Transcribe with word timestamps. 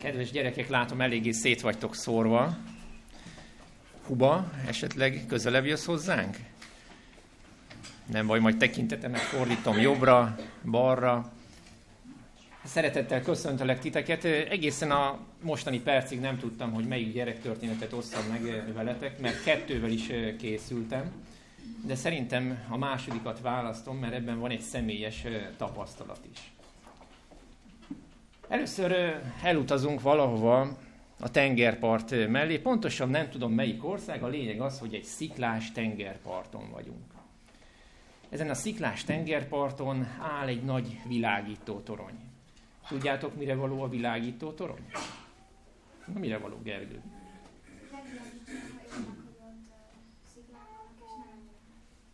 Kedves 0.00 0.30
gyerekek, 0.30 0.68
látom, 0.68 1.00
eléggé 1.00 1.30
szét 1.30 1.60
vagytok 1.60 1.94
szórva. 1.94 2.56
Huba, 4.06 4.50
esetleg 4.66 5.24
közelebb 5.28 5.64
jössz 5.64 5.84
hozzánk? 5.84 6.36
Nem 8.06 8.26
baj, 8.26 8.40
majd 8.40 8.56
tekintetemet 8.56 9.20
fordítom 9.20 9.78
jobbra, 9.78 10.36
balra. 10.70 11.32
Szeretettel 12.64 13.22
köszöntelek 13.22 13.80
titeket. 13.80 14.24
Egészen 14.24 14.90
a 14.90 15.18
mostani 15.42 15.80
percig 15.80 16.20
nem 16.20 16.38
tudtam, 16.38 16.72
hogy 16.72 16.84
melyik 16.84 17.12
gyerektörténetet 17.12 17.92
osszam 17.92 18.24
meg 18.30 18.72
veletek, 18.74 19.20
mert 19.20 19.42
kettővel 19.44 19.90
is 19.90 20.10
készültem. 20.38 21.12
De 21.86 21.94
szerintem 21.94 22.64
a 22.68 22.76
másodikat 22.76 23.40
választom, 23.40 23.96
mert 23.96 24.14
ebben 24.14 24.38
van 24.38 24.50
egy 24.50 24.60
személyes 24.60 25.24
tapasztalat 25.56 26.20
is. 26.32 26.38
Először 28.50 29.20
elutazunk 29.42 30.00
valahova 30.00 30.76
a 31.20 31.30
tengerpart 31.30 32.28
mellé, 32.28 32.58
pontosan 32.58 33.08
nem 33.08 33.30
tudom 33.30 33.52
melyik 33.52 33.84
ország, 33.84 34.22
a 34.22 34.26
lényeg 34.26 34.60
az, 34.60 34.78
hogy 34.78 34.94
egy 34.94 35.04
sziklás 35.04 35.72
tengerparton 35.72 36.70
vagyunk. 36.70 37.04
Ezen 38.28 38.50
a 38.50 38.54
sziklás 38.54 39.04
tengerparton 39.04 40.06
áll 40.20 40.46
egy 40.46 40.62
nagy 40.62 41.00
világító 41.08 41.80
torony. 41.80 42.18
Tudjátok, 42.88 43.36
mire 43.36 43.54
való 43.54 43.82
a 43.82 43.88
világító 43.88 44.50
torony? 44.50 44.84
Na, 46.12 46.18
mire 46.18 46.38
való, 46.38 46.56
Gergő? 46.62 47.00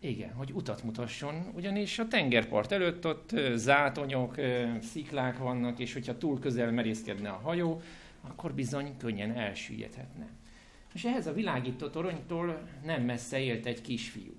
Igen, 0.07 0.33
hogy 0.33 0.51
utat 0.53 0.83
mutasson, 0.83 1.53
ugyanis 1.55 1.99
a 1.99 2.09
tengerpart 2.09 2.73
előtt 2.73 3.07
ott 3.07 3.35
zátonyok, 3.55 4.35
sziklák 4.83 5.39
vannak, 5.39 5.79
és 5.79 5.93
hogyha 5.93 6.19
túl 6.19 6.39
közel 6.39 6.71
merészkedne 6.71 7.29
a 7.29 7.41
hajó, 7.43 7.83
akkor 8.21 8.53
bizony 8.53 8.97
könnyen 8.97 9.33
elsüllyedhetne. 9.33 10.29
És 10.95 11.05
ehhez 11.05 11.27
a 11.27 11.33
világító 11.33 11.89
toronytól 11.89 12.69
nem 12.85 13.03
messze 13.03 13.41
élt 13.41 13.67
egy 13.67 13.81
kisfiú. 13.81 14.35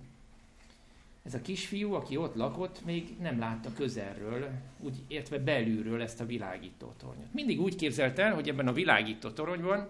Ez 1.23 1.33
a 1.33 1.41
kisfiú, 1.41 1.93
aki 1.93 2.17
ott 2.17 2.35
lakott, 2.35 2.85
még 2.85 3.15
nem 3.21 3.39
látta 3.39 3.73
közelről, 3.73 4.49
úgy 4.79 4.95
értve 5.07 5.39
belülről 5.39 6.01
ezt 6.01 6.21
a 6.21 6.25
világító 6.25 6.93
tornyot. 6.97 7.33
Mindig 7.33 7.61
úgy 7.61 7.75
képzelt 7.75 8.19
el, 8.19 8.33
hogy 8.33 8.49
ebben 8.49 8.67
a 8.67 8.73
világító 8.73 9.29
toronyban 9.29 9.87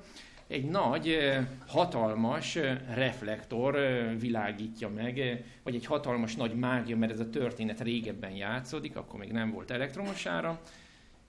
egy 0.48 0.66
nagy, 0.66 1.18
hatalmas 1.68 2.56
reflektor 2.94 3.78
világítja 4.20 4.90
meg, 4.90 5.44
vagy 5.64 5.76
egy 5.76 5.86
hatalmas 5.86 6.36
nagy 6.36 6.54
mágia, 6.54 6.98
mert 6.98 7.12
ez 7.12 7.20
a 7.20 7.30
történet 7.30 7.82
régebben 7.82 8.32
játszódik, 8.32 8.96
akkor 8.96 9.20
még 9.20 9.32
nem 9.32 9.52
volt 9.52 9.72
elektromos 9.72 10.26
ára. 10.26 10.62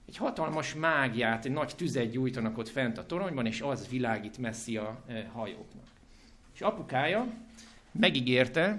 Egy 0.09 0.17
hatalmas 0.17 0.75
mágiát, 0.75 1.45
egy 1.45 1.53
nagy 1.53 1.73
tüzet 1.77 2.11
gyújtanak 2.11 2.59
ott 2.59 2.69
fent 2.69 2.99
a 2.99 3.07
toronyban, 3.07 3.47
és 3.47 3.61
az 3.61 3.89
világít 3.89 4.39
messzi 4.39 4.77
a 4.77 5.05
hajóknak. 5.33 5.87
És 6.55 6.61
apukája 6.61 7.27
megígérte, 7.93 8.79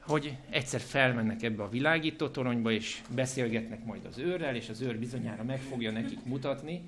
hogy 0.00 0.36
egyszer 0.50 0.80
felmennek 0.80 1.42
ebbe 1.42 1.62
a 1.62 1.68
világító 1.68 2.28
toronyba, 2.28 2.70
és 2.70 3.02
beszélgetnek 3.14 3.84
majd 3.84 4.04
az 4.04 4.18
őrrel, 4.18 4.56
és 4.56 4.68
az 4.68 4.80
őr 4.80 4.98
bizonyára 4.98 5.44
meg 5.44 5.60
fogja 5.60 5.90
nekik 5.90 6.24
mutatni, 6.24 6.82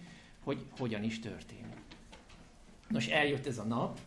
hogy 0.45 0.58
hogyan 0.78 1.03
is 1.03 1.20
történik. 1.20 1.75
Nos, 2.89 3.06
eljött 3.06 3.47
ez 3.47 3.59
a 3.59 3.65
nap, 3.65 3.98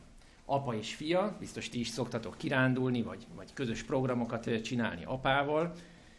apa 0.46 0.76
és 0.76 0.96
fia, 0.96 1.36
biztos 1.40 1.70
ti 1.70 1.80
is 1.80 1.88
szoktatok 1.88 2.38
kirándulni, 2.38 3.02
vagy, 3.02 3.28
vagy 3.36 3.54
közös 3.54 3.84
programokat 3.84 4.62
csinálni 4.62 5.04
apával, 5.04 5.74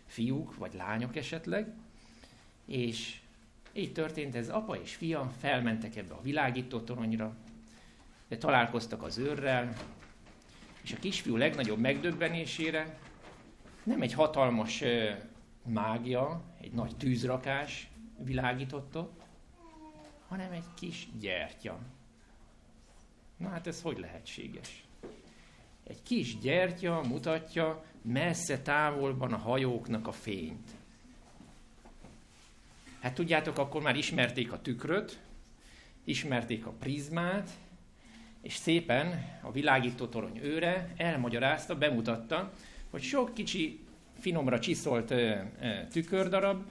fiúk, 0.06 0.56
vagy 0.56 0.74
lányok 0.74 1.16
esetleg, 1.16 1.74
és 2.66 3.20
így 3.72 3.92
történt 3.92 4.34
ez, 4.34 4.48
apa 4.48 4.76
és 4.76 4.94
fia 4.94 5.32
felmentek 5.38 5.96
ebbe 5.96 6.14
a 6.14 6.22
világító 6.22 6.80
toronyra, 6.80 7.36
de 8.28 8.36
találkoztak 8.36 9.02
az 9.02 9.18
őrrel, 9.18 9.72
és 10.82 10.92
a 10.92 10.98
kisfiú 10.98 11.36
legnagyobb 11.36 11.78
megdöbbenésére 11.78 12.98
nem 13.82 14.02
egy 14.02 14.12
hatalmas 14.12 14.82
mágia, 15.62 16.42
egy 16.60 16.72
nagy 16.72 16.96
tűzrakás 16.96 17.90
világított 18.18 18.96
ott, 18.96 19.22
hanem 20.28 20.52
egy 20.52 20.74
kis 20.74 21.08
gyertya, 21.18 21.78
Na 23.40 23.48
hát 23.48 23.66
ez 23.66 23.82
hogy 23.82 23.98
lehetséges? 23.98 24.84
Egy 25.86 26.02
kis 26.02 26.38
gyertya 26.38 27.02
mutatja 27.08 27.84
messze 28.02 28.58
távolban 28.58 29.32
a 29.32 29.36
hajóknak 29.36 30.06
a 30.06 30.12
fényt. 30.12 30.70
Hát 33.00 33.14
tudjátok, 33.14 33.58
akkor 33.58 33.82
már 33.82 33.96
ismerték 33.96 34.52
a 34.52 34.60
tükröt, 34.60 35.20
ismerték 36.04 36.66
a 36.66 36.70
prizmát, 36.70 37.50
és 38.42 38.54
szépen 38.54 39.38
a 39.42 39.52
világító 39.52 40.06
torony 40.06 40.38
őre 40.42 40.92
elmagyarázta, 40.96 41.78
bemutatta, 41.78 42.52
hogy 42.90 43.02
sok 43.02 43.34
kicsi, 43.34 43.80
finomra 44.18 44.58
csiszolt 44.58 45.14
tükördarab 45.90 46.64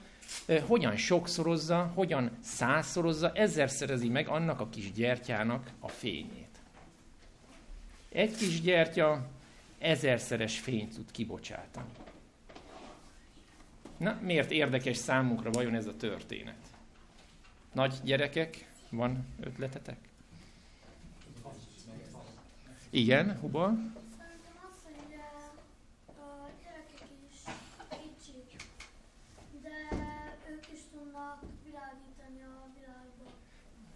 hogyan 0.66 0.96
sokszorozza, 0.96 1.92
hogyan 1.94 2.30
százszorozza, 2.40 3.32
ezerszerezi 3.32 4.08
meg 4.08 4.28
annak 4.28 4.60
a 4.60 4.68
kis 4.68 4.92
gyertyának 4.92 5.70
a 5.78 5.88
fényét. 5.88 6.39
Egy 8.12 8.36
kis 8.36 8.60
gyertya 8.60 9.26
ezerszeres 9.78 10.58
fényt 10.58 10.94
tud 10.94 11.10
kibocsátani. 11.10 11.90
Na, 13.96 14.18
miért 14.22 14.50
érdekes 14.50 14.96
számunkra 14.96 15.50
vajon 15.50 15.74
ez 15.74 15.86
a 15.86 15.96
történet? 15.96 16.56
Nagy 17.72 17.94
gyerekek, 18.04 18.70
van 18.90 19.26
ötletetek? 19.40 19.98
Igen, 22.90 23.38
Huba? 23.38 23.72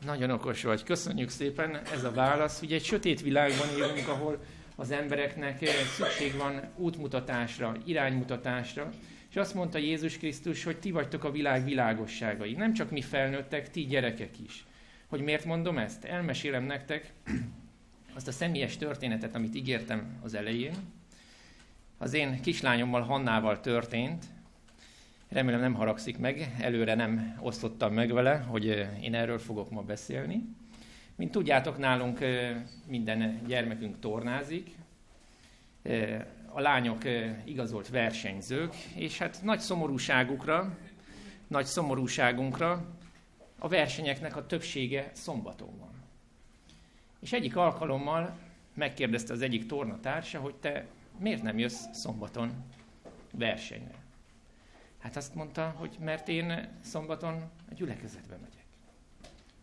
Nagyon 0.05 0.31
okos 0.31 0.63
vagy. 0.63 0.83
Köszönjük 0.83 1.29
szépen 1.29 1.81
ez 1.93 2.05
a 2.05 2.13
válasz. 2.13 2.63
Ugye 2.63 2.75
egy 2.75 2.85
sötét 2.85 3.23
világban 3.23 3.69
élünk, 3.69 4.09
ahol 4.09 4.45
az 4.77 4.91
embereknek 4.91 5.69
szükség 5.97 6.37
van 6.37 6.61
útmutatásra, 6.77 7.77
iránymutatásra. 7.85 8.91
És 9.31 9.37
azt 9.37 9.55
mondta 9.55 9.79
Jézus 9.79 10.19
Krisztus, 10.19 10.65
hogy 10.65 10.79
ti 10.79 10.91
vagytok 10.91 11.25
a 11.25 11.31
világ 11.31 11.65
világosságai. 11.65 12.53
Nem 12.53 12.73
csak 12.73 12.91
mi 12.91 13.01
felnőttek, 13.01 13.71
ti 13.71 13.87
gyerekek 13.87 14.39
is. 14.47 14.65
Hogy 15.09 15.21
miért 15.21 15.45
mondom 15.45 15.79
ezt? 15.79 16.05
Elmesélem 16.05 16.65
nektek 16.65 17.13
azt 18.15 18.29
a 18.29 18.33
személyes 18.33 18.77
történetet, 18.77 19.35
amit 19.35 19.55
ígértem 19.55 20.19
az 20.23 20.35
elején. 20.35 20.75
Az 21.99 22.13
én 22.13 22.41
kislányommal, 22.41 23.03
Hannával 23.03 23.61
történt, 23.61 24.25
Remélem 25.35 25.61
nem 25.61 25.75
haragszik 25.75 26.19
meg, 26.19 26.55
előre 26.61 26.95
nem 26.95 27.39
osztottam 27.41 27.95
meg 27.95 28.13
vele, 28.13 28.37
hogy 28.37 28.65
én 29.01 29.15
erről 29.15 29.39
fogok 29.39 29.71
ma 29.71 29.83
beszélni. 29.83 30.43
Mint 31.17 31.31
tudjátok, 31.31 31.79
nálunk 31.79 32.19
minden 32.87 33.41
gyermekünk 33.47 33.99
tornázik, 33.99 34.71
a 36.47 36.61
lányok 36.61 37.03
igazolt 37.45 37.89
versenyzők, 37.89 38.75
és 38.95 39.19
hát 39.19 39.43
nagy 39.43 39.59
szomorúságukra, 39.59 40.79
nagy 41.47 41.65
szomorúságunkra 41.65 42.85
a 43.59 43.69
versenyeknek 43.69 44.37
a 44.37 44.47
többsége 44.47 45.11
szombaton 45.13 45.79
van. 45.79 45.93
És 47.21 47.33
egyik 47.33 47.57
alkalommal 47.57 48.39
megkérdezte 48.75 49.33
az 49.33 49.43
egyik 49.43 49.67
tornatársa, 49.67 50.41
hogy 50.41 50.55
te 50.55 50.87
miért 51.19 51.43
nem 51.43 51.59
jössz 51.59 51.85
szombaton 51.93 52.53
versenyre. 53.33 54.04
Hát 55.05 55.17
azt 55.17 55.35
mondta, 55.35 55.75
hogy 55.77 55.97
mert 56.01 56.29
én 56.29 56.69
szombaton 56.81 57.51
a 57.71 57.75
gyülekezetbe 57.75 58.37
megyek. 58.37 58.65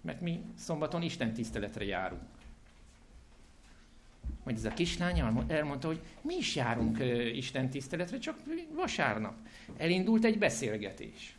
Mert 0.01 0.21
mi 0.21 0.43
szombaton 0.57 1.01
Isten 1.01 1.33
tiszteletre 1.33 1.85
járunk. 1.85 2.21
Majd 4.43 4.57
ez 4.57 4.65
a 4.65 4.73
kislány 4.73 5.19
elmondta, 5.47 5.87
hogy 5.87 6.01
mi 6.21 6.35
is 6.35 6.55
járunk 6.55 6.99
Isten 7.33 7.69
tiszteletre, 7.69 8.17
csak 8.17 8.39
vasárnap. 8.73 9.35
Elindult 9.77 10.23
egy 10.23 10.37
beszélgetés. 10.37 11.35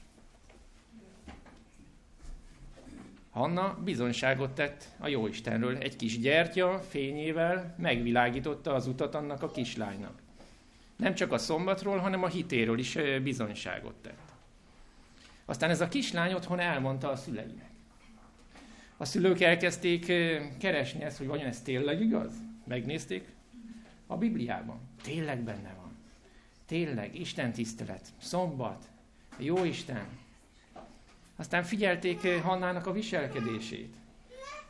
Hanna 3.31 3.78
bizonyságot 3.84 4.54
tett 4.54 4.88
a 4.99 5.08
jó 5.08 5.26
Istenről. 5.26 5.76
Egy 5.76 5.96
kis 5.96 6.19
gyertya 6.19 6.78
fényével 6.78 7.75
megvilágította 7.78 8.75
az 8.75 8.87
utat 8.87 9.14
annak 9.14 9.43
a 9.43 9.50
kislánynak. 9.50 10.21
Nem 10.96 11.14
csak 11.14 11.32
a 11.32 11.38
szombatról, 11.38 11.98
hanem 11.98 12.22
a 12.22 12.28
hitéről 12.28 12.78
is 12.78 12.98
bizonyságot 13.22 13.94
tett. 13.94 14.32
Aztán 15.44 15.70
ez 15.70 15.80
a 15.80 15.88
kislány 15.88 16.32
otthon 16.32 16.58
elmondta 16.60 17.10
a 17.10 17.16
szüleinek. 17.16 17.70
A 18.96 19.04
szülők 19.04 19.40
elkezdték 19.40 20.12
keresni 20.58 21.02
ezt, 21.02 21.18
hogy 21.18 21.26
vajon 21.26 21.46
ez 21.46 21.62
tényleg 21.62 22.00
igaz? 22.00 22.32
Megnézték 22.66 23.28
a 24.06 24.16
Bibliában. 24.16 24.80
Tényleg 25.02 25.38
benne 25.38 25.74
van. 25.76 25.96
Tényleg, 26.66 27.14
Isten 27.14 27.52
tisztelet, 27.52 28.08
szombat, 28.18 28.84
jó 29.36 29.64
Isten. 29.64 30.06
Aztán 31.36 31.62
figyelték 31.62 32.42
Hannának 32.42 32.86
a 32.86 32.92
viselkedését. 32.92 33.94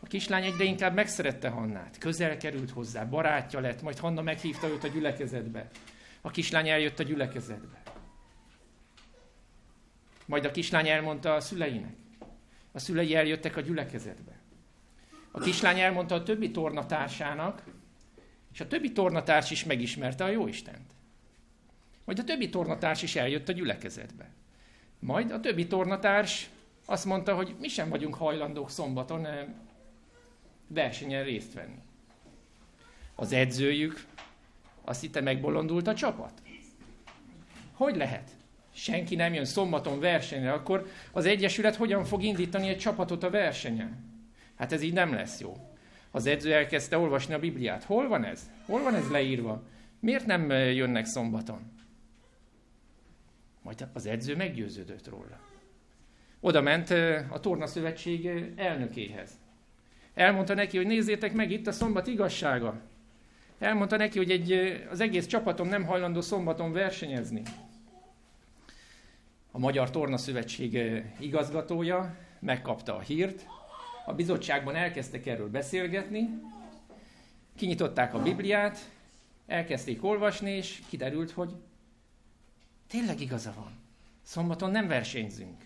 A 0.01 0.07
kislány 0.07 0.45
egyre 0.45 0.65
inkább 0.65 0.95
megszerette 0.95 1.49
Hannát, 1.49 1.99
közel 1.99 2.37
került 2.37 2.71
hozzá, 2.71 3.05
barátja 3.05 3.61
lett, 3.61 3.83
majd 3.83 3.99
Hanna 3.99 4.23
meghívta 4.23 4.69
őt 4.69 4.85
a 4.85 4.89
gyülekezetbe. 4.89 5.71
A 6.25 6.31
kislány 6.31 6.69
eljött 6.69 6.99
a 6.99 7.03
gyülekezetbe. 7.03 7.83
Majd 10.27 10.45
a 10.45 10.51
kislány 10.51 10.89
elmondta 10.89 11.35
a 11.35 11.41
szüleinek. 11.41 11.95
A 12.73 12.79
szülei 12.79 13.15
eljöttek 13.15 13.57
a 13.57 13.61
gyülekezetbe. 13.61 14.41
A 15.31 15.41
kislány 15.41 15.81
elmondta 15.81 16.15
a 16.15 16.23
többi 16.23 16.51
tornatársának, 16.51 17.63
és 18.53 18.61
a 18.61 18.69
többi 18.69 18.93
tornatárs 18.93 19.51
is 19.51 19.65
megismerte 19.65 20.25
a 20.25 20.29
Jóistent. 20.29 20.93
Majd 22.05 22.19
a 22.19 22.25
többi 22.25 22.49
tornatárs 22.49 23.03
is 23.03 23.17
eljött 23.17 23.49
a 23.49 23.53
gyülekezetbe. 23.53 24.31
Majd 24.99 25.31
a 25.31 25.41
többi 25.41 25.67
tornatárs 25.67 26.51
azt 26.85 27.05
mondta, 27.05 27.35
hogy 27.35 27.57
mi 27.59 27.69
sem 27.69 27.89
vagyunk 27.89 28.15
hajlandók 28.15 28.71
szombaton 28.71 29.27
eh, 29.27 29.47
versenyen 30.67 31.25
részt 31.25 31.55
venni. 31.55 31.83
Az 33.15 33.33
edzőjük 33.33 34.05
azt 34.85 35.01
hitte 35.01 35.21
megbolondult 35.21 35.87
a 35.87 35.95
csapat. 35.95 36.33
Hogy 37.73 37.97
lehet? 37.97 38.31
Senki 38.75 39.15
nem 39.15 39.35
jön 39.35 39.45
szombaton 39.45 40.01
versenyre, 40.01 40.53
akkor 40.53 40.87
az 41.13 41.27
Egyesület 41.27 41.77
hogyan 41.77 42.05
fog 42.05 42.23
indítani 42.23 42.69
egy 42.69 42.79
csapatot 42.79 43.23
a 43.23 43.31
versenyen? 43.31 44.11
Hát 44.57 44.73
ez 44.73 44.83
így 44.83 44.93
nem 44.93 45.13
lesz 45.13 45.41
jó. 45.41 45.57
Az 46.11 46.27
edző 46.27 46.53
elkezdte 46.53 46.99
olvasni 46.99 47.35
a 47.35 47.39
Bibliát. 47.39 47.85
Hol 47.85 48.09
van 48.09 48.25
ez? 48.25 48.51
Hol 48.67 48.83
van 48.83 48.95
ez 48.95 49.11
leírva? 49.11 49.63
Miért 50.01 50.27
nem 50.27 50.51
jönnek 50.51 51.05
szombaton? 51.05 51.73
Majd 53.63 53.89
az 53.93 54.07
edző 54.07 54.37
meggyőződött 54.37 55.09
róla. 55.09 55.41
Oda 56.41 56.61
ment 56.61 56.91
a 57.31 57.41
Torna 57.41 57.67
Szövetség 57.67 58.27
elnökéhez. 58.57 59.31
Elmondta 60.15 60.55
neki, 60.55 60.77
hogy 60.77 60.87
nézzétek 60.87 61.33
meg, 61.33 61.51
itt 61.51 61.67
a 61.67 61.73
szombat 61.73 62.07
igazsága. 62.07 62.81
Elmondta 63.63 63.97
neki, 63.97 64.19
hogy 64.19 64.31
egy, 64.31 64.53
az 64.91 65.01
egész 65.01 65.27
csapatom 65.27 65.69
nem 65.69 65.85
hajlandó 65.85 66.21
szombaton 66.21 66.73
versenyezni. 66.73 67.43
A 69.51 69.59
Magyar 69.59 69.91
Torna 69.91 70.17
Szövetség 70.17 71.03
igazgatója 71.19 72.17
megkapta 72.41 72.97
a 72.97 73.01
hírt, 73.01 73.47
a 74.07 74.13
bizottságban 74.13 74.75
elkezdtek 74.75 75.27
erről 75.27 75.51
beszélgetni, 75.51 76.29
kinyitották 77.57 78.15
a 78.15 78.23
Bibliát, 78.23 78.91
elkezdték 79.47 80.05
olvasni, 80.05 80.51
és 80.51 80.83
kiderült, 80.89 81.31
hogy 81.31 81.53
tényleg 82.89 83.21
igaza 83.21 83.53
van. 83.57 83.73
Szombaton 84.23 84.71
nem 84.71 84.89
versenyzünk. 84.89 85.65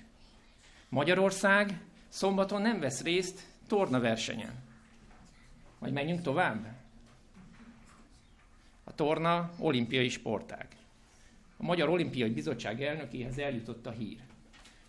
Magyarország 0.89 1.81
szombaton 2.09 2.63
nem 2.63 2.81
vesz 2.81 3.03
részt 3.03 3.47
torna 3.67 4.01
versenyen. 4.01 4.55
Majd 5.79 5.93
menjünk 5.93 6.23
tovább. 6.23 6.85
Torna 8.97 9.51
olimpiai 9.59 10.09
sportág. 10.09 10.67
A 11.57 11.63
Magyar 11.63 11.89
Olimpiai 11.89 12.31
Bizottság 12.31 12.83
elnökéhez 12.83 13.39
eljutott 13.39 13.87
a 13.87 13.91
hír 13.91 14.19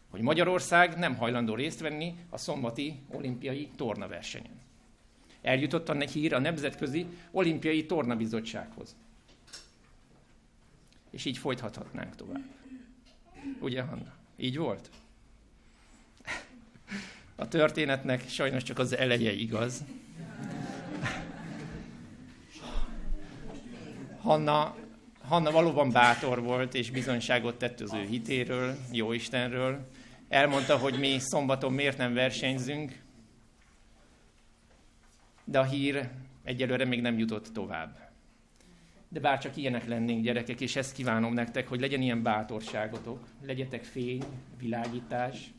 hogy 0.10 0.22
Magyarország 0.22 0.98
nem 0.98 1.16
hajlandó 1.16 1.56
részt 1.56 1.80
venni 1.80 2.16
a 2.30 2.38
szombati 2.38 3.00
olimpiai 3.08 3.70
tornaversenyen. 3.76 4.60
Eljutott 5.42 5.90
a 5.90 6.00
hír 6.00 6.34
a 6.34 6.40
Nemzetközi 6.40 7.06
Olimpiai 7.32 7.86
Tornabizottsághoz. 7.86 8.96
És 11.10 11.26
így 11.26 11.38
folytathatnánk 11.38 12.16
tovább. 12.16 12.46
Ugye, 13.60 13.82
Hanna? 13.82 14.14
Így 14.38 14.58
volt? 14.58 14.90
A 17.36 17.48
történetnek 17.48 18.30
sajnos 18.30 18.64
csak 18.64 18.80
az 18.80 18.96
eleje 18.96 19.32
igaz. 19.32 19.84
Hanna, 24.28 24.76
Hanna 25.28 25.52
valóban 25.52 25.92
bátor 25.92 26.42
volt, 26.44 26.74
és 26.74 26.92
bizonyságot 26.92 27.58
tett 27.58 27.80
az 27.80 27.94
ő 27.94 28.06
hitéről, 28.06 28.76
jó 28.92 29.12
Istenről, 29.12 29.88
elmondta, 30.30 30.78
hogy 30.78 31.00
mi 31.00 31.18
szombaton 31.20 31.74
miért 31.74 31.98
nem 31.98 32.14
versenyzünk, 32.14 33.02
de 35.44 35.60
a 35.60 35.64
hír 35.64 36.10
egyelőre 36.44 36.86
még 36.86 37.02
nem 37.02 37.18
jutott 37.18 37.54
tovább. 37.54 38.12
De 39.10 39.20
bár 39.20 39.40
csak 39.40 39.58
ilyenek 39.58 39.88
lennénk 39.88 40.24
gyerekek, 40.24 40.62
és 40.62 40.76
ezt 40.76 40.94
kívánom 40.94 41.34
nektek, 41.34 41.68
hogy 41.68 41.80
legyen 41.80 42.02
ilyen 42.02 42.24
bátorságotok, 42.24 43.28
legyetek 43.46 43.84
fény, 43.84 44.24
világítás, 44.60 45.54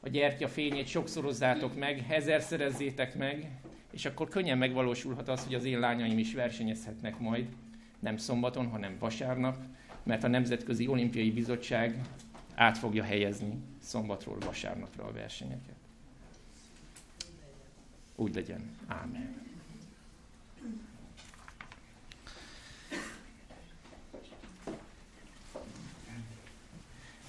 a 0.00 0.08
gyertya 0.08 0.48
fényét 0.48 0.86
sokszorozzátok 0.86 1.78
meg, 1.78 2.04
ezerszerezzétek 2.08 3.14
meg, 3.16 3.50
és 3.90 4.04
akkor 4.04 4.28
könnyen 4.28 4.58
megvalósulhat 4.58 5.28
az, 5.28 5.44
hogy 5.44 5.54
az 5.54 5.64
én 5.64 5.78
lányaim 5.78 6.18
is 6.18 6.34
versenyezhetnek 6.34 7.18
majd, 7.18 7.46
nem 8.04 8.16
szombaton, 8.16 8.68
hanem 8.68 8.96
vasárnap, 8.98 9.56
mert 10.02 10.24
a 10.24 10.28
Nemzetközi 10.28 10.86
Olimpiai 10.86 11.30
Bizottság 11.30 12.00
át 12.54 12.78
fogja 12.78 13.02
helyezni 13.02 13.54
szombatról 13.82 14.38
vasárnapra 14.38 15.04
a 15.04 15.12
versenyeket. 15.12 15.74
Úgy 18.16 18.34
legyen. 18.34 18.70
Ámen. 18.86 19.42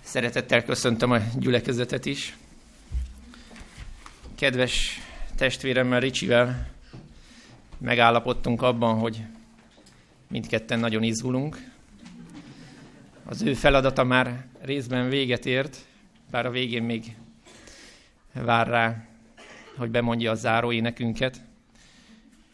Szeretettel 0.01 0.63
köszöntöm 0.63 1.11
a 1.11 1.19
gyülekezetet 1.39 2.05
is. 2.05 2.37
Kedves 4.35 4.99
testvéremmel, 5.35 5.99
Ricsivel 5.99 6.67
megállapodtunk 7.77 8.61
abban, 8.61 8.99
hogy 8.99 9.23
mindketten 10.27 10.79
nagyon 10.79 11.03
izgulunk. 11.03 11.57
Az 13.25 13.41
ő 13.41 13.53
feladata 13.53 14.03
már 14.03 14.45
részben 14.61 15.09
véget 15.09 15.45
ért, 15.45 15.77
bár 16.31 16.45
a 16.45 16.51
végén 16.51 16.83
még 16.83 17.15
vár 18.33 18.67
rá, 18.67 19.07
hogy 19.77 19.89
bemondja 19.89 20.31
a 20.31 20.35
záró 20.35 20.71
énekünket. 20.71 21.41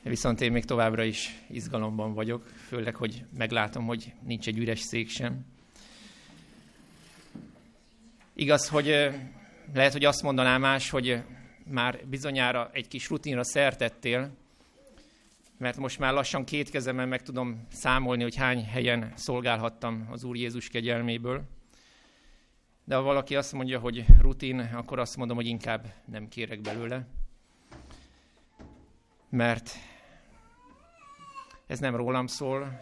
Viszont 0.03 0.41
én 0.41 0.51
még 0.51 0.65
továbbra 0.65 1.03
is 1.03 1.41
izgalomban 1.47 2.13
vagyok, 2.13 2.47
főleg, 2.67 2.95
hogy 2.95 3.23
meglátom, 3.37 3.85
hogy 3.85 4.13
nincs 4.25 4.47
egy 4.47 4.57
üres 4.57 4.79
szék 4.79 5.09
sem. 5.09 5.45
Igaz, 8.33 8.67
hogy 8.67 8.85
lehet, 9.73 9.91
hogy 9.91 10.05
azt 10.05 10.21
mondanám 10.21 10.61
más, 10.61 10.89
hogy 10.89 11.21
már 11.63 11.99
bizonyára 12.05 12.69
egy 12.73 12.87
kis 12.87 13.09
rutinra 13.09 13.43
szertettél, 13.43 14.31
mert 15.61 15.77
most 15.77 15.99
már 15.99 16.13
lassan 16.13 16.43
két 16.43 16.69
kezemen 16.69 17.07
meg 17.07 17.21
tudom 17.21 17.67
számolni, 17.71 18.23
hogy 18.23 18.35
hány 18.35 18.65
helyen 18.65 19.11
szolgálhattam 19.15 20.07
az 20.11 20.23
Úr 20.23 20.35
Jézus 20.35 20.67
kegyelméből. 20.67 21.43
De 22.83 22.95
ha 22.95 23.01
valaki 23.01 23.35
azt 23.35 23.53
mondja, 23.53 23.79
hogy 23.79 24.05
rutin, 24.19 24.59
akkor 24.59 24.99
azt 24.99 25.17
mondom, 25.17 25.35
hogy 25.35 25.45
inkább 25.45 25.93
nem 26.05 26.27
kérek 26.27 26.61
belőle. 26.61 27.07
Mert 29.29 29.75
ez 31.67 31.79
nem 31.79 31.95
rólam 31.95 32.27
szól, 32.27 32.81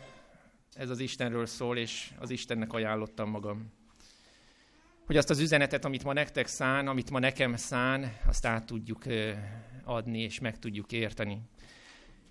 ez 0.74 0.90
az 0.90 1.00
Istenről 1.00 1.46
szól, 1.46 1.78
és 1.78 2.12
az 2.20 2.30
Istennek 2.30 2.74
ajánlottam 2.74 3.30
magam. 3.30 3.72
Hogy 5.06 5.18
azt 5.18 5.30
az 5.30 5.40
üzenetet, 5.40 5.86
amit 5.86 6.04
ma 6.04 6.14
nektek 6.14 6.48
szán, 6.48 6.88
amit 6.88 7.12
ma 7.12 7.20
nekem 7.20 7.56
szán, 7.56 8.18
azt 8.28 8.46
át 8.46 8.66
tudjuk 8.66 9.04
adni, 9.84 10.20
és 10.20 10.40
meg 10.40 10.60
tudjuk 10.60 10.92
érteni. 10.92 11.42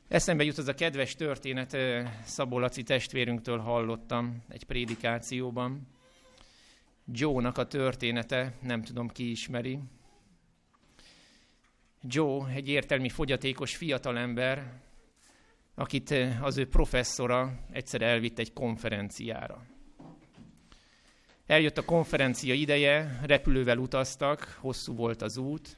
Eszembe 0.09 0.45
jut 0.45 0.59
az 0.59 0.69
a 0.69 0.75
kedves 0.75 1.15
történet, 1.15 1.77
Szabó 2.25 2.59
Laci 2.59 2.83
testvérünktől 2.83 3.59
hallottam 3.59 4.43
egy 4.49 4.65
prédikációban. 4.65 5.87
Joe-nak 7.13 7.59
a 7.59 7.67
története, 7.67 8.55
nem 8.63 8.83
tudom 8.83 9.09
ki 9.09 9.31
ismeri. 9.31 9.79
Joe 12.03 12.53
egy 12.53 12.69
értelmi 12.69 13.09
fogyatékos 13.09 13.77
fiatalember, 13.77 14.81
akit 15.75 16.15
az 16.41 16.57
ő 16.57 16.69
professzora 16.69 17.59
egyszer 17.71 18.03
elvitt 18.03 18.39
egy 18.39 18.53
konferenciára. 18.53 19.67
Eljött 21.47 21.79
a 21.79 21.85
konferencia 21.85 22.55
ideje, 22.55 23.21
repülővel 23.23 23.79
utaztak, 23.79 24.59
hosszú 24.61 24.95
volt 24.95 25.23
az 25.23 25.37
út. 25.37 25.77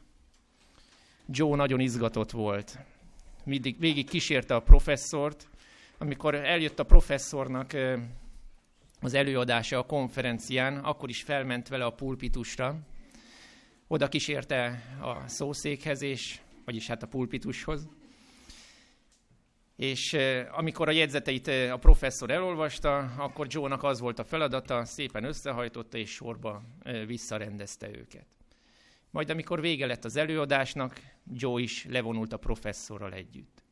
Joe 1.27 1.57
nagyon 1.57 1.81
izgatott 1.81 2.31
volt 2.31 2.79
mindig 3.51 3.79
végig 3.79 4.09
kísérte 4.09 4.55
a 4.55 4.61
professzort. 4.61 5.49
Amikor 5.99 6.35
eljött 6.35 6.79
a 6.79 6.85
professzornak 6.85 7.73
az 9.01 9.15
előadása 9.15 9.79
a 9.79 9.87
konferencián, 9.87 10.77
akkor 10.79 11.09
is 11.09 11.23
felment 11.23 11.69
vele 11.69 11.85
a 11.85 11.91
pulpitusra. 11.91 12.79
Oda 13.87 14.09
kísérte 14.09 14.83
a 15.01 15.29
szószékhez, 15.29 16.03
és, 16.03 16.41
vagyis 16.65 16.87
hát 16.87 17.03
a 17.03 17.07
pulpitushoz. 17.07 17.89
És 19.77 20.17
amikor 20.51 20.89
a 20.89 20.93
jegyzeteit 20.93 21.49
a 21.49 21.77
professzor 21.77 22.31
elolvasta, 22.31 22.99
akkor 22.99 23.47
Joe-nak 23.49 23.83
az 23.83 24.01
volt 24.01 24.19
a 24.19 24.25
feladata, 24.25 24.85
szépen 24.85 25.25
összehajtotta 25.25 25.99
és 25.99 26.11
sorba 26.11 26.63
visszarendezte 27.07 27.89
őket. 27.89 28.40
Majd 29.11 29.31
amikor 29.31 29.61
vége 29.61 29.87
lett 29.87 30.05
az 30.05 30.17
előadásnak, 30.17 31.01
Joe 31.33 31.61
is 31.61 31.85
levonult 31.85 32.33
a 32.33 32.37
professzorral 32.37 33.13
együtt. 33.13 33.63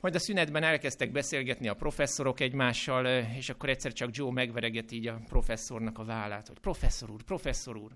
Majd 0.00 0.14
a 0.14 0.18
szünetben 0.18 0.62
elkezdtek 0.62 1.12
beszélgetni 1.12 1.68
a 1.68 1.74
professzorok 1.74 2.40
egymással, 2.40 3.06
és 3.36 3.48
akkor 3.48 3.68
egyszer 3.68 3.92
csak 3.92 4.16
Joe 4.16 4.32
megvereget 4.32 4.92
így 4.92 5.06
a 5.06 5.20
professzornak 5.26 5.98
a 5.98 6.04
vállát, 6.04 6.48
hogy 6.48 6.58
professzor 6.58 7.10
úr, 7.10 7.22
professzor 7.22 7.76
úr, 7.76 7.92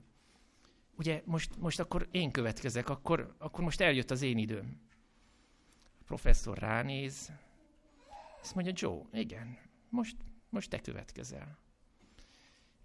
ugye 0.97 1.23
most, 1.25 1.57
most 1.59 1.81
akkor 1.81 2.09
én 2.11 2.31
következek, 2.31 2.89
akkor, 2.89 3.35
akkor 3.39 3.65
most 3.65 3.81
eljött 3.81 4.11
az 4.11 4.23
én 4.23 4.39
időm. 4.39 4.81
A 6.01 6.05
professzor 6.05 6.59
ránéz, 6.59 7.33
azt 8.41 8.55
mondja, 8.55 8.73
Joe, 8.77 9.03
igen, 9.13 9.59
most, 9.89 10.17
most 10.49 10.71
te 10.71 10.81
következel. 10.81 11.59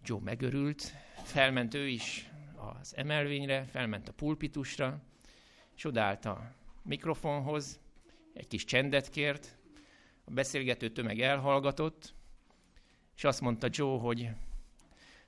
Joe 0.04 0.20
megörült, 0.24 0.94
felment 1.24 1.74
ő 1.74 1.88
is 1.88 2.29
az 2.60 2.96
emelvényre, 2.96 3.64
felment 3.64 4.08
a 4.10 4.14
pulpitusra, 4.14 5.02
és 5.76 5.86
odállt 5.86 6.26
a 6.26 6.52
mikrofonhoz, 6.84 7.80
egy 8.34 8.48
kis 8.48 8.66
csendet 8.66 9.10
kért, 9.10 9.58
a 10.26 10.32
beszélgető 10.32 10.90
tömeg 10.90 11.20
elhallgatott, 11.20 12.14
és 13.16 13.24
azt 13.24 13.42
mondta 13.42 13.68
Joe, 13.72 14.00
hogy 14.00 14.30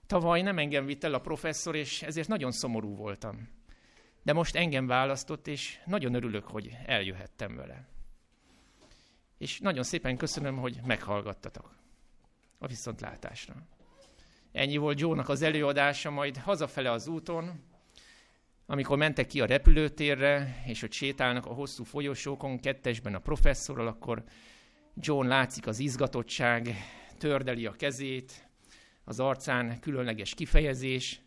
tavaly 0.05 0.41
nem 0.41 0.57
engem 0.57 0.85
vitt 0.85 1.03
el 1.03 1.13
a 1.13 1.19
professzor, 1.19 1.75
és 1.75 2.01
ezért 2.01 2.27
nagyon 2.27 2.51
szomorú 2.51 2.95
voltam. 2.95 3.49
De 4.23 4.33
most 4.33 4.55
engem 4.55 4.87
választott, 4.87 5.47
és 5.47 5.79
nagyon 5.85 6.13
örülök, 6.13 6.47
hogy 6.47 6.77
eljöhettem 6.85 7.55
vele. 7.55 7.87
És 9.37 9.59
nagyon 9.59 9.83
szépen 9.83 10.17
köszönöm, 10.17 10.57
hogy 10.57 10.79
meghallgattatok 10.85 11.75
a 12.57 12.67
viszontlátásra. 12.67 13.55
Ennyi 14.51 14.77
volt 14.77 14.99
Joe-nak 14.99 15.29
az 15.29 15.41
előadása, 15.41 16.09
majd 16.09 16.37
hazafele 16.37 16.91
az 16.91 17.07
úton, 17.07 17.63
amikor 18.65 18.97
mentek 18.97 19.27
ki 19.27 19.41
a 19.41 19.45
repülőtérre, 19.45 20.63
és 20.65 20.79
hogy 20.79 20.91
sétálnak 20.91 21.45
a 21.45 21.53
hosszú 21.53 21.83
folyosókon, 21.83 22.59
kettesben 22.59 23.15
a 23.15 23.19
professzorral, 23.19 23.87
akkor 23.87 24.23
John 24.95 25.27
látszik 25.27 25.67
az 25.67 25.79
izgatottság, 25.79 26.75
tördeli 27.17 27.65
a 27.65 27.71
kezét, 27.71 28.49
az 29.03 29.19
arcán 29.19 29.79
különleges 29.79 30.33
kifejezés, 30.33 31.21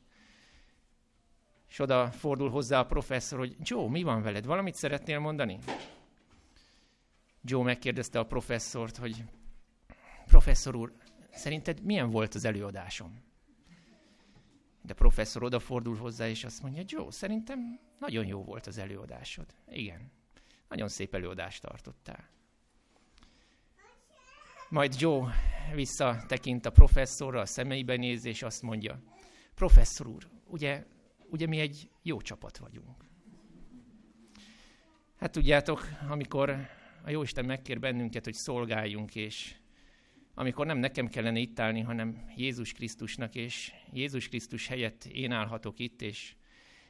és 1.69 1.78
oda 1.78 2.11
fordul 2.11 2.50
hozzá 2.50 2.78
a 2.81 2.87
professzor, 2.87 3.38
hogy 3.38 3.57
Joe, 3.61 3.88
mi 3.88 4.02
van 4.02 4.23
veled? 4.23 4.47
Valamit 4.47 4.75
szeretnél 4.75 5.19
mondani? 5.19 5.59
Joe 7.43 7.62
megkérdezte 7.62 8.19
a 8.19 8.26
professzort, 8.26 8.97
hogy 8.97 9.25
professzor 10.26 10.76
úr, 10.76 10.93
szerinted 11.34 11.82
milyen 11.82 12.10
volt 12.10 12.34
az 12.34 12.44
előadásom? 12.44 13.22
De 14.82 14.94
professzor 14.94 15.42
odafordul 15.42 15.96
hozzá, 15.96 16.28
és 16.28 16.44
azt 16.44 16.62
mondja, 16.62 16.82
Joe, 16.86 17.10
szerintem 17.10 17.80
nagyon 17.98 18.26
jó 18.26 18.44
volt 18.44 18.66
az 18.66 18.78
előadásod. 18.78 19.46
Igen, 19.68 20.10
nagyon 20.68 20.88
szép 20.88 21.14
előadást 21.14 21.62
tartottál. 21.62 22.28
Majd 24.68 24.94
Joe 24.98 25.34
visszatekint 25.74 26.66
a 26.66 26.70
professzorra, 26.70 27.40
a 27.40 27.46
szemeibe 27.46 27.96
néz, 27.96 28.24
és 28.24 28.42
azt 28.42 28.62
mondja, 28.62 29.02
professzor 29.54 30.06
úr, 30.06 30.28
ugye, 30.46 30.86
ugye 31.30 31.46
mi 31.46 31.58
egy 31.58 31.90
jó 32.02 32.20
csapat 32.20 32.56
vagyunk. 32.56 33.04
Hát 35.16 35.32
tudjátok, 35.32 35.88
amikor 36.08 36.50
a 37.04 37.10
Jóisten 37.10 37.44
megkér 37.44 37.80
bennünket, 37.80 38.24
hogy 38.24 38.34
szolgáljunk, 38.34 39.14
és 39.14 39.56
amikor 40.34 40.66
nem 40.66 40.78
nekem 40.78 41.08
kellene 41.08 41.38
itt 41.38 41.60
állni, 41.60 41.80
hanem 41.80 42.32
Jézus 42.36 42.72
Krisztusnak, 42.72 43.34
és 43.34 43.72
Jézus 43.92 44.28
Krisztus 44.28 44.66
helyett 44.66 45.04
én 45.04 45.32
állhatok 45.32 45.78
itt, 45.78 46.02
és 46.02 46.34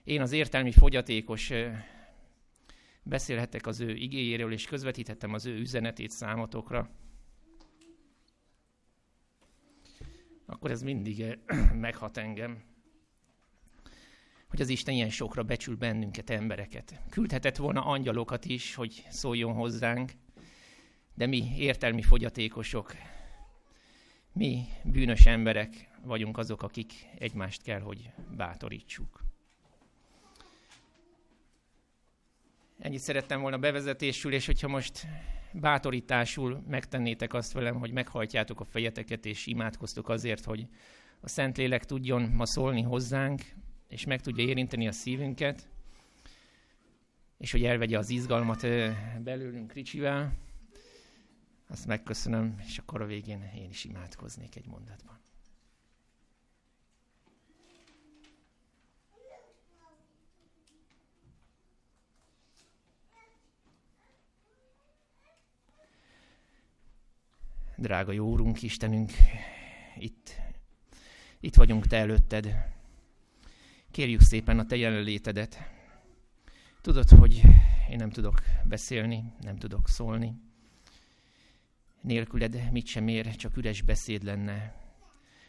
én 0.05 0.21
az 0.21 0.33
értelmi 0.33 0.73
fogyatékos 0.73 1.53
beszélhetek 3.03 3.67
az 3.67 3.81
ő 3.81 3.95
igéjéről, 3.95 4.53
és 4.53 4.67
közvetíthetem 4.67 5.33
az 5.33 5.47
ő 5.47 5.59
üzenetét 5.59 6.11
számotokra, 6.11 6.91
akkor 10.47 10.71
ez 10.71 10.83
mindig 10.83 11.39
meghat 11.75 12.17
engem, 12.17 12.63
hogy 14.49 14.61
az 14.61 14.69
Isten 14.69 14.95
ilyen 14.95 15.11
sokra 15.11 15.43
becsül 15.43 15.77
bennünket, 15.77 16.31
embereket. 16.31 17.01
Küldhetett 17.11 17.57
volna 17.57 17.85
angyalokat 17.85 18.45
is, 18.45 18.75
hogy 18.75 19.07
szóljon 19.09 19.53
hozzánk, 19.53 20.13
de 21.15 21.27
mi 21.27 21.43
értelmi 21.57 22.03
fogyatékosok, 22.03 22.93
mi 24.35 24.65
bűnös 24.85 25.27
emberek 25.27 25.91
vagyunk 26.03 26.39
azok, 26.39 26.63
akik 26.63 26.93
egymást 27.19 27.63
kell, 27.63 27.81
hogy 27.81 28.11
bátorítsuk. 28.37 29.23
Ennyit 32.79 33.01
szerettem 33.01 33.41
volna 33.41 33.59
bevezetésül, 33.59 34.33
és 34.33 34.47
hogyha 34.47 34.69
most 34.69 35.07
bátorításul 35.53 36.63
megtennétek 36.69 37.35
azt 37.35 37.53
velem, 37.53 37.75
hogy 37.75 37.91
meghajtjátok 37.91 38.61
a 38.61 38.65
fejeteket, 38.65 39.27
és 39.27 39.47
imádkoztok 39.47 40.09
azért, 40.09 40.45
hogy 40.45 40.67
a 41.21 41.29
Szentlélek 41.29 41.85
tudjon 41.85 42.23
ma 42.23 42.47
szólni 42.47 42.83
hozzánk, 42.83 43.43
és 43.89 44.05
meg 44.05 44.21
tudja 44.21 44.45
érinteni 44.45 44.89
a 44.89 44.93
szívünket, 44.93 45.69
és 47.39 47.53
hogy 47.53 47.65
elvegye 47.65 47.99
az 47.99 48.11
izgalmat 48.11 48.67
belőlünk 49.23 49.73
Ricsivel, 49.73 50.33
azt 51.75 51.87
megköszönöm, 51.87 52.59
és 52.67 52.79
akkor 52.79 53.01
a 53.01 53.07
végén 53.07 53.43
én 53.43 53.69
is 53.69 53.85
imádkoznék 53.85 54.57
egy 54.57 54.67
mondatban. 54.67 55.19
Drága 67.77 68.13
jó 68.13 68.29
Úrunk, 68.29 68.63
Istenünk, 68.63 69.13
itt, 69.99 70.41
itt 71.41 71.55
vagyunk 71.55 71.87
Te 71.87 71.97
előtted. 71.97 72.57
Kérjük 73.91 74.21
szépen 74.21 74.59
a 74.59 74.67
Te 74.67 74.77
jelenlétedet. 74.77 75.59
Tudod, 76.81 77.09
hogy 77.09 77.43
én 77.91 77.97
nem 77.97 78.11
tudok 78.11 78.43
beszélni, 78.65 79.33
nem 79.41 79.57
tudok 79.57 79.89
szólni. 79.89 80.53
Nélküled 82.05 82.71
mit 82.71 82.87
sem 82.87 83.09
ér, 83.09 83.37
csak 83.37 83.57
üres 83.57 83.83
beszéd 83.83 84.23
lenne. 84.23 84.75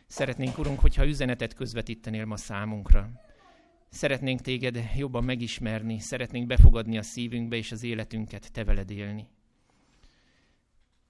Szeretnénk, 0.08 0.58
Urunk, 0.58 0.80
hogyha 0.80 1.06
üzenetet 1.06 1.54
közvetítenél 1.54 2.26
ma 2.26 2.38
számunkra. 2.38 3.22
Szeretnénk 3.90 4.42
téged 4.42 4.90
jobban 4.96 5.24
megismerni, 5.24 6.00
szeretnénk 6.00 6.48
befogadni 6.48 6.98
a 6.98 7.02
szívünkbe 7.02 7.56
és 7.56 7.72
az 7.72 7.84
életünket 7.84 8.52
te 8.52 8.64
veled 8.64 8.92
élni. 8.92 9.28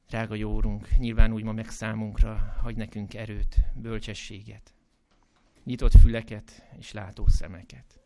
Drága 0.08 0.36
jó 0.36 0.54
Úrunk, 0.54 0.98
nyilván 0.98 1.34
úgy 1.34 1.44
ma 1.44 1.52
meg 1.52 1.70
számunkra, 1.70 2.56
hagy 2.62 2.76
nekünk 2.76 3.14
erőt, 3.14 3.58
bölcsességet, 3.76 4.74
nyitott 5.64 6.00
füleket 6.00 6.70
és 6.80 6.92
látó 6.92 7.28
szemeket. 7.28 8.00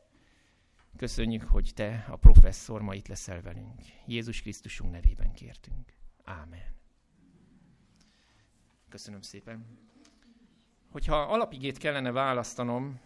Köszönjük, 0.97 1.43
hogy 1.43 1.71
Te, 1.75 2.05
a 2.09 2.15
professzor, 2.15 2.81
ma 2.81 2.95
itt 2.95 3.07
leszel 3.07 3.41
velünk. 3.41 3.81
Jézus 4.05 4.41
Krisztusunk 4.41 4.91
nevében 4.91 5.33
kértünk. 5.33 5.93
Ámen. 6.23 6.78
Köszönöm 8.89 9.21
szépen. 9.21 9.65
Hogyha 10.91 11.15
alapigét 11.15 11.77
kellene 11.77 12.11
választanom, 12.11 12.99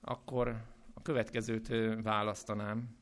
akkor 0.00 0.64
a 0.94 1.02
következőt 1.02 1.68
választanám. 2.02 2.96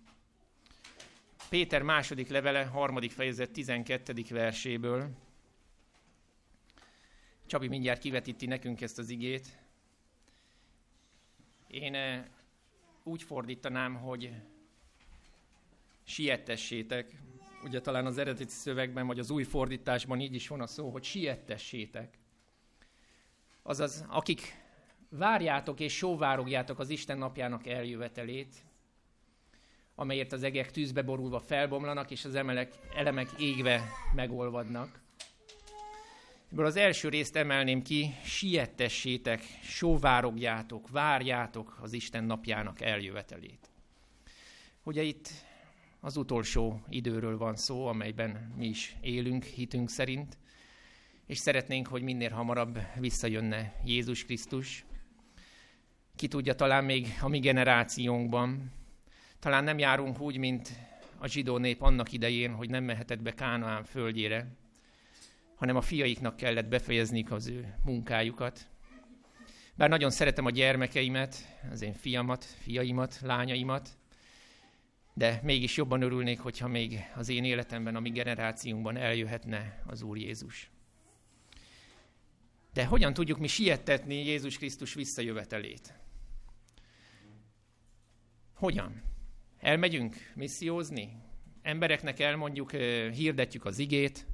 Péter 1.49 1.83
második 1.83 2.29
levele, 2.29 2.65
harmadik 2.65 3.11
fejezet, 3.11 3.51
12. 3.51 4.25
verséből. 4.29 5.11
Csabi 7.47 7.69
mindjárt 7.69 8.01
kivetíti 8.01 8.47
nekünk 8.47 8.81
ezt 8.81 8.99
az 8.99 9.09
igét. 9.09 9.59
Én 11.67 12.25
úgy 13.03 13.23
fordítanám, 13.23 13.95
hogy 13.95 14.33
siettessétek. 16.03 17.23
Ugye 17.65 17.81
talán 17.81 18.07
az 18.07 18.19
eredeti 18.19 18.51
szövegben, 18.51 19.07
vagy 19.07 19.19
az 19.19 19.31
új 19.31 19.43
fordításban 19.43 20.21
így 20.21 20.35
is 20.35 20.49
van 20.49 20.61
a 20.61 20.67
szó, 20.67 20.91
hogy 20.91 21.05
siettessétek. 21.05 22.19
Azaz, 23.63 24.05
akik 24.09 24.55
várjátok 25.09 25.81
és 25.81 25.97
sóvárogjátok 25.97 26.79
az 26.79 26.89
Isten 26.89 27.19
napjának 27.19 27.67
eljövetelét, 27.67 28.55
amelyért 29.95 30.33
az 30.33 30.43
egek 30.43 30.71
tűzbe 30.71 31.03
borulva 31.03 31.41
felbomlanak, 31.41 32.11
és 32.11 32.25
az 32.25 32.35
emelek, 32.35 32.73
elemek 32.95 33.29
égve 33.39 33.89
megolvadnak. 34.15 35.01
Ebből 36.53 36.67
az 36.67 36.77
első 36.77 37.09
részt 37.09 37.37
emelném 37.37 37.83
ki, 37.83 38.15
siettessétek, 38.25 39.43
sóvárogjátok, 39.63 40.89
várjátok 40.91 41.79
az 41.81 41.93
Isten 41.93 42.25
napjának 42.25 42.81
eljövetelét. 42.81 43.71
Ugye 44.83 45.03
itt 45.03 45.31
az 46.01 46.17
utolsó 46.17 46.81
időről 46.89 47.39
van 47.39 47.57
szó, 47.57 47.87
amelyben 47.87 48.53
mi 48.57 48.67
is 48.67 48.97
élünk 49.01 49.45
hitünk 49.45 49.91
szerint, 49.91 50.39
és 51.27 51.39
szeretnénk, 51.39 51.87
hogy 51.87 52.03
minél 52.03 52.31
hamarabb 52.31 52.79
visszajönne 52.99 53.75
Jézus 53.85 54.25
Krisztus. 54.25 54.85
Ki 56.17 56.29
tudja, 56.29 56.55
talán 56.55 56.85
még 56.85 57.07
a 57.21 57.29
mi 57.29 57.39
generációnkban. 57.39 58.73
Talán 59.39 59.65
nem 59.65 59.79
járunk 59.79 60.21
úgy, 60.21 60.37
mint 60.37 60.73
a 61.19 61.27
zsidó 61.27 61.57
nép 61.57 61.83
annak 61.83 62.13
idején, 62.13 62.55
hogy 62.55 62.71
nem 62.71 62.85
mehetett 62.85 63.23
be 63.23 63.35
Kánaán 63.35 63.85
földjére, 63.85 64.47
hanem 65.55 65.77
a 65.77 65.81
fiaiknak 65.81 66.37
kellett 66.37 66.69
befejezniük 66.69 67.31
az 67.31 67.47
ő 67.47 67.75
munkájukat. 67.85 68.69
Bár 69.75 69.89
nagyon 69.89 70.11
szeretem 70.11 70.47
a 70.47 70.51
gyermekeimet, 70.51 71.59
az 71.71 71.83
én 71.83 71.95
fiamat, 71.95 72.45
fiaimat, 72.45 73.21
lányaimat, 73.23 73.98
de 75.19 75.41
mégis 75.43 75.77
jobban 75.77 76.03
örülnék, 76.03 76.41
hogyha 76.41 76.69
még 76.69 77.01
az 77.15 77.29
én 77.29 77.45
életemben, 77.45 77.97
a 77.97 78.01
mi 78.01 78.11
generációnkban 78.11 78.97
eljöhetne 78.97 79.83
az 79.87 80.03
Úr 80.03 80.17
Jézus. 80.17 80.71
De 82.73 82.85
hogyan 82.87 83.15
tudjuk 83.15 83.39
mi 83.39 83.47
siettetni 83.47 84.15
Jézus 84.15 84.57
Krisztus 84.57 84.95
visszajövetelét? 84.95 85.95
Hogyan? 88.55 89.03
Elmegyünk 89.59 90.33
missziózni? 90.35 91.23
Embereknek 91.63 92.21
elmondjuk, 92.21 92.73
hirdetjük 93.13 93.65
az 93.65 93.79
igét, 93.79 94.27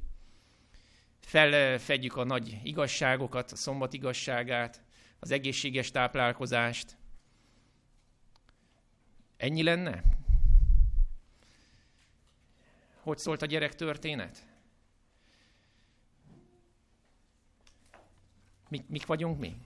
felfedjük 1.21 2.17
a 2.17 2.25
nagy 2.25 2.61
igazságokat, 2.63 3.53
a 3.53 3.57
szombat 3.57 3.93
igazságát, 3.93 4.83
az 5.19 5.31
egészséges 5.31 5.91
táplálkozást. 5.91 6.97
Ennyi 9.37 9.63
lenne? 9.63 10.23
Hogy 13.05 13.19
szólt 13.19 13.43
a 13.43 13.47
gyerek 13.47 13.75
történet? 13.75 14.47
Mik, 18.69 18.89
mik 18.89 19.07
vagyunk 19.07 19.39
mi? 19.39 19.57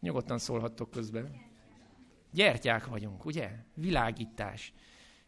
Nyugodtan 0.00 0.38
szólhattok 0.38 0.90
közben. 0.90 1.40
Gyertyák 2.30 2.86
vagyunk, 2.86 3.24
ugye? 3.24 3.50
Világítás. 3.74 4.72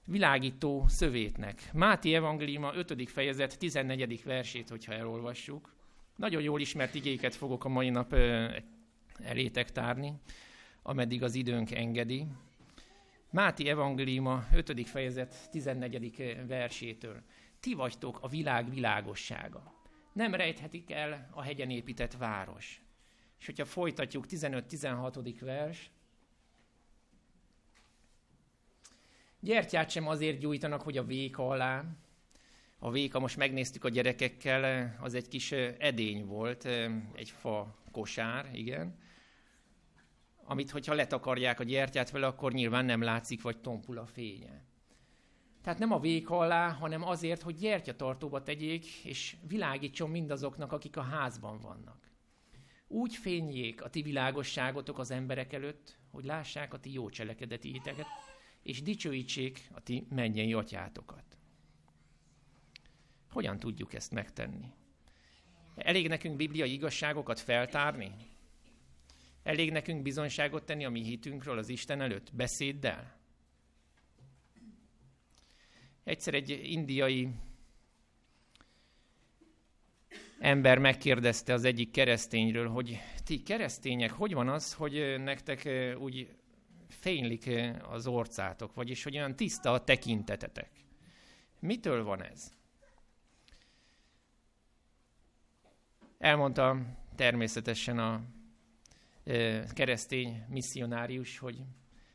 Világító 0.05 0.85
szövétnek. 0.89 1.73
Máti 1.73 2.15
evangéliuma 2.15 2.75
5. 2.75 3.11
fejezet 3.11 3.59
14. 3.59 4.25
versét, 4.25 4.69
hogyha 4.69 4.93
elolvassuk. 4.93 5.75
Nagyon 6.17 6.43
jól 6.43 6.61
ismert 6.61 6.95
igéket 6.95 7.35
fogok 7.35 7.65
a 7.65 7.69
mai 7.69 7.91
nap 7.91 8.13
elétek 9.19 9.73
tárni, 9.73 10.13
ameddig 10.83 11.23
az 11.23 11.35
időnk 11.35 11.71
engedi. 11.71 12.27
Máti 13.31 13.69
evangéliuma 13.69 14.47
5. 14.53 14.89
fejezet 14.89 15.51
14. 15.51 16.47
versétől. 16.47 17.23
Ti 17.61 17.75
vagytok 17.75 18.19
a 18.23 18.29
világ 18.29 18.71
világossága. 18.71 19.75
Nem 20.13 20.35
rejthetik 20.35 20.91
el 20.91 21.29
a 21.31 21.43
hegyen 21.43 21.71
épített 21.71 22.17
város. 22.17 22.83
És 23.39 23.47
hogyha 23.47 23.65
folytatjuk 23.65 24.25
15-16. 24.29 25.37
vers, 25.41 25.91
Gyertyát 29.41 29.91
sem 29.91 30.09
azért 30.09 30.39
gyújtanak, 30.39 30.83
hogy 30.83 30.97
a 30.97 31.05
véka 31.05 31.49
alá. 31.49 31.85
A 32.79 32.91
véka, 32.91 33.19
most 33.19 33.37
megnéztük 33.37 33.85
a 33.85 33.89
gyerekekkel, 33.89 34.95
az 35.01 35.15
egy 35.15 35.29
kis 35.29 35.53
edény 35.53 36.27
volt, 36.27 36.65
egy 37.15 37.31
fa 37.31 37.79
kosár, 37.91 38.51
igen. 38.53 38.99
Amit, 40.51 40.71
hogyha 40.71 40.95
letakarják 40.95 41.61
a 41.61 41.65
gyertyát 41.65 42.11
vele, 42.11 42.27
akkor 42.27 42.53
nyilván 42.53 42.85
nem 42.85 43.03
látszik, 43.03 43.43
vagy 43.43 43.61
tompul 43.61 43.99
a 43.99 44.07
fénye. 44.07 44.65
Tehát 45.63 45.79
nem 45.79 45.93
a 45.93 46.01
véka 46.01 46.39
alá, 46.39 46.69
hanem 46.71 47.03
azért, 47.03 47.43
hogy 47.43 47.55
gyertyatartóba 47.55 48.43
tegyék, 48.43 48.87
és 49.05 49.37
világítson 49.49 50.11
mindazoknak, 50.11 50.73
akik 50.73 50.97
a 50.97 51.03
házban 51.03 51.61
vannak. 51.61 52.11
Úgy 52.87 53.15
fényjék 53.15 53.83
a 53.83 53.91
ti 53.91 54.03
világosságotok 54.03 54.99
az 54.99 55.11
emberek 55.11 55.53
előtt, 55.53 55.99
hogy 56.11 56.25
lássák 56.25 56.75
a 56.75 56.81
ti 56.81 56.93
jó 56.93 57.09
cselekedetéteket, 57.09 58.07
és 58.63 58.83
dicsőítsék 58.83 59.69
a 59.75 59.81
ti 59.81 60.07
mennyei 60.11 60.53
atyátokat. 60.53 61.25
Hogyan 63.31 63.59
tudjuk 63.59 63.95
ezt 63.95 64.13
megtenni? 64.13 64.73
Elég 65.77 66.09
nekünk 66.09 66.37
bibliai 66.37 66.73
igazságokat 66.73 67.41
feltárni? 67.41 68.15
Elég 69.49 69.73
nekünk 69.73 70.03
bizonyságot 70.03 70.65
tenni 70.65 70.85
a 70.85 70.91
mi 70.91 71.03
hitünkről 71.03 71.59
az 71.59 71.69
Isten 71.69 72.01
előtt 72.01 72.35
beszéddel? 72.35 73.17
Egyszer 76.05 76.35
egy 76.35 76.51
indiai 76.51 77.29
ember 80.39 80.79
megkérdezte 80.79 81.53
az 81.53 81.65
egyik 81.65 81.91
keresztényről, 81.91 82.69
hogy 82.69 82.99
ti 83.25 83.43
keresztények, 83.43 84.11
hogy 84.11 84.35
van 84.35 84.49
az, 84.49 84.75
hogy 84.75 85.15
nektek 85.19 85.69
úgy 85.99 86.37
fénylik 86.89 87.51
az 87.83 88.07
orcátok, 88.07 88.75
vagyis 88.75 89.03
hogy 89.03 89.17
olyan 89.17 89.37
tiszta 89.37 89.73
a 89.73 89.85
tekintetetek. 89.85 90.71
Mitől 91.61 92.05
van 92.05 92.23
ez? 92.23 92.53
Elmondta 96.19 96.97
természetesen 97.17 97.99
a 97.99 98.37
keresztény 99.75 100.45
misszionárius, 100.49 101.39
hogy 101.39 101.65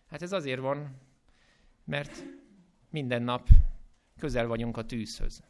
hát 0.08 0.22
ez 0.22 0.32
azért 0.32 0.60
van, 0.60 0.96
mert 1.84 2.24
minden 2.90 3.22
nap 3.22 3.48
közel 4.18 4.48
vagyunk 4.48 4.78
a 4.78 4.86
tűzhöz. 4.86 5.44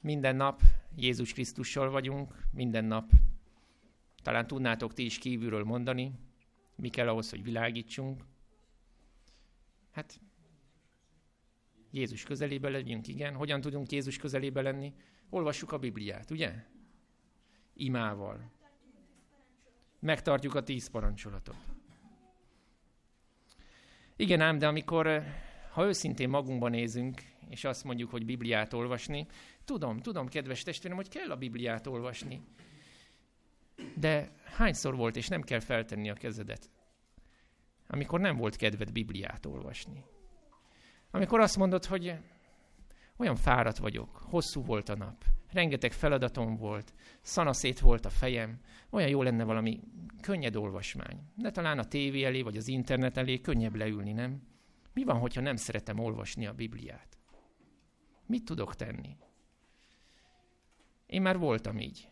Minden 0.00 0.36
nap 0.36 0.60
Jézus 0.96 1.32
Krisztussal 1.32 1.90
vagyunk, 1.90 2.46
minden 2.52 2.84
nap 2.84 3.10
talán 4.22 4.46
tudnátok 4.46 4.92
ti 4.92 5.04
is 5.04 5.18
kívülről 5.18 5.64
mondani, 5.64 6.12
mi 6.74 6.88
kell 6.88 7.08
ahhoz, 7.08 7.30
hogy 7.30 7.42
világítsunk? 7.42 8.24
Hát 9.90 10.20
Jézus 11.90 12.22
közelébe 12.22 12.68
legyünk, 12.68 13.08
igen. 13.08 13.34
Hogyan 13.34 13.60
tudunk 13.60 13.90
Jézus 13.90 14.16
közelébe 14.16 14.62
lenni? 14.62 14.94
Olvassuk 15.30 15.72
a 15.72 15.78
Bibliát, 15.78 16.30
ugye? 16.30 16.64
Imával. 17.74 18.50
Megtartjuk 20.00 20.54
a 20.54 20.62
tíz 20.62 20.90
parancsolatot. 20.90 21.56
Igen 24.16 24.40
ám, 24.40 24.58
de 24.58 24.66
amikor, 24.66 25.22
ha 25.72 25.84
őszintén 25.84 26.28
magunkban 26.28 26.70
nézünk, 26.70 27.22
és 27.48 27.64
azt 27.64 27.84
mondjuk, 27.84 28.10
hogy 28.10 28.24
Bibliát 28.24 28.72
olvasni, 28.72 29.26
tudom, 29.64 29.98
tudom, 29.98 30.28
kedves 30.28 30.62
testvérem, 30.62 30.96
hogy 30.96 31.08
kell 31.08 31.30
a 31.30 31.36
Bibliát 31.36 31.86
olvasni. 31.86 32.42
De 33.96 34.32
hányszor 34.44 34.96
volt, 34.96 35.16
és 35.16 35.28
nem 35.28 35.42
kell 35.42 35.60
feltenni 35.60 36.10
a 36.10 36.14
kezedet, 36.14 36.70
amikor 37.86 38.20
nem 38.20 38.36
volt 38.36 38.56
kedved 38.56 38.92
Bibliát 38.92 39.46
olvasni? 39.46 40.04
Amikor 41.10 41.40
azt 41.40 41.56
mondod, 41.56 41.84
hogy 41.84 42.14
olyan 43.20 43.36
fáradt 43.36 43.78
vagyok, 43.78 44.16
hosszú 44.16 44.64
volt 44.64 44.88
a 44.88 44.96
nap, 44.96 45.24
rengeteg 45.52 45.92
feladatom 45.92 46.56
volt, 46.56 46.94
szanaszét 47.20 47.80
volt 47.80 48.04
a 48.06 48.10
fejem, 48.10 48.60
olyan 48.90 49.08
jó 49.08 49.22
lenne 49.22 49.44
valami 49.44 49.80
könnyed 50.20 50.56
olvasmány. 50.56 51.20
De 51.34 51.50
talán 51.50 51.78
a 51.78 51.84
tévé 51.84 52.24
elé 52.24 52.42
vagy 52.42 52.56
az 52.56 52.68
internet 52.68 53.16
elé 53.16 53.40
könnyebb 53.40 53.74
leülni, 53.74 54.12
nem? 54.12 54.42
Mi 54.92 55.04
van, 55.04 55.18
hogyha 55.18 55.40
nem 55.40 55.56
szeretem 55.56 55.98
olvasni 55.98 56.46
a 56.46 56.52
Bibliát? 56.52 57.18
Mit 58.26 58.44
tudok 58.44 58.76
tenni? 58.76 59.16
Én 61.06 61.22
már 61.22 61.38
voltam 61.38 61.78
így. 61.78 62.08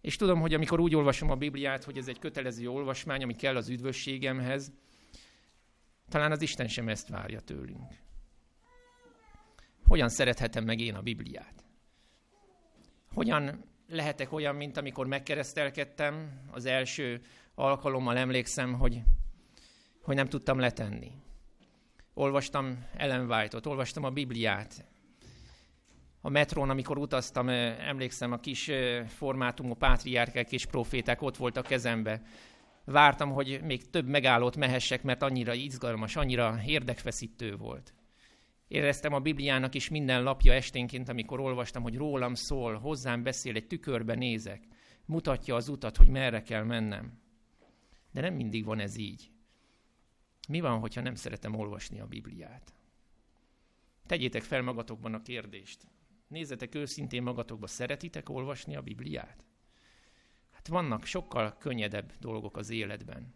És 0.00 0.16
tudom, 0.16 0.40
hogy 0.40 0.54
amikor 0.54 0.80
úgy 0.80 0.94
olvasom 0.94 1.30
a 1.30 1.36
Bibliát, 1.36 1.84
hogy 1.84 1.96
ez 1.96 2.08
egy 2.08 2.18
kötelező 2.18 2.68
olvasmány, 2.68 3.22
ami 3.22 3.34
kell 3.34 3.56
az 3.56 3.68
üdvösségemhez, 3.68 4.72
talán 6.08 6.30
az 6.30 6.42
Isten 6.42 6.68
sem 6.68 6.88
ezt 6.88 7.08
várja 7.08 7.40
tőlünk. 7.40 8.08
Hogyan 9.90 10.08
szerethetem 10.08 10.64
meg 10.64 10.80
én 10.80 10.94
a 10.94 11.00
Bibliát? 11.00 11.64
Hogyan 13.14 13.64
lehetek 13.88 14.32
olyan, 14.32 14.54
mint 14.54 14.76
amikor 14.76 15.06
megkeresztelkedtem, 15.06 16.40
az 16.50 16.64
első 16.66 17.22
alkalommal 17.54 18.16
emlékszem, 18.16 18.72
hogy, 18.72 19.02
hogy 20.02 20.14
nem 20.14 20.28
tudtam 20.28 20.58
letenni. 20.58 21.10
Olvastam 22.14 22.86
Ellen 22.96 23.30
White-ot, 23.30 23.66
olvastam 23.66 24.04
a 24.04 24.10
Bibliát, 24.10 24.84
a 26.20 26.28
metrón, 26.28 26.70
amikor 26.70 26.98
utaztam, 26.98 27.48
emlékszem, 27.48 28.32
a 28.32 28.40
kis 28.40 28.70
formátumú 29.06 29.74
pátriárkák 29.74 30.52
és 30.52 30.66
proféták 30.66 31.22
ott 31.22 31.36
voltak 31.36 31.66
kezembe. 31.66 32.22
Vártam, 32.84 33.30
hogy 33.30 33.60
még 33.62 33.90
több 33.90 34.06
megállót 34.06 34.56
mehessek, 34.56 35.02
mert 35.02 35.22
annyira 35.22 35.54
izgalmas, 35.54 36.16
annyira 36.16 36.60
érdekfeszítő 36.66 37.56
volt. 37.56 37.94
Éreztem 38.70 39.12
a 39.12 39.20
Bibliának 39.20 39.74
is 39.74 39.88
minden 39.88 40.22
lapja 40.22 40.52
esténként, 40.52 41.08
amikor 41.08 41.40
olvastam, 41.40 41.82
hogy 41.82 41.96
rólam 41.96 42.34
szól, 42.34 42.74
hozzám 42.74 43.22
beszél, 43.22 43.56
egy 43.56 43.66
tükörbe 43.66 44.14
nézek, 44.14 44.64
mutatja 45.04 45.54
az 45.54 45.68
utat, 45.68 45.96
hogy 45.96 46.08
merre 46.08 46.42
kell 46.42 46.64
mennem. 46.64 47.20
De 48.12 48.20
nem 48.20 48.34
mindig 48.34 48.64
van 48.64 48.78
ez 48.78 48.96
így. 48.96 49.30
Mi 50.48 50.60
van, 50.60 50.78
hogyha 50.78 51.00
nem 51.00 51.14
szeretem 51.14 51.54
olvasni 51.54 52.00
a 52.00 52.06
Bibliát? 52.06 52.74
Tegyétek 54.06 54.42
fel 54.42 54.62
magatokban 54.62 55.14
a 55.14 55.22
kérdést. 55.22 55.86
Nézzetek 56.28 56.74
őszintén 56.74 57.22
magatokba, 57.22 57.66
szeretitek 57.66 58.28
olvasni 58.28 58.76
a 58.76 58.82
Bibliát? 58.82 59.44
Hát 60.50 60.68
vannak 60.68 61.04
sokkal 61.04 61.56
könnyedebb 61.58 62.12
dolgok 62.18 62.56
az 62.56 62.70
életben. 62.70 63.34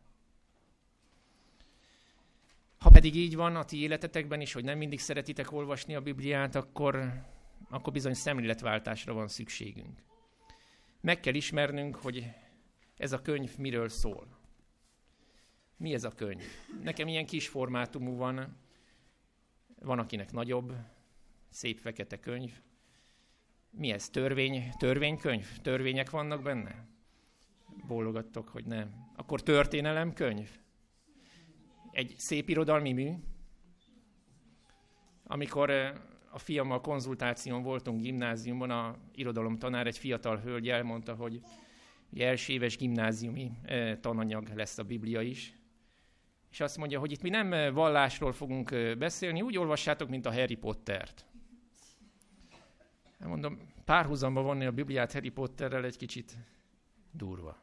Ha 2.84 2.90
pedig 2.90 3.14
így 3.14 3.36
van 3.36 3.56
a 3.56 3.64
ti 3.64 3.80
életetekben 3.80 4.40
is, 4.40 4.52
hogy 4.52 4.64
nem 4.64 4.78
mindig 4.78 5.00
szeretitek 5.00 5.52
olvasni 5.52 5.94
a 5.94 6.00
Bibliát, 6.00 6.54
akkor, 6.54 7.12
akkor 7.70 7.92
bizony 7.92 8.14
szemléletváltásra 8.14 9.12
van 9.12 9.28
szükségünk. 9.28 10.02
Meg 11.00 11.20
kell 11.20 11.34
ismernünk, 11.34 11.96
hogy 11.96 12.30
ez 12.96 13.12
a 13.12 13.22
könyv 13.22 13.56
miről 13.58 13.88
szól. 13.88 14.38
Mi 15.76 15.94
ez 15.94 16.04
a 16.04 16.10
könyv? 16.10 16.44
Nekem 16.82 17.08
ilyen 17.08 17.26
kis 17.26 17.48
formátumú 17.48 18.16
van, 18.16 18.56
van 19.80 19.98
akinek 19.98 20.32
nagyobb, 20.32 20.74
szép 21.48 21.78
fekete 21.78 22.18
könyv. 22.20 22.60
Mi 23.70 23.90
ez? 23.90 24.08
Törvény, 24.08 24.72
törvénykönyv? 24.78 25.58
Törvények 25.62 26.10
vannak 26.10 26.42
benne? 26.42 26.86
Bólogattok, 27.86 28.48
hogy 28.48 28.64
nem. 28.64 29.12
Akkor 29.16 29.42
történelem 29.42 30.12
könyv? 30.12 30.63
Egy 31.94 32.14
szép 32.16 32.48
irodalmi 32.48 32.92
mű? 32.92 33.12
Amikor 35.24 35.70
eh, 35.70 35.92
a 36.30 36.38
fiammal 36.38 36.80
konzultáción 36.80 37.62
voltunk 37.62 38.00
gimnáziumban, 38.00 38.70
a 38.70 38.96
irodalomtanár, 39.14 39.87
egy 39.87 39.98
fiatal 39.98 40.38
hölgy 40.38 40.68
elmondta, 40.68 41.14
hogy 41.14 41.40
első 42.16 42.52
éves 42.52 42.76
gimnáziumi 42.76 43.52
eh, 43.62 43.96
tananyag 44.00 44.48
lesz 44.54 44.78
a 44.78 44.83
Biblia 44.83 45.20
is. 45.20 45.54
És 46.50 46.61
azt 46.61 46.76
mondja, 46.76 46.98
hogy 46.98 47.12
itt 47.12 47.22
mi 47.22 47.28
nem 47.28 47.52
eh, 47.52 47.72
vallásról 47.72 48.33
fogunk 48.33 48.96
beszélni, 48.98 49.42
úgy 49.42 49.57
olvassátok, 49.57 50.09
mint 50.09 50.26
a 50.26 50.33
Harry 50.33 50.57
Pottert. 50.57 51.26
Mondom, 53.18 53.59
párhuzamba 53.85 54.42
vonni 54.42 54.64
a 54.64 54.72
Bibliát 54.72 55.12
Harry 55.12 55.30
Potterrel 55.30 55.85
egy 55.85 55.96
kicsit 55.96 56.37
durva. 57.11 57.62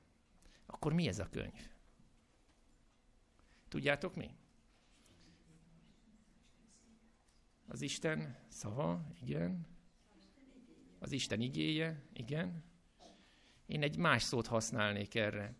Akkor 0.65 0.93
mi 0.93 1.07
ez 1.07 1.19
a 1.19 1.27
könyv? 1.31 1.69
Tudjátok 3.71 4.15
mi? 4.15 4.29
Az 7.67 7.81
Isten 7.81 8.37
szava, 8.47 9.07
igen. 9.21 9.67
Az 10.99 11.11
Isten 11.11 11.41
igéje, 11.41 12.03
igen. 12.13 12.63
Én 13.65 13.81
egy 13.81 13.97
más 13.97 14.23
szót 14.23 14.47
használnék 14.47 15.15
erre. 15.15 15.55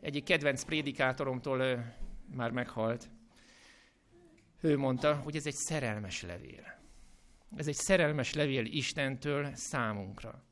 Egyik 0.00 0.24
kedvenc 0.24 0.64
prédikátoromtól 0.64 1.94
már 2.26 2.50
meghalt. 2.50 3.10
Ő 4.60 4.76
mondta, 4.76 5.14
hogy 5.16 5.36
ez 5.36 5.46
egy 5.46 5.54
szerelmes 5.54 6.22
levél. 6.22 6.82
Ez 7.56 7.68
egy 7.68 7.74
szerelmes 7.74 8.34
levél 8.34 8.64
Istentől 8.64 9.54
számunkra. 9.54 10.44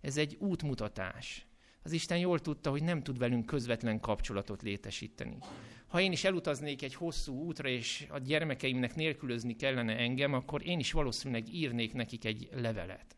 Ez 0.00 0.16
egy 0.16 0.36
útmutatás. 0.36 1.46
Az 1.82 1.92
Isten 1.92 2.18
jól 2.18 2.38
tudta, 2.38 2.70
hogy 2.70 2.82
nem 2.82 3.02
tud 3.02 3.18
velünk 3.18 3.46
közvetlen 3.46 4.00
kapcsolatot 4.00 4.62
létesíteni. 4.62 5.38
Ha 5.86 6.00
én 6.00 6.12
is 6.12 6.24
elutaznék 6.24 6.82
egy 6.82 6.94
hosszú 6.94 7.34
útra, 7.34 7.68
és 7.68 8.06
a 8.10 8.18
gyermekeimnek 8.18 8.94
nélkülözni 8.94 9.56
kellene 9.56 9.96
engem, 9.96 10.32
akkor 10.32 10.66
én 10.66 10.78
is 10.78 10.92
valószínűleg 10.92 11.54
írnék 11.54 11.92
nekik 11.92 12.24
egy 12.24 12.48
levelet. 12.52 13.16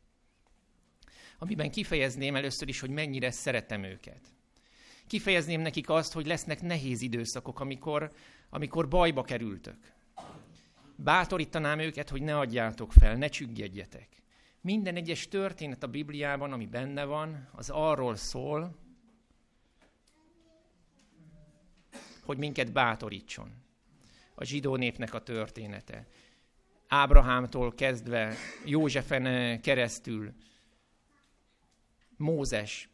Amiben 1.38 1.70
kifejezném 1.70 2.37
először 2.37 2.68
is, 2.68 2.81
hogy 2.81 2.90
mennyire 2.90 3.31
szeretem 3.31 3.83
őket. 3.83 4.20
Kifejezném 5.07 5.61
nekik 5.61 5.88
azt, 5.88 6.12
hogy 6.12 6.27
lesznek 6.27 6.62
nehéz 6.62 7.03
időszakok, 7.03 7.61
amikor, 7.61 8.11
amikor 8.51 8.88
bajba 8.88 9.23
kerültök. 9.23 9.92
Bátorítanám 10.96 11.79
őket, 11.79 12.09
hogy 12.09 12.23
ne 12.23 12.38
adjátok 12.38 12.92
fel, 12.92 13.16
ne 13.16 13.29
csüggedjetek. 13.29 14.19
Minden 14.61 14.96
egyes 14.96 15.29
történet 15.29 15.83
a 15.83 15.87
Bibliában, 15.87 16.53
ami 16.53 16.66
benne 16.66 17.05
van, 17.05 17.49
az 17.53 17.70
arról 17.70 18.16
szól, 18.16 18.77
hogy 22.23 22.38
minket 22.38 22.73
bátorítson. 22.73 23.53
A 24.35 24.44
zsidó 24.44 24.77
népnek 24.77 25.14
a 25.14 25.23
története. 25.23 26.07
Ábrahámtól 26.88 27.75
kezdve, 27.75 28.35
Józsefen 28.64 29.61
keresztül, 29.61 30.33
Mózes, 32.16 32.88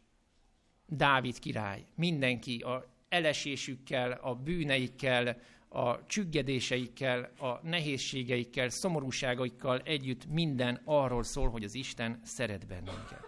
Dávid 0.85 1.39
király, 1.39 1.85
mindenki 1.95 2.59
a 2.59 2.95
elesésükkel, 3.09 4.11
a 4.11 4.35
bűneikkel, 4.35 5.41
a 5.77 6.05
csüggedéseikkel, 6.07 7.31
a 7.39 7.59
nehézségeikkel, 7.67 8.69
szomorúságaikkal 8.69 9.79
együtt 9.79 10.25
minden 10.25 10.81
arról 10.83 11.23
szól, 11.23 11.49
hogy 11.49 11.63
az 11.63 11.73
Isten 11.73 12.19
szeret 12.23 12.67
bennünket. 12.67 13.25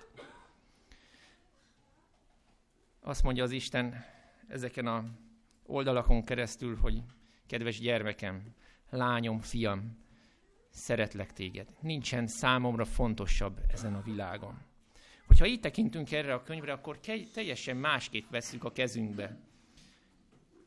Azt 3.01 3.23
mondja 3.23 3.43
az 3.43 3.51
Isten 3.51 4.05
ezeken 4.47 4.87
a 4.87 5.03
oldalakon 5.65 6.23
keresztül, 6.23 6.77
hogy 6.77 7.03
kedves 7.47 7.79
gyermekem, 7.79 8.43
lányom, 8.89 9.39
fiam, 9.39 9.97
szeretlek 10.69 11.33
téged. 11.33 11.75
Nincsen 11.81 12.27
számomra 12.27 12.85
fontosabb 12.85 13.59
ezen 13.67 13.95
a 13.95 14.01
világon. 14.01 14.61
Hogyha 15.27 15.45
így 15.45 15.59
tekintünk 15.59 16.11
erre 16.11 16.33
a 16.33 16.43
könyvre, 16.43 16.71
akkor 16.71 16.99
teljesen 17.33 17.77
másképp 17.77 18.29
veszük 18.29 18.63
a 18.63 18.71
kezünkbe. 18.71 19.37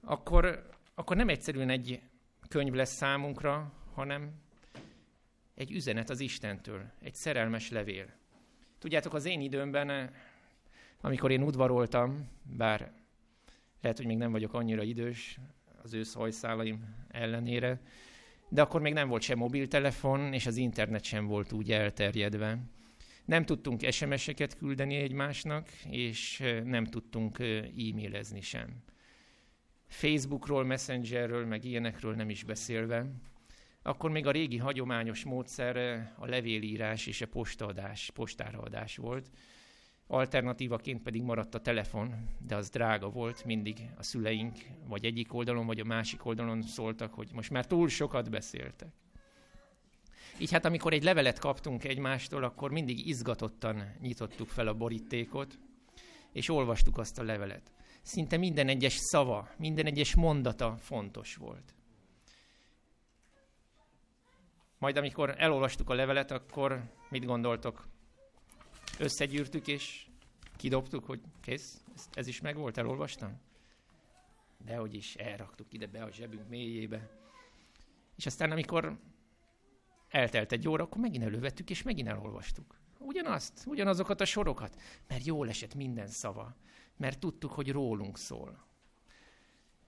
Akkor 0.04 0.71
akkor 0.94 1.16
nem 1.16 1.28
egyszerűen 1.28 1.68
egy 1.68 2.00
könyv 2.48 2.72
lesz 2.72 2.94
számunkra, 2.94 3.72
hanem 3.94 4.32
egy 5.54 5.70
üzenet 5.70 6.10
az 6.10 6.20
Istentől, 6.20 6.90
egy 7.00 7.14
szerelmes 7.14 7.70
levél. 7.70 8.06
Tudjátok, 8.78 9.14
az 9.14 9.24
én 9.24 9.40
időmben, 9.40 10.10
amikor 11.00 11.30
én 11.30 11.42
udvaroltam, 11.42 12.28
bár 12.56 12.92
lehet, 13.80 13.96
hogy 13.96 14.06
még 14.06 14.16
nem 14.16 14.32
vagyok 14.32 14.54
annyira 14.54 14.82
idős 14.82 15.38
az 15.82 15.94
ősz 15.94 16.14
hajszálaim 16.14 17.06
ellenére, 17.08 17.80
de 18.48 18.62
akkor 18.62 18.80
még 18.80 18.92
nem 18.92 19.08
volt 19.08 19.22
sem 19.22 19.38
mobiltelefon, 19.38 20.32
és 20.32 20.46
az 20.46 20.56
internet 20.56 21.04
sem 21.04 21.26
volt 21.26 21.52
úgy 21.52 21.72
elterjedve. 21.72 22.58
Nem 23.24 23.44
tudtunk 23.44 23.90
SMS-eket 23.90 24.56
küldeni 24.56 24.96
egymásnak, 24.96 25.68
és 25.90 26.42
nem 26.64 26.84
tudtunk 26.84 27.38
e-mailezni 27.38 28.40
sem. 28.40 28.82
Facebookról, 29.92 30.64
Messengerről, 30.64 31.46
meg 31.46 31.64
ilyenekről 31.64 32.14
nem 32.14 32.30
is 32.30 32.44
beszélve, 32.44 33.06
akkor 33.82 34.10
még 34.10 34.26
a 34.26 34.30
régi 34.30 34.56
hagyományos 34.56 35.24
módszer 35.24 35.76
a 36.18 36.26
levélírás 36.26 37.06
és 37.06 37.20
a 37.20 37.26
postaadás, 37.26 38.10
postáraadás 38.14 38.96
volt. 38.96 39.30
Alternatívaként 40.06 41.02
pedig 41.02 41.22
maradt 41.22 41.54
a 41.54 41.60
telefon, 41.60 42.28
de 42.46 42.56
az 42.56 42.68
drága 42.68 43.08
volt, 43.08 43.44
mindig 43.44 43.78
a 43.96 44.02
szüleink 44.02 44.58
vagy 44.88 45.04
egyik 45.04 45.34
oldalon, 45.34 45.66
vagy 45.66 45.80
a 45.80 45.84
másik 45.84 46.24
oldalon 46.24 46.62
szóltak, 46.62 47.14
hogy 47.14 47.30
most 47.32 47.50
már 47.50 47.66
túl 47.66 47.88
sokat 47.88 48.30
beszéltek. 48.30 48.92
Így 50.38 50.50
hát 50.50 50.64
amikor 50.64 50.92
egy 50.92 51.04
levelet 51.04 51.38
kaptunk 51.38 51.84
egymástól, 51.84 52.44
akkor 52.44 52.70
mindig 52.70 53.06
izgatottan 53.06 53.96
nyitottuk 54.00 54.48
fel 54.48 54.68
a 54.68 54.74
borítékot, 54.74 55.58
és 56.32 56.48
olvastuk 56.48 56.98
azt 56.98 57.18
a 57.18 57.22
levelet 57.22 57.72
szinte 58.02 58.36
minden 58.36 58.68
egyes 58.68 58.96
szava, 58.96 59.48
minden 59.56 59.86
egyes 59.86 60.14
mondata 60.14 60.76
fontos 60.76 61.36
volt. 61.36 61.74
Majd 64.78 64.96
amikor 64.96 65.34
elolvastuk 65.38 65.90
a 65.90 65.94
levelet, 65.94 66.30
akkor 66.30 66.82
mit 67.08 67.24
gondoltok? 67.24 67.86
Összegyűrtük 68.98 69.66
és 69.66 70.06
kidobtuk, 70.56 71.04
hogy 71.04 71.20
kész, 71.40 71.84
ez 72.12 72.26
is 72.26 72.40
megvolt, 72.40 72.78
elolvastam? 72.78 73.40
Dehogy 74.64 74.94
is, 74.94 75.14
elraktuk 75.14 75.72
ide 75.72 75.86
be 75.86 76.02
a 76.02 76.10
zsebünk 76.10 76.48
mélyébe. 76.48 77.10
És 78.16 78.26
aztán 78.26 78.50
amikor 78.50 78.98
eltelt 80.08 80.52
egy 80.52 80.68
óra, 80.68 80.84
akkor 80.84 81.00
megint 81.00 81.24
elővettük, 81.24 81.70
és 81.70 81.82
megint 81.82 82.08
elolvastuk. 82.08 82.80
Ugyanazt, 82.98 83.64
ugyanazokat 83.66 84.20
a 84.20 84.24
sorokat, 84.24 84.80
mert 85.08 85.24
jól 85.24 85.48
esett 85.48 85.74
minden 85.74 86.06
szava 86.06 86.56
mert 87.02 87.18
tudtuk, 87.18 87.52
hogy 87.52 87.70
rólunk 87.70 88.18
szól. 88.18 88.64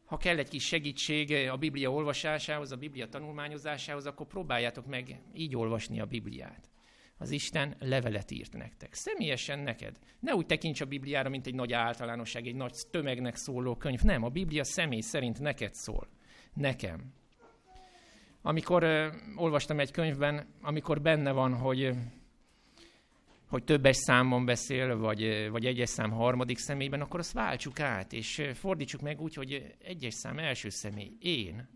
Ha 0.04 0.16
kell 0.16 0.38
egy 0.38 0.48
kis 0.48 0.66
segítség 0.66 1.48
a 1.48 1.56
Biblia 1.56 1.90
olvasásához, 1.92 2.72
a 2.72 2.76
Biblia 2.76 3.08
tanulmányozásához, 3.08 4.06
akkor 4.06 4.26
próbáljátok 4.26 4.86
meg 4.86 5.20
így 5.34 5.56
olvasni 5.56 6.00
a 6.00 6.06
Bibliát. 6.06 6.70
Az 7.18 7.30
Isten 7.30 7.76
levelet 7.78 8.30
írt 8.30 8.52
nektek. 8.52 8.94
Személyesen 8.94 9.58
neked. 9.58 9.98
Ne 10.20 10.34
úgy 10.34 10.46
tekints 10.46 10.80
a 10.80 10.84
Bibliára, 10.84 11.28
mint 11.28 11.46
egy 11.46 11.54
nagy 11.54 11.72
általánosság, 11.72 12.46
egy 12.46 12.54
nagy 12.54 12.74
tömegnek 12.90 13.36
szóló 13.36 13.76
könyv. 13.76 14.00
Nem, 14.00 14.22
a 14.22 14.28
Biblia 14.28 14.64
személy 14.64 15.00
szerint 15.00 15.40
neked 15.40 15.74
szól. 15.74 16.08
Nekem. 16.54 17.12
Amikor 18.42 18.82
uh, 18.82 19.06
olvastam 19.36 19.80
egy 19.80 19.90
könyvben, 19.90 20.46
amikor 20.62 21.00
benne 21.00 21.32
van, 21.32 21.54
hogy 21.54 21.90
hogy 23.54 23.64
többes 23.64 23.96
számon 23.96 24.44
beszél, 24.44 24.96
vagy, 24.96 25.50
vagy 25.50 25.66
egyes 25.66 25.88
szám 25.88 26.10
harmadik 26.10 26.58
személyben, 26.58 27.00
akkor 27.00 27.20
azt 27.20 27.32
váltsuk 27.32 27.80
át, 27.80 28.12
és 28.12 28.50
fordítsuk 28.54 29.00
meg 29.00 29.20
úgy, 29.20 29.34
hogy 29.34 29.74
egyes 29.84 30.14
szám 30.14 30.38
első 30.38 30.68
személy, 30.68 31.16
én. 31.20 31.68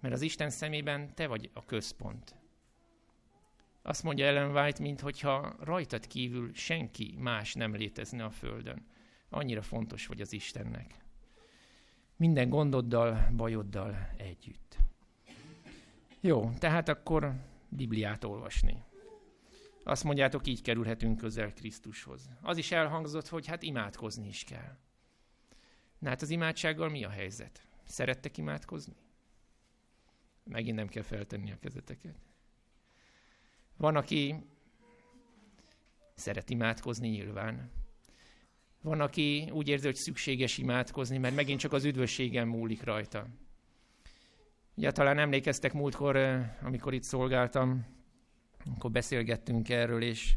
Mert 0.00 0.14
az 0.14 0.22
Isten 0.22 0.50
szemében 0.50 1.14
te 1.14 1.26
vagy 1.26 1.50
a 1.52 1.64
központ. 1.64 2.34
Azt 3.82 4.02
mondja 4.02 4.26
Ellen 4.26 4.56
White, 4.56 4.82
mintha 4.82 5.56
rajtad 5.60 6.06
kívül 6.06 6.50
senki 6.54 7.14
más 7.18 7.54
nem 7.54 7.74
létezne 7.74 8.24
a 8.24 8.30
Földön. 8.30 8.86
Annyira 9.28 9.62
fontos 9.62 10.06
vagy 10.06 10.20
az 10.20 10.32
Istennek. 10.32 10.94
Minden 12.16 12.48
gondoddal, 12.48 13.28
bajoddal 13.36 14.10
együtt. 14.16 14.76
Jó, 16.20 16.50
tehát 16.58 16.88
akkor 16.88 17.32
Bibliát 17.68 18.24
olvasni. 18.24 18.92
Azt 19.84 20.04
mondjátok, 20.04 20.46
így 20.46 20.62
kerülhetünk 20.62 21.16
közel 21.16 21.52
Krisztushoz. 21.52 22.30
Az 22.40 22.56
is 22.56 22.72
elhangzott, 22.72 23.28
hogy 23.28 23.46
hát 23.46 23.62
imádkozni 23.62 24.28
is 24.28 24.44
kell. 24.44 24.76
Na 25.98 26.08
hát 26.08 26.22
az 26.22 26.30
imádsággal 26.30 26.88
mi 26.88 27.04
a 27.04 27.08
helyzet? 27.08 27.66
Szerettek 27.84 28.36
imádkozni? 28.36 28.94
Megint 30.44 30.76
nem 30.76 30.88
kell 30.88 31.02
feltenni 31.02 31.52
a 31.52 31.58
kezeteket. 31.58 32.16
Van, 33.76 33.96
aki 33.96 34.34
szeret 36.14 36.50
imádkozni 36.50 37.08
nyilván. 37.08 37.70
Van, 38.82 39.00
aki 39.00 39.50
úgy 39.52 39.68
érzi, 39.68 39.86
hogy 39.86 39.94
szükséges 39.94 40.58
imádkozni, 40.58 41.18
mert 41.18 41.34
megint 41.34 41.60
csak 41.60 41.72
az 41.72 41.84
üdvösségem 41.84 42.48
múlik 42.48 42.82
rajta. 42.82 43.26
Ugye 44.74 44.92
talán 44.92 45.18
emlékeztek 45.18 45.72
múltkor, 45.72 46.16
amikor 46.62 46.94
itt 46.94 47.02
szolgáltam, 47.02 47.93
akkor 48.74 48.90
beszélgettünk 48.90 49.68
erről, 49.68 50.02
és, 50.02 50.34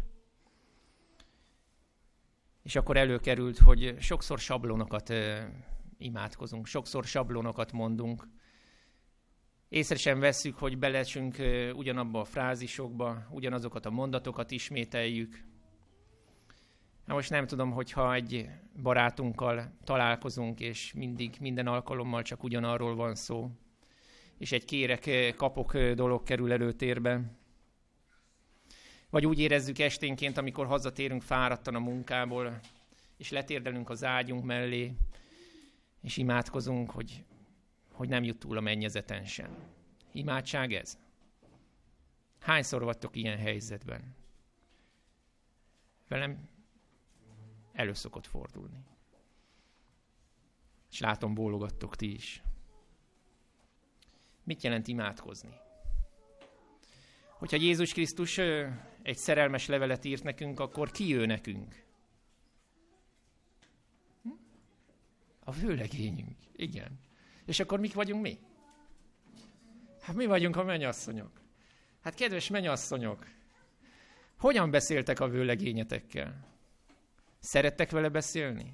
és 2.64 2.76
akkor 2.76 2.98
előkerült, 2.98 3.58
hogy 3.58 3.96
sokszor 4.00 4.40
sablonokat 4.40 5.14
imádkozunk, 5.98 6.66
sokszor 6.66 7.04
sablonokat 7.04 7.72
mondunk. 7.72 8.28
Észre 9.70 9.96
sem 9.96 10.20
vesszük, 10.20 10.58
hogy 10.58 10.78
belesünk 10.78 11.36
ugyanabba 11.74 12.20
a 12.20 12.26
frázisokba, 12.26 13.28
ugyanazokat 13.30 13.86
a 13.86 13.90
mondatokat 13.90 14.52
ismételjük. 14.52 15.44
Na 17.06 17.14
most 17.14 17.30
nem 17.30 17.48
tudom, 17.48 17.72
hogyha 17.72 18.14
egy 18.14 18.50
barátunkkal 18.82 19.72
találkozunk, 19.84 20.60
és 20.60 20.94
mindig, 20.94 21.36
minden 21.40 21.68
alkalommal 21.68 22.22
csak 22.22 22.44
ugyanarról 22.44 22.96
van 22.96 23.16
szó, 23.16 23.52
és 24.38 24.52
egy 24.52 24.66
kérek, 24.66 25.34
kapok 25.36 25.78
dolog 25.78 26.24
kerül 26.24 26.52
előtérbe, 26.52 27.38
vagy 29.10 29.26
úgy 29.26 29.40
érezzük 29.40 29.80
esténként, 29.80 30.38
amikor 30.38 30.66
hazatérünk 30.66 31.22
fáradtan 31.22 31.76
a 31.76 31.80
munkából, 31.80 32.60
és 33.18 33.30
letérdelünk 33.32 33.90
az 33.90 34.04
ágyunk 34.04 34.44
mellé, 34.44 34.94
és 36.02 36.18
imádkozunk, 36.18 36.92
hogy, 36.92 37.24
hogy 37.92 38.10
nem 38.10 38.24
jut 38.24 38.40
túl 38.40 38.58
a 38.58 38.62
mennyezeten 38.62 39.26
sem. 39.26 39.58
Imádság 40.12 40.74
ez? 40.74 40.98
Hányszor 42.40 42.84
vagytok 42.84 43.16
ilyen 43.16 43.38
helyzetben? 43.38 44.16
Velem 46.08 46.50
elő 47.74 47.94
szokott 47.94 48.28
fordulni. 48.28 48.86
És 50.92 51.00
látom, 51.00 51.34
bólogattok 51.34 51.96
ti 51.96 52.14
is. 52.14 52.42
Mit 54.44 54.64
jelent 54.64 54.88
imádkozni? 54.88 55.50
Hogyha 57.38 57.58
Jézus 57.58 57.94
Krisztus 57.94 58.40
egy 59.08 59.18
szerelmes 59.18 59.68
levelet 59.68 60.06
írt 60.06 60.24
nekünk, 60.24 60.60
akkor 60.60 60.92
ki 60.92 61.16
ő 61.16 61.26
nekünk? 61.26 61.84
Hm? 64.24 64.30
A 65.40 65.52
vőlegényünk. 65.52 66.38
Igen. 66.56 67.00
És 67.46 67.60
akkor 67.60 67.80
mik 67.80 67.94
vagyunk 67.94 68.22
mi? 68.22 68.40
Hát 70.02 70.16
mi 70.16 70.26
vagyunk 70.26 70.56
a 70.56 70.64
menyasszonyok. 70.64 71.32
Hát 72.02 72.16
kedves 72.16 72.50
menyasszonyok, 72.50 73.28
hogyan 74.38 74.72
beszéltek 74.72 75.20
a 75.20 75.28
vőlegényetekkel? 75.28 76.48
Szerettek 77.40 77.92
vele 77.92 78.10
beszélni? 78.10 78.74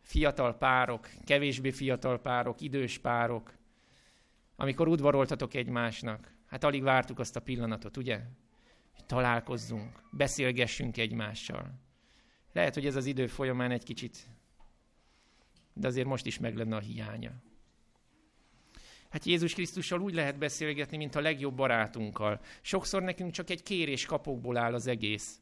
Fiatal 0.00 0.56
párok, 0.56 1.08
kevésbé 1.24 1.70
fiatal 1.70 2.20
párok, 2.20 2.60
idős 2.60 2.98
párok, 2.98 3.54
amikor 4.56 4.88
udvaroltatok 4.88 5.54
egymásnak. 5.54 6.32
Hát 6.46 6.64
alig 6.64 6.82
vártuk 6.82 7.18
azt 7.18 7.36
a 7.36 7.40
pillanatot, 7.40 7.96
ugye? 7.96 8.20
Találkozzunk, 9.06 10.02
beszélgessünk 10.10 10.96
egymással. 10.96 11.72
Lehet, 12.52 12.74
hogy 12.74 12.86
ez 12.86 12.96
az 12.96 13.06
idő 13.06 13.26
folyamán 13.26 13.70
egy 13.70 13.84
kicsit, 13.84 14.28
de 15.72 15.86
azért 15.86 16.06
most 16.06 16.26
is 16.26 16.38
meg 16.38 16.56
lenne 16.56 16.76
a 16.76 16.80
hiánya. 16.80 17.32
Hát 19.08 19.24
Jézus 19.24 19.54
Krisztussal 19.54 20.00
úgy 20.00 20.14
lehet 20.14 20.38
beszélgetni, 20.38 20.96
mint 20.96 21.14
a 21.14 21.20
legjobb 21.20 21.54
barátunkkal. 21.54 22.40
Sokszor 22.60 23.02
nekünk 23.02 23.30
csak 23.30 23.50
egy 23.50 23.62
kérés 23.62 24.04
kapokból 24.04 24.56
áll 24.56 24.74
az 24.74 24.86
egész. 24.86 25.40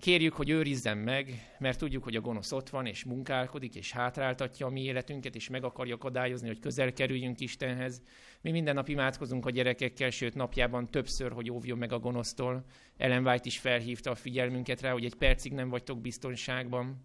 Kérjük, 0.00 0.34
hogy 0.34 0.50
őrizzen 0.50 0.98
meg, 0.98 1.56
mert 1.58 1.78
tudjuk, 1.78 2.04
hogy 2.04 2.16
a 2.16 2.20
gonosz 2.20 2.52
ott 2.52 2.68
van, 2.68 2.86
és 2.86 3.04
munkálkodik, 3.04 3.74
és 3.74 3.92
hátráltatja 3.92 4.66
a 4.66 4.70
mi 4.70 4.82
életünket, 4.82 5.34
és 5.34 5.48
meg 5.48 5.64
akarja 5.64 5.94
akadályozni, 5.94 6.46
hogy 6.46 6.58
közel 6.58 6.92
kerüljünk 6.92 7.40
Istenhez. 7.40 8.02
Mi 8.40 8.50
minden 8.50 8.74
nap 8.74 8.88
imádkozunk 8.88 9.46
a 9.46 9.50
gyerekekkel, 9.50 10.10
sőt 10.10 10.34
napjában 10.34 10.90
többször, 10.90 11.32
hogy 11.32 11.50
óvjon 11.50 11.78
meg 11.78 11.92
a 11.92 11.98
gonosztól. 11.98 12.64
Ellen 12.96 13.26
White 13.26 13.46
is 13.46 13.58
felhívta 13.58 14.10
a 14.10 14.14
figyelmünket 14.14 14.80
rá, 14.80 14.92
hogy 14.92 15.04
egy 15.04 15.14
percig 15.14 15.52
nem 15.52 15.68
vagytok 15.68 16.00
biztonságban. 16.00 17.04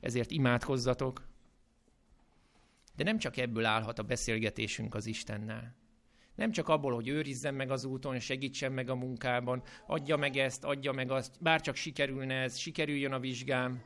Ezért 0.00 0.30
imádkozzatok. 0.30 1.28
De 2.96 3.04
nem 3.04 3.18
csak 3.18 3.36
ebből 3.36 3.64
állhat 3.64 3.98
a 3.98 4.02
beszélgetésünk 4.02 4.94
az 4.94 5.06
Istennel. 5.06 5.79
Nem 6.40 6.50
csak 6.50 6.68
abból, 6.68 6.94
hogy 6.94 7.08
őrizzen 7.08 7.54
meg 7.54 7.70
az 7.70 7.84
úton, 7.84 8.18
segítsen 8.18 8.72
meg 8.72 8.90
a 8.90 8.94
munkában, 8.94 9.62
adja 9.86 10.16
meg 10.16 10.36
ezt, 10.36 10.64
adja 10.64 10.92
meg 10.92 11.10
azt, 11.10 11.36
bár 11.40 11.60
csak 11.60 11.74
sikerülne 11.74 12.34
ez, 12.34 12.56
sikerüljön 12.56 13.12
a 13.12 13.18
vizsgám. 13.18 13.82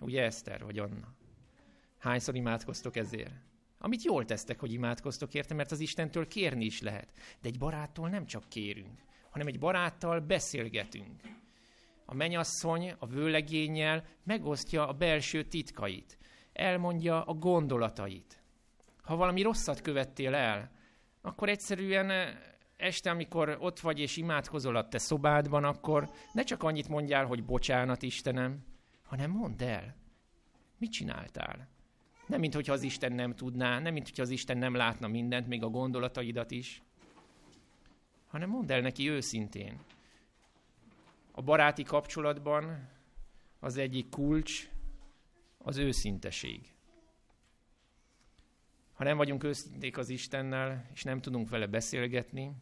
Ugye 0.00 0.22
Eszter 0.22 0.64
vagy 0.64 0.78
Anna? 0.78 1.14
Hányszor 1.98 2.34
imádkoztok 2.34 2.96
ezért? 2.96 3.32
Amit 3.78 4.02
jól 4.02 4.24
tesztek, 4.24 4.60
hogy 4.60 4.72
imádkoztok 4.72 5.34
érte, 5.34 5.54
mert 5.54 5.70
az 5.70 5.80
Istentől 5.80 6.26
kérni 6.26 6.64
is 6.64 6.80
lehet. 6.80 7.12
De 7.40 7.48
egy 7.48 7.58
baráttól 7.58 8.08
nem 8.08 8.26
csak 8.26 8.48
kérünk, 8.48 9.04
hanem 9.30 9.46
egy 9.46 9.58
baráttal 9.58 10.20
beszélgetünk. 10.20 11.20
A 12.04 12.14
menyasszony 12.14 12.94
a 12.98 13.06
vőlegénnyel 13.06 14.04
megosztja 14.24 14.88
a 14.88 14.92
belső 14.92 15.42
titkait, 15.44 16.18
elmondja 16.52 17.22
a 17.24 17.34
gondolatait. 17.34 18.42
Ha 19.02 19.16
valami 19.16 19.42
rosszat 19.42 19.80
követtél 19.80 20.34
el, 20.34 20.78
akkor 21.20 21.48
egyszerűen 21.48 22.38
este, 22.76 23.10
amikor 23.10 23.56
ott 23.60 23.80
vagy 23.80 23.98
és 23.98 24.16
imádkozol 24.16 24.76
a 24.76 24.88
te 24.88 24.98
szobádban, 24.98 25.64
akkor 25.64 26.10
ne 26.32 26.42
csak 26.42 26.62
annyit 26.62 26.88
mondjál, 26.88 27.26
hogy 27.26 27.44
bocsánat 27.44 28.02
Istenem, 28.02 28.64
hanem 29.02 29.30
mondd 29.30 29.62
el, 29.62 29.96
mit 30.78 30.90
csináltál. 30.92 31.68
Nem, 32.26 32.40
mint 32.40 32.54
hogyha 32.54 32.72
az 32.72 32.82
Isten 32.82 33.12
nem 33.12 33.34
tudná, 33.34 33.78
nem, 33.78 33.92
mint 33.92 34.08
hogyha 34.08 34.22
az 34.22 34.30
Isten 34.30 34.58
nem 34.58 34.74
látna 34.74 35.08
mindent, 35.08 35.46
még 35.46 35.62
a 35.62 35.68
gondolataidat 35.68 36.50
is, 36.50 36.82
hanem 38.28 38.48
mondd 38.48 38.72
el 38.72 38.80
neki 38.80 39.08
őszintén. 39.08 39.78
A 41.32 41.42
baráti 41.42 41.82
kapcsolatban 41.82 42.88
az 43.60 43.76
egyik 43.76 44.08
kulcs 44.08 44.68
az 45.58 45.76
őszinteség. 45.76 46.74
Ha 49.00 49.06
nem 49.06 49.16
vagyunk 49.16 49.44
őszinték 49.44 49.98
az 49.98 50.08
Istennel, 50.08 50.86
és 50.92 51.02
nem 51.02 51.20
tudunk 51.20 51.48
vele 51.48 51.66
beszélgetni, 51.66 52.52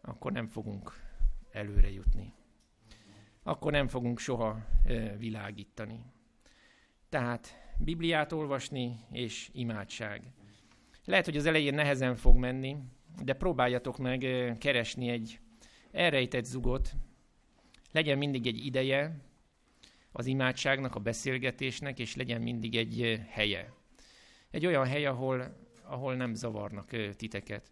akkor 0.00 0.32
nem 0.32 0.46
fogunk 0.46 0.92
előre 1.50 1.90
jutni. 1.90 2.32
Akkor 3.42 3.72
nem 3.72 3.88
fogunk 3.88 4.18
soha 4.18 4.66
világítani. 5.18 6.00
Tehát 7.08 7.54
Bibliát 7.78 8.32
olvasni 8.32 8.96
és 9.10 9.50
imádság. 9.52 10.32
Lehet, 11.04 11.24
hogy 11.24 11.36
az 11.36 11.46
elején 11.46 11.74
nehezen 11.74 12.16
fog 12.16 12.36
menni, 12.36 12.76
de 13.22 13.32
próbáljatok 13.32 13.98
meg 13.98 14.18
keresni 14.58 15.08
egy 15.08 15.40
elrejtett 15.92 16.44
zugot. 16.44 16.92
Legyen 17.92 18.18
mindig 18.18 18.46
egy 18.46 18.66
ideje 18.66 19.20
az 20.12 20.26
imádságnak, 20.26 20.94
a 20.94 21.00
beszélgetésnek, 21.00 21.98
és 21.98 22.16
legyen 22.16 22.42
mindig 22.42 22.76
egy 22.76 23.22
helye 23.28 23.75
egy 24.56 24.66
olyan 24.66 24.86
hely, 24.86 25.06
ahol, 25.06 25.56
ahol 25.82 26.14
nem 26.14 26.34
zavarnak 26.34 26.90
titeket. 27.16 27.70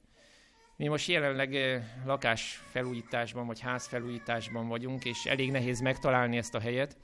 Mi 0.77 0.87
most 0.87 1.09
jelenleg 1.09 1.83
lakásfelújításban 2.05 3.47
vagy 3.47 3.61
házfelújításban 3.61 4.68
vagyunk, 4.68 5.05
és 5.05 5.25
elég 5.25 5.51
nehéz 5.51 5.81
megtalálni 5.81 6.37
ezt 6.37 6.55
a 6.55 6.61
helyet. 6.61 6.97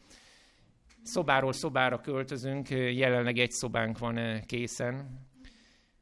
Szobáról 1.02 1.52
szobára 1.52 2.00
költözünk, 2.00 2.68
jelenleg 2.70 3.38
egy 3.38 3.50
szobánk 3.50 3.98
van 3.98 4.40
készen, 4.46 5.20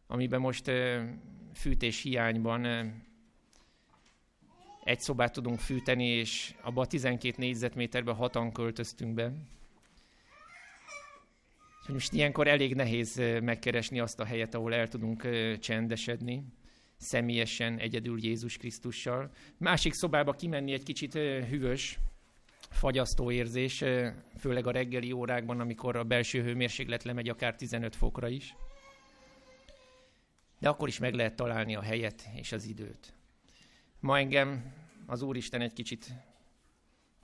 amiben 0.06 0.40
most 0.40 0.70
fűtés 1.54 2.02
hiányban 2.02 2.64
egy 4.84 5.00
szobát 5.00 5.32
tudunk 5.32 5.58
fűteni, 5.58 6.06
és 6.06 6.54
abba 6.62 6.80
a 6.80 6.86
12 6.86 7.34
négyzetméterbe 7.38 8.12
hatan 8.12 8.52
költöztünk 8.52 9.14
be. 9.14 9.32
Most 11.92 12.12
ilyenkor 12.12 12.46
elég 12.46 12.74
nehéz 12.74 13.16
megkeresni 13.42 14.00
azt 14.00 14.20
a 14.20 14.24
helyet, 14.24 14.54
ahol 14.54 14.74
el 14.74 14.88
tudunk 14.88 15.28
csendesedni, 15.58 16.44
személyesen, 16.96 17.78
egyedül 17.78 18.24
Jézus 18.24 18.56
Krisztussal. 18.56 19.30
Másik 19.56 19.92
szobába 19.92 20.32
kimenni 20.32 20.72
egy 20.72 20.82
kicsit 20.82 21.12
hűvös, 21.48 21.98
fagyasztó 22.70 23.30
érzés, 23.30 23.84
főleg 24.38 24.66
a 24.66 24.70
reggeli 24.70 25.12
órákban, 25.12 25.60
amikor 25.60 25.96
a 25.96 26.04
belső 26.04 26.42
hőmérséklet 26.42 27.02
lemegy 27.02 27.28
akár 27.28 27.54
15 27.54 27.96
fokra 27.96 28.28
is. 28.28 28.54
De 30.58 30.68
akkor 30.68 30.88
is 30.88 30.98
meg 30.98 31.14
lehet 31.14 31.36
találni 31.36 31.74
a 31.74 31.82
helyet 31.82 32.28
és 32.34 32.52
az 32.52 32.64
időt. 32.64 33.14
Ma 34.00 34.18
engem 34.18 34.72
az 35.06 35.22
Úristen 35.22 35.60
egy 35.60 35.72
kicsit 35.72 36.12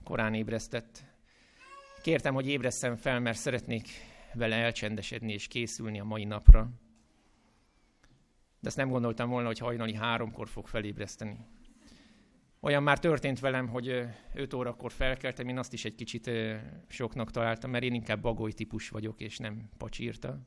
korán 0.03 0.33
ébresztett. 0.33 1.03
Kértem, 2.01 2.33
hogy 2.33 2.47
ébresszem 2.47 2.95
fel, 2.95 3.19
mert 3.19 3.37
szeretnék 3.37 3.87
vele 4.35 4.55
elcsendesedni 4.55 5.33
és 5.33 5.47
készülni 5.47 5.99
a 5.99 6.03
mai 6.03 6.23
napra. 6.23 6.69
De 8.59 8.67
ezt 8.67 8.77
nem 8.77 8.89
gondoltam 8.89 9.29
volna, 9.29 9.47
hogy 9.47 9.59
hajnali 9.59 9.93
háromkor 9.93 10.47
fog 10.47 10.67
felébreszteni. 10.67 11.37
Olyan 12.59 12.83
már 12.83 12.99
történt 12.99 13.39
velem, 13.39 13.67
hogy 13.67 14.07
5 14.33 14.53
órakor 14.53 14.91
felkeltem, 14.91 15.47
én 15.47 15.57
azt 15.57 15.73
is 15.73 15.85
egy 15.85 15.95
kicsit 15.95 16.29
soknak 16.87 17.31
találtam, 17.31 17.71
mert 17.71 17.83
én 17.83 17.93
inkább 17.93 18.21
bagoly 18.21 18.51
típus 18.51 18.89
vagyok, 18.89 19.21
és 19.21 19.37
nem 19.37 19.69
pacsírta. 19.77 20.39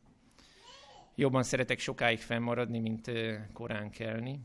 Jobban 1.14 1.42
szeretek 1.42 1.78
sokáig 1.78 2.18
fennmaradni, 2.18 2.78
mint 2.78 3.10
korán 3.52 3.90
kelni. 3.90 4.40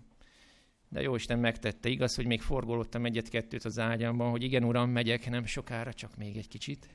De 0.90 1.02
jó 1.02 1.16
Isten 1.16 1.40
megtette. 1.40 1.90
Igaz, 1.90 2.16
hogy 2.16 2.26
még 2.26 2.42
forgolódtam 2.42 3.06
egyet-kettőt 3.06 3.66
az 3.66 3.80
ágyamban, 3.80 4.30
hogy 4.30 4.44
igen, 4.44 4.64
uram, 4.64 4.90
megyek 4.90 5.30
nem 5.30 5.46
sokára, 5.46 5.94
csak 5.94 6.18
még 6.18 6.38
egy 6.38 6.48
kicsit. 6.48 6.90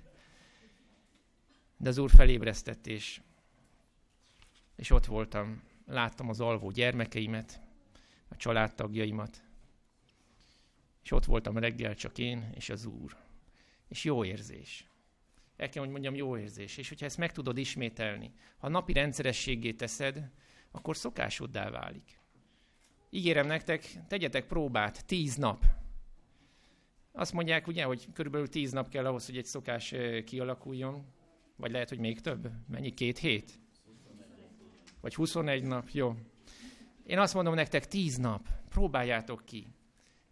De 1.78 1.88
az 1.88 1.98
úr 1.98 2.10
felébresztett, 2.10 2.86
és, 2.86 3.20
és 4.76 4.90
ott 4.90 5.06
voltam. 5.06 5.62
Láttam 5.86 6.28
az 6.28 6.40
alvó 6.40 6.70
gyermekeimet, 6.70 7.60
a 8.28 8.36
családtagjaimat, 8.36 9.42
és 11.08 11.14
ott 11.14 11.24
voltam 11.24 11.58
reggel 11.58 11.94
csak 11.94 12.18
én 12.18 12.50
és 12.54 12.70
az 12.70 12.84
Úr. 12.84 13.16
És 13.88 14.04
jó 14.04 14.24
érzés. 14.24 14.86
El 15.56 15.68
kell, 15.68 15.82
hogy 15.82 15.92
mondjam, 15.92 16.14
jó 16.14 16.36
érzés. 16.36 16.76
És 16.76 16.88
hogyha 16.88 17.06
ezt 17.06 17.16
meg 17.16 17.32
tudod 17.32 17.58
ismételni, 17.58 18.32
ha 18.58 18.68
napi 18.68 18.92
rendszerességé 18.92 19.72
teszed, 19.72 20.30
akkor 20.70 20.96
szokásoddá 20.96 21.70
válik. 21.70 22.20
Ígérem 23.10 23.46
nektek, 23.46 23.92
tegyetek 24.08 24.46
próbát, 24.46 25.06
tíz 25.06 25.36
nap. 25.36 25.64
Azt 27.12 27.32
mondják 27.32 27.66
ugye, 27.66 27.84
hogy 27.84 28.08
körülbelül 28.12 28.48
tíz 28.48 28.72
nap 28.72 28.88
kell 28.88 29.06
ahhoz, 29.06 29.26
hogy 29.26 29.36
egy 29.36 29.46
szokás 29.46 29.94
kialakuljon. 30.24 31.06
Vagy 31.58 31.70
lehet, 31.70 31.88
hogy 31.88 31.98
még 31.98 32.20
több. 32.20 32.50
Mennyi? 32.68 32.94
Két 32.94 33.18
hét? 33.18 33.60
Vagy 35.00 35.14
21 35.14 35.62
nap? 35.62 35.88
Jó. 35.88 36.14
Én 37.06 37.18
azt 37.18 37.34
mondom 37.34 37.54
nektek, 37.54 37.86
tíz 37.86 38.16
nap. 38.16 38.48
Próbáljátok 38.68 39.44
ki 39.44 39.66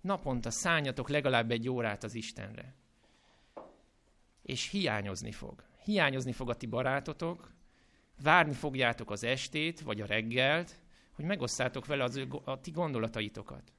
naponta 0.07 0.51
szálljatok 0.51 1.09
legalább 1.09 1.51
egy 1.51 1.69
órát 1.69 2.05
az 2.05 2.15
Istenre. 2.15 2.75
És 4.43 4.71
hiányozni 4.71 5.33
fog. 5.33 5.65
Hiányozni 5.85 6.33
fog 6.33 6.51
a 6.51 6.55
ti 6.55 6.67
barátotok, 6.67 7.53
várni 8.23 8.53
fogjátok 8.55 9.11
az 9.11 9.25
estét, 9.25 9.81
vagy 9.81 10.01
a 10.01 10.07
reggelt, 10.07 10.81
hogy 11.13 11.25
megosztátok 11.25 11.87
vele 11.87 12.05
az 12.05 12.17
ő, 12.17 12.29
a 12.45 12.61
ti 12.61 12.71
gondolataitokat. 12.71 13.73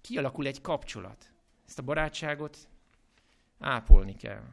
Kialakul 0.00 0.46
egy 0.46 0.60
kapcsolat. 0.60 1.32
Ezt 1.66 1.78
a 1.78 1.82
barátságot 1.82 2.68
ápolni 3.58 4.14
kell. 4.14 4.44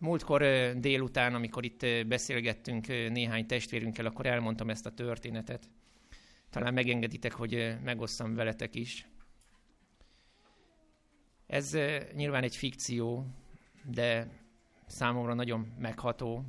Múltkor 0.00 0.42
délután, 0.76 1.34
amikor 1.34 1.64
itt 1.64 2.06
beszélgettünk 2.06 2.86
néhány 2.86 3.46
testvérünkkel, 3.46 4.06
akkor 4.06 4.26
elmondtam 4.26 4.70
ezt 4.70 4.86
a 4.86 4.94
történetet. 4.94 5.68
Talán 6.50 6.74
megengeditek, 6.74 7.32
hogy 7.32 7.76
megosszam 7.82 8.34
veletek 8.34 8.74
is. 8.74 9.06
Ez 11.46 11.76
nyilván 12.14 12.42
egy 12.42 12.56
fikció, 12.56 13.26
de 13.84 14.28
számomra 14.86 15.34
nagyon 15.34 15.74
megható. 15.78 16.44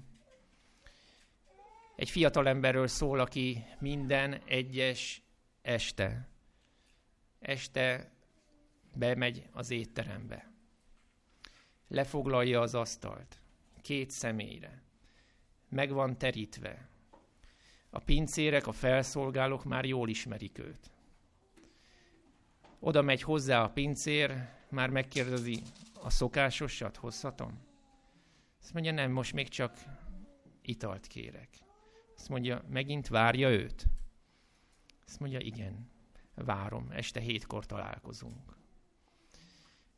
Egy 1.96 2.10
fiatal 2.10 2.48
emberről 2.48 2.88
szól, 2.88 3.20
aki 3.20 3.66
minden 3.80 4.42
egyes 4.46 5.22
este, 5.62 6.30
este 7.40 8.12
bemegy 8.94 9.48
az 9.52 9.72
étterembe. 9.72 10.52
Lefoglalja 11.88 12.62
az 12.62 12.76
asztalt, 12.76 13.40
két 13.82 14.10
személyre. 14.10 14.82
Meg 15.70 15.91
van 15.91 16.17
terítve. 16.17 16.89
A 17.89 18.00
pincérek, 18.00 18.67
a 18.67 18.72
felszolgálók 18.72 19.63
már 19.63 19.86
jól 19.86 20.10
ismerik 20.10 20.58
őt. 20.58 20.91
Oda 22.80 23.02
megy 23.02 23.22
hozzá 23.22 23.63
a 23.63 23.70
pincér, 23.70 24.50
már 24.70 24.89
megkérdezi, 24.89 25.62
a 25.94 26.10
szokásosat 26.10 26.98
hozhatom? 26.98 27.60
Azt 28.62 28.74
mondja, 28.74 28.91
nem, 28.91 29.12
most 29.12 29.34
még 29.34 29.48
csak 29.48 29.78
italt 30.62 31.08
kérek. 31.08 31.50
Azt 32.15 32.30
mondja, 32.30 32.63
megint 32.70 33.08
várja 33.08 33.50
őt? 33.50 33.86
Azt 35.06 35.20
mondja, 35.20 35.39
igen, 35.39 35.89
várom, 36.36 36.91
este 36.91 37.20
hétkor 37.20 37.65
találkozunk. 37.65 38.58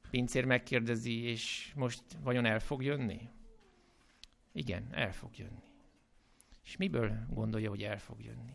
Pincér 0.10 0.46
megkérdezi, 0.46 1.22
és 1.22 1.72
most 1.76 2.04
vajon 2.24 2.46
el 2.46 2.60
fog 2.60 2.84
jönni? 2.84 3.30
Igen, 4.54 4.88
el 4.92 5.14
fog 5.14 5.38
jönni. 5.38 5.64
És 6.64 6.78
miből 6.78 7.26
gondolja, 7.30 7.70
hogy 7.70 7.84
el 7.84 8.00
fog 8.00 8.22
jönni? 8.24 8.54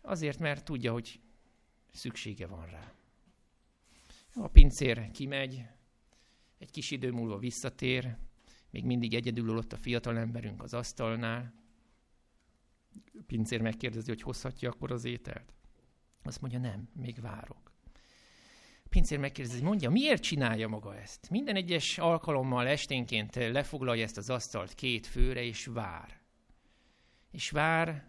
Azért, 0.00 0.38
mert 0.38 0.64
tudja, 0.64 0.92
hogy 0.92 1.20
szüksége 1.92 2.46
van 2.46 2.66
rá. 2.66 2.92
A 4.34 4.48
pincér 4.48 5.10
kimegy, 5.10 5.66
egy 6.58 6.70
kis 6.70 6.90
idő 6.90 7.10
múlva 7.10 7.38
visszatér, 7.38 8.16
még 8.70 8.84
mindig 8.84 9.14
egyedül 9.14 9.56
ott 9.56 9.72
a 9.72 9.76
fiatal 9.76 10.18
emberünk 10.18 10.62
az 10.62 10.74
asztalnál. 10.74 11.54
A 12.94 13.22
pincér 13.26 13.60
megkérdezi, 13.60 14.08
hogy 14.08 14.22
hozhatja 14.22 14.70
akkor 14.70 14.92
az 14.92 15.04
ételt. 15.04 15.52
Azt 16.22 16.40
mondja, 16.40 16.58
nem, 16.58 16.88
még 16.92 17.20
várok. 17.20 17.69
Pincér 18.90 19.18
megkérdezi, 19.18 19.62
mondja, 19.62 19.90
miért 19.90 20.22
csinálja 20.22 20.68
maga 20.68 20.96
ezt? 20.96 21.30
Minden 21.30 21.56
egyes 21.56 21.98
alkalommal 21.98 22.66
esténként 22.66 23.34
lefoglalja 23.34 24.04
ezt 24.04 24.16
az 24.16 24.30
asztalt 24.30 24.74
két 24.74 25.06
főre, 25.06 25.42
és 25.42 25.66
vár. 25.66 26.20
És 27.30 27.50
vár, 27.50 28.04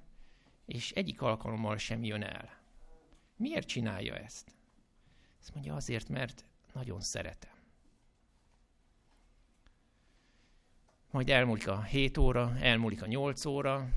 és 0.65 0.91
egyik 0.91 1.21
alkalommal 1.21 1.77
sem 1.77 2.03
jön 2.03 2.23
el. 2.23 2.59
Miért 3.35 3.67
csinálja 3.67 4.15
ezt? 4.15 4.51
Azt 5.39 5.53
mondja, 5.53 5.75
azért, 5.75 6.09
mert 6.09 6.45
nagyon 6.73 7.01
szeretem. 7.01 7.51
Majd 11.11 11.29
elmúlik 11.29 11.67
a 11.67 11.83
7 11.83 12.17
óra, 12.17 12.57
elmúlik 12.59 13.01
a 13.01 13.05
8 13.05 13.45
óra, 13.45 13.89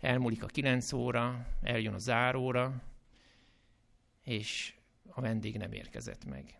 elmúlik 0.00 0.42
a 0.42 0.46
9 0.46 0.92
óra, 0.92 1.46
eljön 1.62 1.94
a 1.94 1.98
záróra, 1.98 2.82
és 4.22 4.74
a 5.08 5.20
vendég 5.20 5.56
nem 5.56 5.72
érkezett 5.72 6.24
meg. 6.24 6.58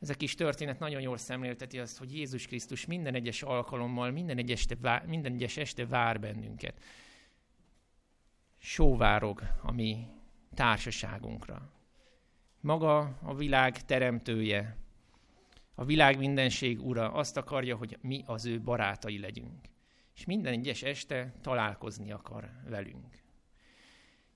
Ez 0.00 0.10
a 0.10 0.14
kis 0.14 0.34
történet 0.34 0.78
nagyon 0.78 1.00
jól 1.00 1.16
szemlélteti 1.16 1.78
azt, 1.78 1.98
hogy 1.98 2.14
Jézus 2.14 2.46
Krisztus 2.46 2.86
minden 2.86 3.14
egyes 3.14 3.42
alkalommal, 3.42 4.10
minden 4.10 4.38
egyes 4.38 4.60
este, 4.60 5.04
minden 5.06 5.32
egyes 5.32 5.56
este 5.56 5.86
vár 5.86 6.20
bennünket. 6.20 6.82
Sóvárog 8.58 9.42
a 9.62 9.72
mi 9.72 10.06
társaságunkra. 10.54 11.72
Maga 12.60 12.98
a 13.22 13.34
világ 13.34 13.84
teremtője, 13.84 14.76
a 15.74 15.84
világ 15.84 16.18
mindenség 16.18 16.86
ura 16.86 17.12
azt 17.12 17.36
akarja, 17.36 17.76
hogy 17.76 17.98
mi 18.00 18.22
az 18.26 18.46
ő 18.46 18.60
barátai 18.60 19.18
legyünk. 19.18 19.68
És 20.14 20.24
minden 20.24 20.52
egyes 20.52 20.82
este 20.82 21.32
találkozni 21.40 22.12
akar 22.12 22.50
velünk. 22.68 23.19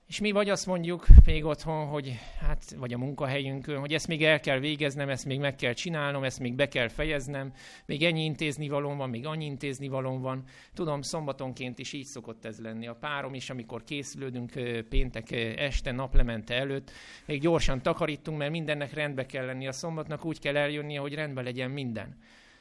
És 0.06 0.20
mi 0.20 0.30
vagy 0.30 0.50
azt 0.50 0.66
mondjuk 0.66 1.06
még 1.24 1.44
otthon, 1.44 1.86
hogy 1.86 2.18
hát, 2.40 2.74
vagy 2.76 2.92
a 2.92 2.98
munkahelyünkön, 2.98 3.78
hogy 3.78 3.92
ezt 3.92 4.08
még 4.08 4.24
el 4.24 4.40
kell 4.40 4.58
végeznem, 4.58 5.08
ezt 5.08 5.24
még 5.24 5.38
meg 5.38 5.54
kell 5.54 5.72
csinálnom, 5.72 6.24
ezt 6.24 6.38
még 6.38 6.54
be 6.54 6.68
kell 6.68 6.88
fejeznem, 6.88 7.52
még 7.86 8.04
ennyi 8.04 8.24
intézni 8.24 8.68
valóm 8.68 8.96
van, 8.96 9.10
még 9.10 9.26
annyi 9.26 9.44
intézni 9.44 9.88
valóm 9.88 10.20
van. 10.20 10.44
Tudom, 10.74 11.02
szombatonként 11.02 11.78
is 11.78 11.92
így 11.92 12.04
szokott 12.04 12.44
ez 12.44 12.60
lenni. 12.60 12.86
A 12.86 12.94
párom 12.94 13.34
is, 13.34 13.50
amikor 13.50 13.84
készülődünk 13.84 14.52
péntek 14.88 15.30
este, 15.56 15.92
naplemente 15.92 16.54
előtt, 16.54 16.90
még 17.26 17.40
gyorsan 17.40 17.82
takarítunk, 17.82 18.38
mert 18.38 18.50
mindennek 18.50 18.92
rendbe 18.92 19.26
kell 19.26 19.44
lenni. 19.44 19.66
A 19.66 19.72
szombatnak 19.72 20.24
úgy 20.24 20.38
kell 20.38 20.56
eljönnie, 20.56 21.00
hogy 21.00 21.14
rendben 21.14 21.44
legyen 21.44 21.70
minden. 21.70 22.18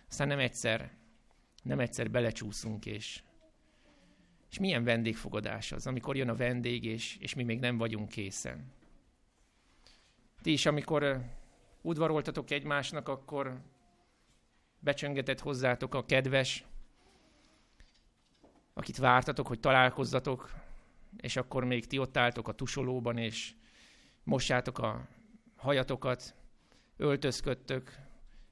Aztán 0.09 0.27
nem 0.27 0.39
egyszer, 0.39 0.91
nem 1.63 1.79
egyszer 1.79 2.11
belecsúszunk, 2.11 2.85
és 2.85 3.21
és 4.53 4.59
milyen 4.59 4.83
vendégfogadás 4.83 5.71
az, 5.71 5.87
amikor 5.87 6.15
jön 6.15 6.29
a 6.29 6.35
vendég, 6.35 6.83
és, 6.83 7.17
és 7.19 7.33
mi 7.33 7.43
még 7.43 7.59
nem 7.59 7.77
vagyunk 7.77 8.09
készen. 8.09 8.71
Ti 10.41 10.51
is, 10.51 10.65
amikor 10.65 11.25
udvaroltatok 11.81 12.51
egymásnak, 12.51 13.07
akkor 13.07 13.61
becsöngetett 14.79 15.39
hozzátok 15.39 15.95
a 15.95 16.05
kedves, 16.05 16.65
akit 18.73 18.97
vártatok, 18.97 19.47
hogy 19.47 19.59
találkozzatok, 19.59 20.51
és 21.17 21.35
akkor 21.35 21.63
még 21.63 21.87
ti 21.87 21.97
ott 21.97 22.17
álltok 22.17 22.47
a 22.47 22.55
tusolóban, 22.55 23.17
és 23.17 23.53
mossátok 24.23 24.79
a 24.79 25.07
hajatokat, 25.55 26.35
öltözködtök, 26.97 27.95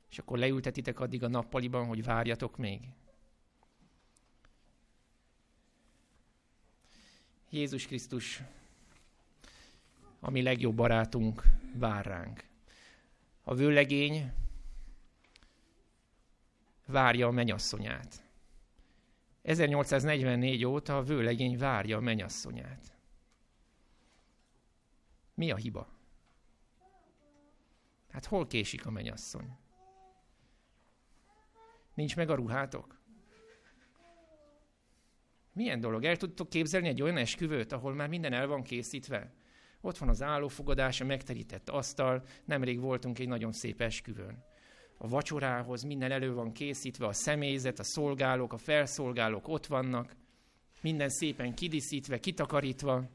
és 0.10 0.20
akkor 0.20 0.38
leültetitek 0.38 1.00
addig 1.00 1.24
a 1.24 1.28
nappaliban, 1.28 1.86
hogy 1.86 2.04
várjatok 2.04 2.58
még. 2.58 2.80
Jézus 7.54 7.86
Krisztus, 7.86 8.42
a 10.20 10.32
legjobb 10.32 10.76
barátunk 10.76 11.44
vár 11.74 12.06
ránk. 12.06 12.46
A 13.44 13.56
vőlegény 13.56 14.34
várja 16.86 17.28
a 17.28 17.32
menyasszonyát. 17.32 18.24
1844 19.42 20.66
óta 20.66 20.98
a 20.98 21.04
vőlegény 21.04 21.58
várja 21.58 21.98
a 21.98 22.02
menyasszonyát. 22.02 22.94
Mi 25.34 25.52
a 25.52 25.56
hiba? 25.56 25.88
Hát 28.10 28.26
hol 28.26 28.48
késik 28.48 28.86
a 28.86 28.92
menyasszony? 28.92 29.58
Nincs 31.94 32.16
meg 32.16 32.30
a 32.30 32.36
ruhátok? 32.36 33.01
Milyen 35.54 35.80
dolog? 35.80 36.04
El 36.04 36.18
tudtok 36.18 36.50
képzelni 36.50 36.88
egy 36.88 37.02
olyan 37.02 37.18
esküvőt, 37.18 37.72
ahol 37.72 37.94
már 37.94 38.10
minden 38.10 38.34
el 38.34 38.48
van 38.48 38.64
készítve? 38.64 39.34
Ott 39.82 39.98
van 39.98 40.10
az 40.10 40.22
állófogadás, 40.22 41.02
a 41.02 41.06
megterített 41.06 41.70
asztal, 41.70 42.24
nemrég 42.46 42.80
voltunk 42.80 43.20
egy 43.20 43.28
nagyon 43.28 43.52
szép 43.52 43.82
esküvőn. 43.82 44.44
A 44.98 45.08
vacsorához 45.08 45.84
minden 45.84 46.12
elő 46.12 46.34
van 46.34 46.52
készítve, 46.52 47.06
a 47.06 47.14
személyzet, 47.14 47.80
a 47.80 47.84
szolgálók, 47.84 48.54
a 48.54 48.58
felszolgálók 48.58 49.48
ott 49.48 49.66
vannak, 49.66 50.16
minden 50.82 51.10
szépen 51.10 51.54
kidíszítve, 51.54 52.20
kitakarítva, 52.20 53.10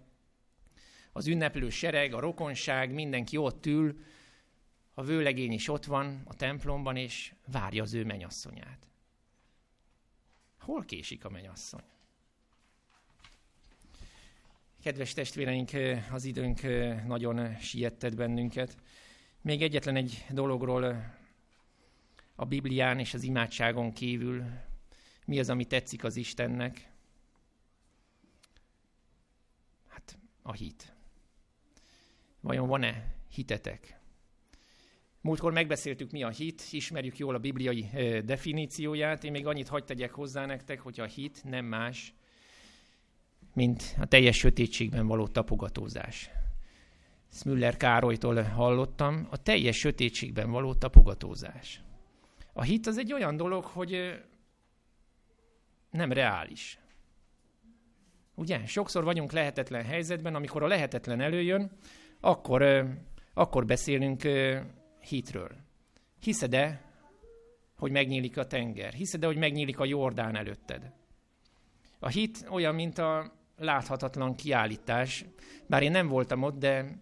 az 1.13 1.27
ünneplő 1.27 1.69
sereg, 1.69 2.15
a 2.15 2.21
rokonság, 2.21 2.93
mindenki 2.93 3.37
ott 3.37 3.67
ül, 3.67 3.99
a 4.95 5.03
vőlegény 5.03 5.53
is 5.53 5.69
ott 5.69 5.85
van 5.85 6.23
a 6.25 6.35
templomban, 6.35 6.97
és 6.97 7.35
várja 7.47 7.83
az 7.83 7.95
ő 7.95 8.05
menyasszonyát. 8.05 8.87
Hol 10.59 10.85
késik 10.85 11.25
a 11.25 11.31
menyasszony? 11.31 11.85
Kedves 14.87 15.13
testvéreink, 15.13 15.71
az 16.11 16.25
időnk 16.25 16.61
nagyon 17.07 17.57
siettet 17.57 18.17
bennünket. 18.17 18.77
Még 19.41 19.63
egyetlen 19.63 19.97
egy 19.97 20.25
dologról 20.31 21.15
a 22.35 22.45
Biblián 22.45 22.99
és 22.99 23.15
az 23.15 23.23
imádságon 23.23 23.93
kívül 23.93 24.45
mi 25.25 25.39
az, 25.39 25.51
ami 25.51 25.65
tetszik 25.65 26.05
az 26.05 26.17
Istennek? 26.17 26.91
Hát 29.89 30.19
a 30.43 30.53
hit. 30.53 30.95
Vajon 32.41 32.69
van-e 32.69 33.15
hitetek? 33.31 34.01
Múltkor 35.21 35.53
megbeszéltük, 35.53 36.11
mi 36.11 36.23
a 36.23 36.29
hit, 36.29 36.63
ismerjük 36.71 37.19
jól 37.19 37.35
a 37.35 37.39
bibliai 37.39 37.89
definícióját. 38.25 39.25
Én 39.25 39.31
még 39.31 39.47
annyit 39.47 39.69
hagyd 39.69 39.87
tegyek 39.87 40.13
hozzá 40.13 40.47
nektek, 40.47 40.81
hogy 40.81 41.01
a 41.01 41.07
hit 41.07 41.45
nem 41.45 41.65
más, 41.65 42.15
mint 43.57 43.97
a 44.01 44.07
teljes 44.07 44.37
sötétségben 44.37 45.07
való 45.07 45.27
tapogatózás. 45.27 46.31
Ezt 47.33 47.45
Müller 47.45 47.77
Károlytól 47.77 48.43
hallottam, 48.43 49.27
a 49.31 49.43
teljes 49.43 49.77
sötétségben 49.77 50.51
való 50.51 50.75
tapogatózás. 50.75 51.83
A 52.53 52.63
hit 52.63 52.87
az 52.87 52.99
egy 52.99 53.13
olyan 53.13 53.37
dolog, 53.37 53.65
hogy 53.65 54.23
nem 55.91 56.13
reális. 56.13 56.79
Ugye? 58.35 58.67
Sokszor 58.67 59.05
vagyunk 59.05 59.33
lehetetlen 59.33 59.85
helyzetben, 59.85 60.35
amikor 60.35 60.63
a 60.63 60.67
lehetetlen 60.67 61.21
előjön, 61.21 61.71
akkor, 62.21 62.87
akkor 63.35 63.65
beszélünk 63.65 64.23
hitről. 65.01 65.51
Hiszed-e, 66.21 66.83
hogy 67.79 67.91
megnyílik 67.91 68.37
a 68.37 68.47
tenger? 68.47 68.93
Hiszed-e, 68.93 69.27
hogy 69.27 69.39
megnyílik 69.39 69.79
a 69.79 69.85
Jordán 69.85 70.37
előtted? 70.37 70.93
A 71.99 72.09
hit 72.09 72.47
olyan, 72.51 72.75
mint 72.75 72.99
a 72.99 73.36
láthatatlan 73.57 74.35
kiállítás. 74.35 75.25
Bár 75.67 75.83
én 75.83 75.91
nem 75.91 76.09
voltam 76.09 76.43
ott, 76.43 76.59
de 76.59 76.99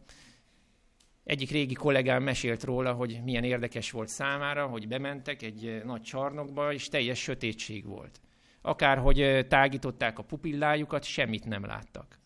egyik 1.24 1.50
régi 1.50 1.74
kollégám 1.74 2.22
mesélt 2.22 2.64
róla, 2.64 2.92
hogy 2.92 3.20
milyen 3.24 3.44
érdekes 3.44 3.90
volt 3.90 4.08
számára, 4.08 4.66
hogy 4.66 4.88
bementek 4.88 5.42
egy 5.42 5.82
nagy 5.84 6.02
csarnokba, 6.02 6.72
és 6.72 6.88
teljes 6.88 7.18
sötétség 7.18 7.86
volt. 7.86 8.20
Akárhogy 8.62 9.46
tágították 9.48 10.18
a 10.18 10.22
pupillájukat, 10.22 11.04
semmit 11.04 11.44
nem 11.44 11.64
láttak. 11.64 12.18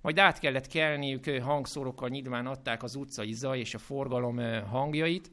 Majd 0.00 0.18
át 0.18 0.38
kellett 0.38 0.66
kelniük, 0.66 1.28
hangszórokkal 1.28 2.08
nyilván 2.08 2.46
adták 2.46 2.82
az 2.82 2.94
utcai 2.94 3.32
zaj 3.32 3.58
és 3.58 3.74
a 3.74 3.78
forgalom 3.78 4.62
hangjait, 4.62 5.30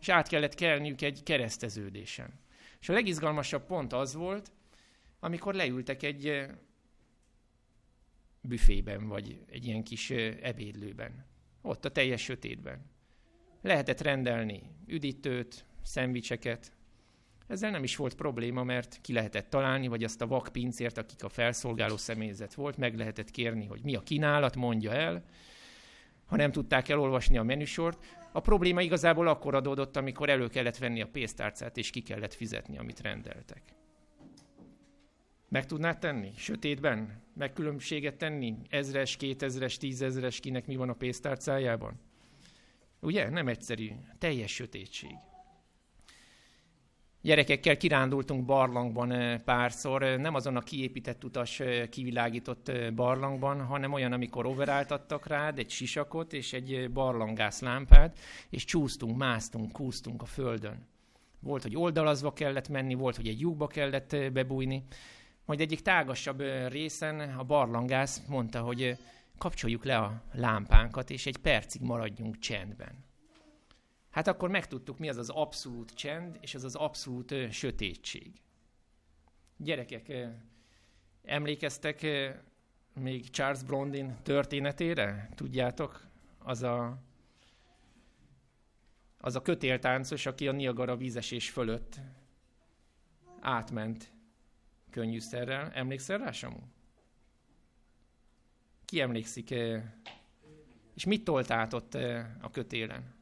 és 0.00 0.08
át 0.08 0.28
kellett 0.28 0.54
kelniük 0.54 1.02
egy 1.02 1.22
kereszteződésen. 1.22 2.40
És 2.80 2.88
a 2.88 2.92
legizgalmasabb 2.92 3.66
pont 3.66 3.92
az 3.92 4.14
volt, 4.14 4.52
amikor 5.20 5.54
leültek 5.54 6.02
egy 6.02 6.46
büfében, 8.46 9.08
vagy 9.08 9.40
egy 9.50 9.66
ilyen 9.66 9.82
kis 9.82 10.10
ebédlőben. 10.42 11.26
Ott 11.62 11.84
a 11.84 11.90
teljes 11.90 12.22
sötétben. 12.22 12.90
Lehetett 13.62 14.00
rendelni 14.00 14.62
üdítőt, 14.86 15.66
szendvicseket. 15.82 16.72
Ezzel 17.46 17.70
nem 17.70 17.82
is 17.82 17.96
volt 17.96 18.14
probléma, 18.14 18.64
mert 18.64 18.98
ki 19.00 19.12
lehetett 19.12 19.50
találni, 19.50 19.88
vagy 19.88 20.04
azt 20.04 20.22
a 20.22 20.26
vakpincért, 20.26 20.98
akik 20.98 21.24
a 21.24 21.28
felszolgáló 21.28 21.96
személyzet 21.96 22.54
volt, 22.54 22.76
meg 22.76 22.96
lehetett 22.96 23.30
kérni, 23.30 23.66
hogy 23.66 23.80
mi 23.82 23.94
a 23.94 24.02
kínálat, 24.02 24.56
mondja 24.56 24.92
el. 24.92 25.24
Ha 26.26 26.36
nem 26.36 26.52
tudták 26.52 26.88
elolvasni 26.88 27.38
a 27.38 27.42
menüsort, 27.42 28.04
a 28.32 28.40
probléma 28.40 28.82
igazából 28.82 29.28
akkor 29.28 29.54
adódott, 29.54 29.96
amikor 29.96 30.28
elő 30.28 30.48
kellett 30.48 30.78
venni 30.78 31.00
a 31.02 31.06
pénztárcát, 31.06 31.76
és 31.76 31.90
ki 31.90 32.00
kellett 32.00 32.34
fizetni, 32.34 32.78
amit 32.78 33.00
rendeltek. 33.00 33.62
Meg 35.48 35.66
tudnád 35.66 35.98
tenni? 35.98 36.32
Sötétben? 36.36 37.22
Megkülönbséget 37.34 38.16
tenni? 38.16 38.56
Ezres, 38.68 39.16
kétezres, 39.16 39.76
tízezres, 39.76 40.40
kinek 40.40 40.66
mi 40.66 40.76
van 40.76 40.88
a 40.88 40.94
pénztárcájában? 40.94 42.00
Ugye? 43.00 43.28
Nem 43.30 43.48
egyszerű. 43.48 43.90
Teljes 44.18 44.54
sötétség. 44.54 45.10
Gyerekekkel 47.26 47.76
kirándultunk 47.76 48.44
barlangban 48.44 49.12
eh, 49.12 49.38
párszor, 49.38 50.02
eh, 50.02 50.18
nem 50.18 50.34
azon 50.34 50.56
a 50.56 50.60
kiépített 50.60 51.24
utas 51.24 51.60
eh, 51.60 51.86
kivilágított 51.86 52.72
barlangban, 52.94 53.64
hanem 53.64 53.92
olyan, 53.92 54.12
amikor 54.12 54.46
overáltattak 54.46 55.26
rád 55.26 55.58
egy 55.58 55.70
sisakot 55.70 56.32
és 56.32 56.52
egy 56.52 56.90
barlangászlámpát, 56.92 58.18
és 58.50 58.64
csúsztunk, 58.64 59.16
másztunk, 59.16 59.72
kúztunk 59.72 60.22
a 60.22 60.24
földön. 60.24 60.86
Volt, 61.40 61.62
hogy 61.62 61.76
oldalazva 61.76 62.32
kellett 62.32 62.68
menni, 62.68 62.94
volt, 62.94 63.16
hogy 63.16 63.28
egy 63.28 63.40
lyukba 63.40 63.66
kellett 63.66 64.16
bebújni, 64.32 64.84
majd 65.46 65.60
egyik 65.60 65.80
tágasabb 65.80 66.40
részen 66.68 67.20
a 67.20 67.44
barlangász 67.44 68.22
mondta, 68.26 68.60
hogy 68.60 68.98
kapcsoljuk 69.38 69.84
le 69.84 69.98
a 69.98 70.22
lámpánkat, 70.32 71.10
és 71.10 71.26
egy 71.26 71.36
percig 71.36 71.82
maradjunk 71.82 72.38
csendben. 72.38 73.04
Hát 74.10 74.26
akkor 74.26 74.48
megtudtuk, 74.48 74.98
mi 74.98 75.08
az 75.08 75.16
az 75.16 75.28
abszolút 75.28 75.94
csend, 75.94 76.38
és 76.40 76.54
az 76.54 76.64
az 76.64 76.74
abszolút 76.74 77.34
sötétség. 77.52 78.40
Gyerekek, 79.56 80.12
emlékeztek 81.24 82.06
még 82.92 83.30
Charles 83.30 83.62
Blondin 83.62 84.16
történetére? 84.22 85.28
Tudjátok? 85.34 86.06
Az 86.38 86.62
a, 86.62 87.02
az 89.18 89.36
a 89.36 89.42
kötéltáncos, 89.42 90.26
aki 90.26 90.48
a 90.48 90.52
Niagara 90.52 90.96
vízesés 90.96 91.50
fölött 91.50 92.00
átment 93.40 94.15
könnyűszerrel. 94.96 95.70
Emlékszel 95.74 96.18
rá, 96.18 96.30
Samu? 96.30 96.60
Ki 98.84 99.00
emlékszik? 99.00 99.50
Eh, 99.50 99.82
és 100.94 101.04
mit 101.04 101.24
tolt 101.24 101.72
ott 101.72 101.94
eh, 101.94 102.26
a 102.40 102.50
kötélen? 102.50 103.14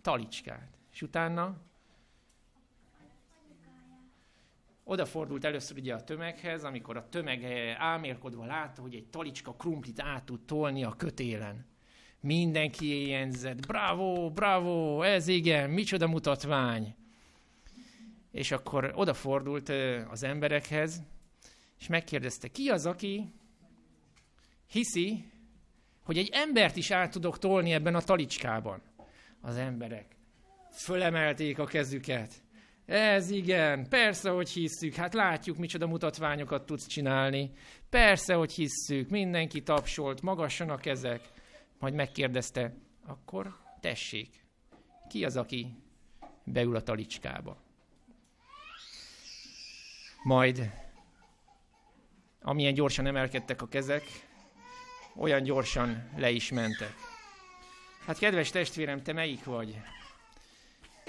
Talicskát. 0.00 0.78
És 0.92 1.02
utána 1.02 1.56
odafordult 4.84 5.44
először 5.44 5.76
ugye 5.76 5.94
a 5.94 6.04
tömeghez, 6.04 6.64
amikor 6.64 6.96
a 6.96 7.08
tömeg 7.08 7.44
eh, 7.44 7.82
álmélkodva 7.82 8.44
látta, 8.44 8.82
hogy 8.82 8.94
egy 8.94 9.06
talicska 9.06 9.52
krumplit 9.52 10.00
át 10.00 10.24
tud 10.24 10.40
tolni 10.44 10.84
a 10.84 10.96
kötélen. 10.96 11.66
Mindenki 12.20 12.86
éjjenzett, 12.86 13.66
bravo, 13.66 14.30
bravo, 14.30 15.02
ez 15.02 15.26
igen, 15.26 15.70
micsoda 15.70 16.06
mutatvány 16.06 16.97
és 18.30 18.50
akkor 18.50 18.92
odafordult 18.94 19.68
az 20.10 20.22
emberekhez, 20.22 21.02
és 21.78 21.86
megkérdezte, 21.86 22.48
ki 22.48 22.68
az, 22.68 22.86
aki 22.86 23.32
hiszi, 24.66 25.24
hogy 26.02 26.18
egy 26.18 26.28
embert 26.32 26.76
is 26.76 26.90
át 26.90 27.10
tudok 27.10 27.38
tolni 27.38 27.72
ebben 27.72 27.94
a 27.94 28.02
talicskában. 28.02 28.82
Az 29.40 29.56
emberek 29.56 30.16
fölemelték 30.72 31.58
a 31.58 31.64
kezüket. 31.64 32.42
Ez 32.86 33.30
igen, 33.30 33.88
persze, 33.88 34.30
hogy 34.30 34.50
hisszük, 34.50 34.94
hát 34.94 35.14
látjuk, 35.14 35.56
micsoda 35.56 35.86
mutatványokat 35.86 36.66
tudsz 36.66 36.86
csinálni. 36.86 37.50
Persze, 37.90 38.34
hogy 38.34 38.52
hisszük, 38.52 39.08
mindenki 39.08 39.62
tapsolt, 39.62 40.22
magasan 40.22 40.70
a 40.70 40.76
kezek. 40.76 41.20
Majd 41.78 41.94
megkérdezte, 41.94 42.74
akkor 43.06 43.56
tessék, 43.80 44.46
Ki 45.08 45.24
az, 45.24 45.36
aki 45.36 45.76
beül 46.44 46.76
a 46.76 46.82
talicskába? 46.82 47.67
Majd, 50.22 50.70
amilyen 52.42 52.74
gyorsan 52.74 53.06
emelkedtek 53.06 53.62
a 53.62 53.68
kezek, 53.68 54.02
olyan 55.16 55.42
gyorsan 55.42 56.10
le 56.16 56.30
is 56.30 56.50
mentek. 56.50 56.94
Hát 58.06 58.18
kedves 58.18 58.50
testvérem, 58.50 59.02
te 59.02 59.12
melyik 59.12 59.44
vagy? 59.44 59.80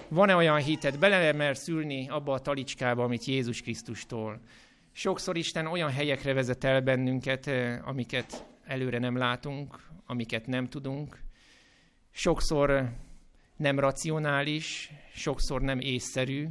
Van-e 0.08 0.36
olyan 0.36 0.58
hited, 0.58 0.98
bele 0.98 1.32
mersz 1.32 1.68
ülni 1.68 2.10
abba 2.10 2.34
a 2.34 2.40
talicskába, 2.40 3.04
amit 3.04 3.26
Jézus 3.26 3.62
Krisztustól? 3.62 4.42
Sokszor 4.92 5.38
Isten 5.38 5.66
olyan 5.66 5.92
helyekre 5.92 6.34
vezet 6.34 6.64
el 6.64 6.82
bennünket, 6.82 7.48
eh, 7.48 7.88
amiket 7.88 8.46
előre 8.66 9.00
nem 9.00 9.18
látunk, 9.18 9.88
amiket 10.06 10.48
nem 10.48 10.68
tudunk. 10.68 11.20
Sokszor 12.12 12.90
nem 13.56 13.80
racionális, 13.80 14.92
sokszor 15.14 15.62
nem 15.62 15.80
észszerű, 15.80 16.48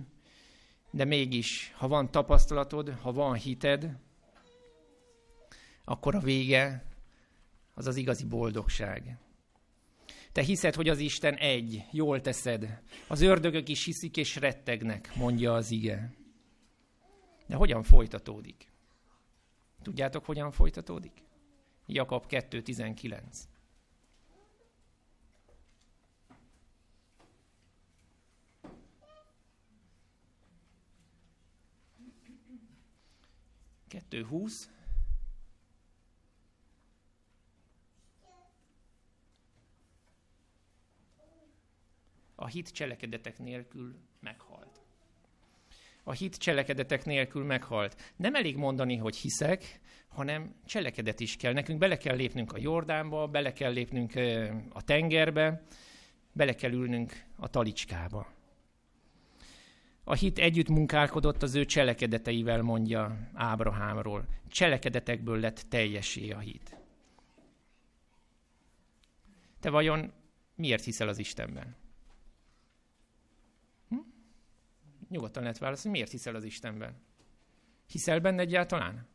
de 0.99 1.05
mégis, 1.05 1.73
ha 1.77 1.89
van 1.89 2.11
tapasztalatod, 2.11 2.95
ha 3.01 3.13
van 3.13 3.35
hited, 3.35 3.97
akkor 5.85 6.15
a 6.15 6.21
vége 6.21 6.85
az 7.75 7.87
az 7.87 7.97
igazi 7.97 8.25
boldogság. 8.25 9.19
Te 10.33 10.43
hiszed, 10.43 10.75
hogy 10.75 10.89
az 10.89 10.99
Isten 10.99 11.35
egy, 11.35 11.85
jól 11.91 12.21
teszed. 12.21 12.83
Az 13.07 13.21
ördögök 13.21 13.69
is 13.69 13.85
hiszik 13.85 14.17
és 14.17 14.37
rettegnek, 14.37 15.17
mondja 15.17 15.55
az 15.55 15.71
ige. 15.71 16.15
De 17.47 17.57
hogyan 17.57 17.83
folytatódik? 17.83 18.71
Tudjátok, 19.83 20.25
hogyan 20.25 20.51
folytatódik? 20.51 21.23
Jakab 21.87 22.27
2.19. 22.29 23.23
Kettő 33.89 34.25
húsz. 34.25 34.71
A 42.35 42.47
hit 42.47 42.73
cselekedetek 42.73 43.39
nélkül 43.39 43.95
meghalt. 44.21 44.81
A 46.03 46.13
hit 46.13 46.37
cselekedetek 46.37 47.05
nélkül 47.05 47.45
meghalt. 47.45 48.13
Nem 48.17 48.35
elég 48.35 48.57
mondani, 48.57 48.97
hogy 48.97 49.17
hiszek, 49.17 49.81
hanem 50.09 50.55
cselekedet 50.65 51.21
is 51.21 51.37
kell. 51.37 51.53
Nekünk 51.53 51.79
bele 51.79 51.97
kell 51.97 52.17
lépnünk 52.17 52.53
a 52.53 52.59
Jordánba, 52.59 53.27
bele 53.27 53.53
kell 53.53 53.73
lépnünk 53.73 54.15
a 54.73 54.83
tengerbe, 54.83 55.63
bele 56.33 56.55
kell 56.55 56.73
ülnünk 56.73 57.25
a 57.37 57.49
talicskába. 57.49 58.38
A 60.09 60.15
hit 60.15 60.39
együtt 60.39 60.69
munkálkodott 60.69 61.43
az 61.43 61.55
ő 61.55 61.65
cselekedeteivel, 61.65 62.63
mondja 62.63 63.29
Ábrahámról. 63.35 64.29
Cselekedetekből 64.47 65.41
lett 65.41 65.67
teljesé 65.69 66.31
a 66.31 66.39
hit. 66.39 66.77
Te 69.61 69.71
vajon 69.71 70.13
miért 70.55 70.85
hiszel 70.85 71.09
az 71.09 71.19
Istenben? 71.19 71.77
Hm? 73.89 73.97
Nyugodtan 75.09 75.43
lehet 75.43 75.59
válaszolni, 75.59 75.97
miért 75.97 76.13
hiszel 76.13 76.35
az 76.35 76.45
Istenben? 76.45 76.97
Hiszel 77.87 78.21
benne 78.21 78.41
egyáltalán? 78.41 79.07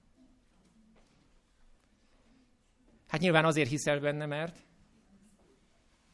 Hát 3.07 3.21
nyilván 3.21 3.45
azért 3.45 3.69
hiszel 3.69 3.99
benne, 3.99 4.25
mert... 4.25 4.65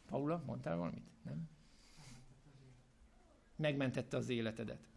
Paula, 0.05 0.43
mondtál 0.45 0.77
valamit? 0.77 1.05
Nem? 1.23 1.49
Megmentette 3.59 4.17
az 4.17 4.29
életedet. 4.29 4.87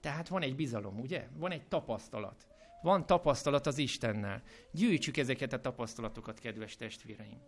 Tehát 0.00 0.28
van 0.28 0.42
egy 0.42 0.56
bizalom, 0.56 1.00
ugye? 1.00 1.28
Van 1.36 1.50
egy 1.50 1.66
tapasztalat. 1.66 2.46
Van 2.82 3.06
tapasztalat 3.06 3.66
az 3.66 3.78
Istennel. 3.78 4.42
Gyűjtsük 4.70 5.16
ezeket 5.16 5.52
a 5.52 5.60
tapasztalatokat, 5.60 6.38
kedves 6.38 6.76
testvéreim. 6.76 7.40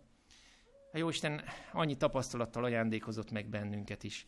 A 0.91 0.97
Jóisten 0.97 1.41
annyi 1.71 1.95
tapasztalattal 1.95 2.63
ajándékozott 2.63 3.31
meg 3.31 3.49
bennünket 3.49 4.03
is. 4.03 4.25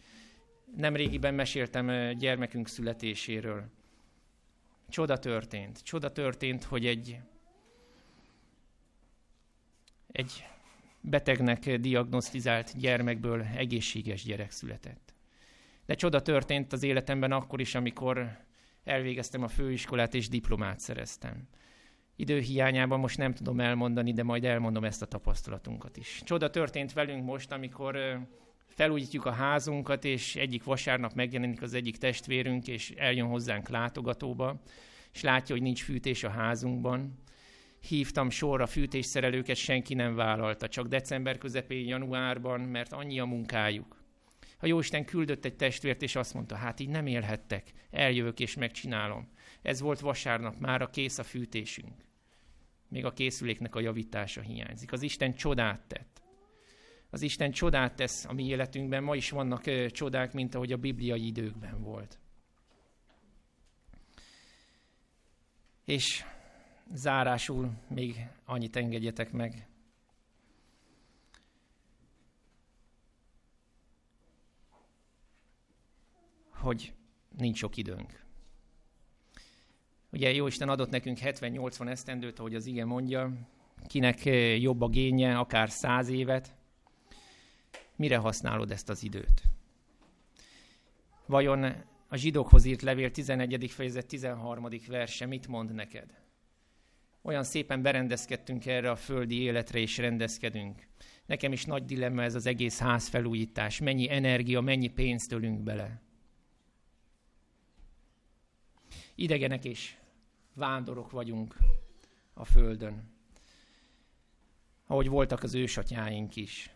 Nem 0.76 0.96
régiben 0.96 1.34
meséltem 1.34 2.18
gyermekünk 2.18 2.68
születéséről. 2.68 3.70
Csoda 4.90 5.20
történt. 5.20 5.84
Csoda 5.84 6.12
történt, 6.12 6.64
hogy 6.64 6.86
egy 6.86 7.20
egy 10.12 10.46
betegnek 11.02 11.76
diagnosztizált 11.76 12.78
gyermekből 12.78 13.42
egészséges 13.42 14.24
gyerek 14.24 14.52
született. 14.52 15.09
De 15.90 15.96
csoda 15.96 16.22
történt 16.22 16.74
az 16.74 16.84
életemben 16.84 17.32
akkor 17.32 17.62
is, 17.62 17.76
amikor 17.76 18.38
elvégeztem 18.84 19.44
a 19.44 19.48
főiskolát 19.48 20.14
és 20.14 20.30
diplomát 20.30 20.80
szereztem. 20.80 21.48
Időhiányában 22.16 23.00
most 23.00 23.18
nem 23.18 23.34
tudom 23.34 23.60
elmondani, 23.60 24.14
de 24.14 24.24
majd 24.24 24.46
elmondom 24.46 24.84
ezt 24.84 25.02
a 25.02 25.06
tapasztalatunkat 25.06 25.98
is. 25.98 26.22
Csoda 26.26 26.50
történt 26.50 26.94
velünk 26.94 27.26
most, 27.26 27.52
amikor 27.52 27.98
felújítjuk 28.68 29.26
a 29.26 29.32
házunkat, 29.32 30.06
és 30.06 30.36
egyik 30.36 30.64
vasárnap 30.64 31.14
megjelenik 31.14 31.62
az 31.62 31.74
egyik 31.74 31.98
testvérünk, 31.98 32.68
és 32.68 32.92
eljön 32.98 33.28
hozzánk 33.28 33.70
látogatóba, 33.70 34.62
és 35.14 35.22
látja, 35.22 35.56
hogy 35.56 35.64
nincs 35.64 35.84
fűtés 35.84 36.24
a 36.24 36.30
házunkban, 36.30 37.20
hívtam 37.88 38.30
sorra 38.30 38.68
fűtésszerelőket, 38.68 39.56
senki 39.56 39.94
nem 39.94 40.16
vállalta, 40.16 40.68
csak 40.68 40.88
december 40.88 41.38
közepén, 41.38 41.88
januárban, 41.88 42.62
mert 42.62 42.94
annyi 42.94 43.20
a 43.20 43.26
munkájuk. 43.26 43.99
A 44.60 44.66
Jóisten 44.66 45.06
küldött 45.06 45.46
egy 45.46 45.56
testvért, 45.56 46.02
és 46.02 46.16
azt 46.16 46.34
mondta, 46.34 46.56
hát 46.56 46.80
így 46.80 46.90
nem 46.90 47.08
élhettek, 47.08 47.72
eljövök 47.90 48.40
és 48.40 48.56
megcsinálom. 48.56 49.30
Ez 49.62 49.80
volt 49.80 50.00
vasárnap, 50.00 50.60
már 50.60 50.82
a 50.82 50.90
kész 50.90 51.18
a 51.18 51.24
fűtésünk. 51.24 51.94
Még 52.90 53.06
a 53.06 53.14
készüléknek 53.14 53.76
a 53.76 53.80
javítása 53.80 54.42
hiányzik. 54.42 54.92
Az 54.92 55.02
Isten 55.02 55.34
csodát 55.34 55.88
tett. 55.88 56.22
Az 57.10 57.22
Isten 57.22 57.52
csodát 57.52 57.96
tesz 57.96 58.26
a 58.26 58.34
mi 58.34 58.46
életünkben. 58.46 59.04
Ma 59.04 59.16
is 59.16 59.30
vannak 59.30 59.66
ö, 59.66 59.90
csodák, 59.90 60.34
mint 60.34 60.56
ahogy 60.56 60.72
a 60.72 60.78
bibliai 60.78 61.26
időkben 61.26 61.82
volt. 61.82 62.20
És 65.86 66.26
zárásul 66.94 67.72
még 67.88 68.16
annyit 68.46 68.76
engedjetek 68.76 69.32
meg. 69.32 69.69
Hogy 76.60 76.94
nincs 77.38 77.58
sok 77.58 77.78
időnk. 77.78 78.24
Ugye 80.12 80.34
Jóisten 80.34 80.70
adott 80.70 80.90
nekünk 80.90 81.18
70-80 81.22 81.88
esztendőt, 81.90 82.40
ahogy 82.40 82.56
az 82.56 82.66
ige 82.66 82.86
mondja, 82.86 83.32
kinek 83.88 84.26
jobb 84.60 84.82
a 84.82 84.88
génje, 84.88 85.38
akár 85.38 85.70
száz 85.70 86.10
évet. 86.10 86.56
Mire 87.96 88.18
használod 88.18 88.72
ezt 88.72 88.90
az 88.90 89.04
időt? 89.04 89.44
Vajon 91.26 91.64
a 92.08 92.16
zsidókhoz 92.16 92.66
írt 92.66 92.82
levél 92.82 93.12
11. 93.12 93.72
fejezet 93.72 94.06
13. 94.06 94.68
verse 94.88 95.26
mit 95.26 95.48
mond 95.48 95.74
neked? 95.74 96.20
olyan 97.22 97.44
szépen 97.44 97.82
berendezkedtünk 97.82 98.66
erre 98.66 98.92
a 98.92 98.96
földi 98.96 99.42
életre, 99.42 99.80
és 99.80 99.98
rendezkedünk. 99.98 100.88
Nekem 101.26 101.52
is 101.52 101.66
nagy 101.66 101.86
dilemma 101.86 102.24
ez 102.24 102.36
az 102.36 102.46
egész 102.46 102.80
házfelújítás. 102.80 103.80
Mennyi 103.80 104.10
energia, 104.10 104.62
mennyi 104.62 104.88
pénzt 104.88 105.32
ölünk 105.32 105.60
bele. 105.60 106.02
Idegenek 109.22 109.66
és 109.66 109.96
vándorok 110.54 111.12
vagyunk 111.12 111.58
a 112.34 112.46
földön. 112.46 113.04
Ahogy 114.88 115.08
voltak 115.08 115.44
az 115.44 115.56
ősatyáink 115.56 116.36
is. 116.36 116.74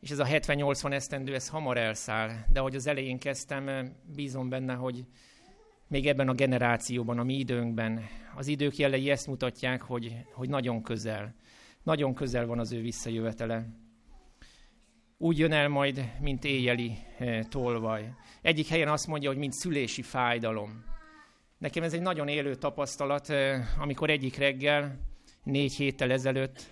És 0.00 0.10
ez 0.10 0.18
a 0.18 0.24
70-80 0.24 0.92
esztendő, 0.92 1.34
ez 1.34 1.48
hamar 1.48 1.76
elszáll. 1.76 2.44
De 2.52 2.60
ahogy 2.60 2.74
az 2.74 2.86
elején 2.86 3.18
kezdtem, 3.18 3.94
bízom 4.14 4.48
benne, 4.48 4.74
hogy 4.74 5.04
még 5.86 6.06
ebben 6.06 6.28
a 6.28 6.34
generációban, 6.34 7.18
a 7.18 7.24
mi 7.24 7.34
időnkben. 7.34 8.04
Az 8.36 8.46
idők 8.46 8.76
jelei 8.76 9.10
ezt 9.10 9.26
mutatják, 9.26 9.82
hogy, 9.82 10.16
hogy 10.32 10.48
nagyon 10.48 10.82
közel. 10.82 11.34
Nagyon 11.82 12.14
közel 12.14 12.46
van 12.46 12.58
az 12.58 12.72
ő 12.72 12.80
visszajövetele. 12.80 13.68
Úgy 15.18 15.38
jön 15.38 15.52
el 15.52 15.68
majd, 15.68 16.12
mint 16.20 16.44
éjjeli 16.44 16.98
eh, 17.18 17.44
tolvaj. 17.44 18.14
Egyik 18.42 18.66
helyen 18.66 18.88
azt 18.88 19.06
mondja, 19.06 19.28
hogy 19.28 19.38
mint 19.38 19.52
szülési 19.52 20.02
fájdalom. 20.02 20.84
Nekem 21.58 21.82
ez 21.82 21.92
egy 21.92 22.00
nagyon 22.00 22.28
élő 22.28 22.54
tapasztalat, 22.54 23.30
eh, 23.30 23.80
amikor 23.80 24.10
egyik 24.10 24.36
reggel, 24.36 24.98
négy 25.42 25.74
héttel 25.74 26.10
ezelőtt, 26.10 26.62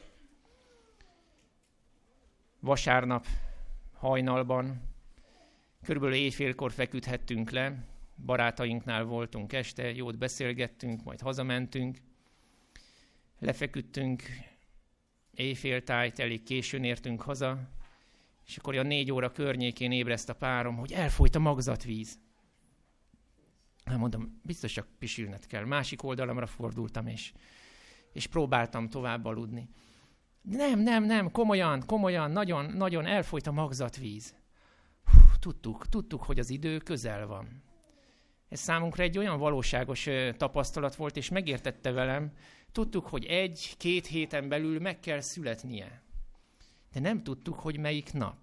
vasárnap 2.60 3.26
hajnalban, 3.92 4.82
körülbelül 5.82 6.16
éjfélkor 6.16 6.72
feküdhettünk 6.72 7.50
le, 7.50 7.86
barátainknál 8.26 9.04
voltunk 9.04 9.52
este, 9.52 9.92
jót 9.94 10.18
beszélgettünk, 10.18 11.04
majd 11.04 11.20
hazamentünk, 11.20 11.98
lefeküdtünk, 13.38 14.22
éjféltájt, 15.30 16.18
elég 16.18 16.42
későn 16.42 16.84
értünk 16.84 17.22
haza, 17.22 17.68
És 18.46 18.56
akkor 18.56 18.76
a 18.76 18.82
négy 18.82 19.12
óra 19.12 19.32
környékén 19.32 19.92
ébreszt 19.92 20.28
a 20.28 20.34
párom, 20.34 20.76
hogy 20.76 20.92
elfolyt 20.92 21.34
a 21.34 21.38
magzatvíz. 21.38 22.18
Hát 23.84 23.98
mondom, 23.98 24.40
biztos 24.42 24.72
csak 24.72 24.86
pisilned 24.98 25.46
kell. 25.46 25.64
Másik 25.64 26.02
oldalamra 26.02 26.46
fordultam, 26.46 27.06
és, 27.06 27.32
és 28.12 28.26
próbáltam 28.26 28.88
tovább 28.88 29.24
aludni. 29.24 29.68
Nem, 30.42 30.80
nem, 30.80 31.04
nem, 31.04 31.30
komolyan, 31.30 31.82
komolyan, 31.86 32.30
nagyon, 32.30 32.64
nagyon 32.64 33.06
elfolyt 33.06 33.46
a 33.46 33.52
magzatvíz. 33.52 34.34
Tudtuk, 35.38 35.88
tudtuk, 35.88 36.22
hogy 36.22 36.38
az 36.38 36.50
idő 36.50 36.78
közel 36.78 37.26
van. 37.26 37.62
Ez 38.48 38.60
számunkra 38.60 39.02
egy 39.02 39.18
olyan 39.18 39.38
valóságos 39.38 40.08
tapasztalat 40.36 40.94
volt, 40.94 41.16
és 41.16 41.28
megértette 41.28 41.90
velem, 41.90 42.32
tudtuk, 42.72 43.06
hogy 43.06 43.24
egy-két 43.24 44.06
héten 44.06 44.48
belül 44.48 44.80
meg 44.80 45.00
kell 45.00 45.20
születnie. 45.20 46.03
De 46.94 47.00
nem 47.00 47.22
tudtuk, 47.22 47.54
hogy 47.54 47.78
melyik 47.78 48.12
nap. 48.12 48.36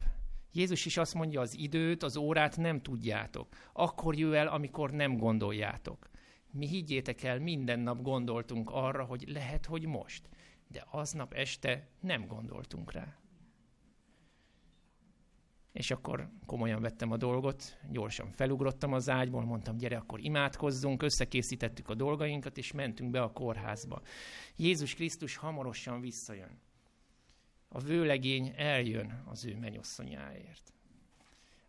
Jézus 0.51 0.85
is 0.85 0.97
azt 0.97 1.13
mondja, 1.13 1.41
az 1.41 1.57
időt, 1.57 2.03
az 2.03 2.17
órát 2.17 2.57
nem 2.57 2.81
tudjátok. 2.81 3.47
Akkor 3.73 4.17
jöjj 4.17 4.35
el, 4.35 4.47
amikor 4.47 4.91
nem 4.91 5.17
gondoljátok. 5.17 6.09
Mi 6.51 6.67
higgyétek 6.67 7.23
el, 7.23 7.39
minden 7.39 7.79
nap 7.79 8.01
gondoltunk 8.01 8.69
arra, 8.69 9.03
hogy 9.03 9.23
lehet, 9.27 9.65
hogy 9.65 9.85
most. 9.85 10.29
De 10.67 10.85
aznap 10.89 11.33
este 11.33 11.87
nem 11.99 12.27
gondoltunk 12.27 12.91
rá. 12.91 13.15
És 15.71 15.91
akkor 15.91 16.29
komolyan 16.45 16.81
vettem 16.81 17.11
a 17.11 17.17
dolgot, 17.17 17.77
gyorsan 17.91 18.31
felugrottam 18.31 18.93
az 18.93 19.09
ágyból, 19.09 19.45
mondtam, 19.45 19.77
gyere, 19.77 19.97
akkor 19.97 20.19
imádkozzunk, 20.19 21.03
összekészítettük 21.03 21.89
a 21.89 21.95
dolgainkat, 21.95 22.57
és 22.57 22.71
mentünk 22.71 23.11
be 23.11 23.21
a 23.21 23.31
kórházba. 23.31 24.01
Jézus 24.55 24.93
Krisztus 24.93 25.35
hamarosan 25.35 26.01
visszajön. 26.01 26.59
A 27.73 27.79
vőlegény 27.79 28.53
eljön 28.57 29.23
az 29.25 29.45
ő 29.45 29.57
menyosszonyáért. 29.57 30.73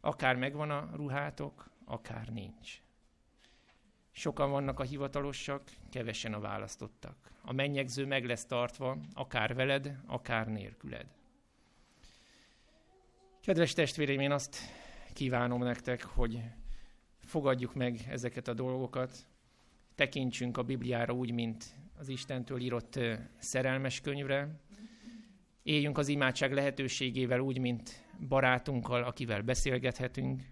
Akár 0.00 0.36
megvan 0.36 0.70
a 0.70 0.90
ruhátok, 0.94 1.70
akár 1.84 2.28
nincs. 2.28 2.82
Sokan 4.10 4.50
vannak 4.50 4.80
a 4.80 4.82
hivatalosak, 4.82 5.70
kevesen 5.90 6.34
a 6.34 6.40
választottak. 6.40 7.16
A 7.42 7.52
mennyegző 7.52 8.06
meg 8.06 8.24
lesz 8.24 8.44
tartva, 8.44 8.98
akár 9.14 9.54
veled, 9.54 9.98
akár 10.06 10.48
nélküled. 10.48 11.06
Kedves 13.40 13.72
testvéreim, 13.72 14.20
én 14.20 14.32
azt 14.32 14.56
kívánom 15.12 15.62
nektek, 15.62 16.02
hogy 16.02 16.40
fogadjuk 17.18 17.74
meg 17.74 18.06
ezeket 18.08 18.48
a 18.48 18.54
dolgokat, 18.54 19.26
tekintsünk 19.94 20.56
a 20.56 20.62
Bibliára 20.62 21.12
úgy, 21.12 21.32
mint 21.32 21.64
az 21.98 22.08
Istentől 22.08 22.60
írott 22.60 22.98
szerelmes 23.38 24.00
könyvre, 24.00 24.60
éljünk 25.62 25.98
az 25.98 26.08
imádság 26.08 26.52
lehetőségével 26.52 27.40
úgy, 27.40 27.58
mint 27.58 28.04
barátunkkal, 28.28 29.04
akivel 29.04 29.42
beszélgethetünk. 29.42 30.42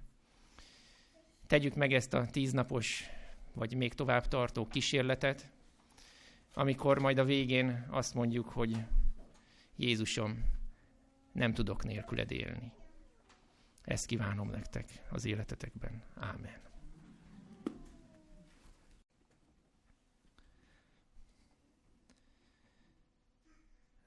Tegyük 1.47 1.75
meg 1.75 1.93
ezt 1.93 2.15
a 2.15 2.27
tíznapos, 2.27 3.05
vagy 3.55 3.75
még 3.75 3.95
tovább 3.95 4.29
tartó 4.29 4.67
kísérletet, 4.67 5.51
amikor 6.55 6.99
majd 6.99 7.19
a 7.19 7.25
végén 7.25 7.87
azt 7.91 8.15
mondjuk, 8.15 8.49
hogy 8.49 8.77
Jézusom, 9.77 10.45
nem 11.33 11.55
tudok 11.55 11.85
nélküled 11.85 12.31
élni. 12.31 12.73
Ezt 13.83 14.07
kívánom 14.07 14.51
nektek 14.51 15.03
az 15.11 15.25
életetekben. 15.25 16.03
Ámen. 16.15 16.70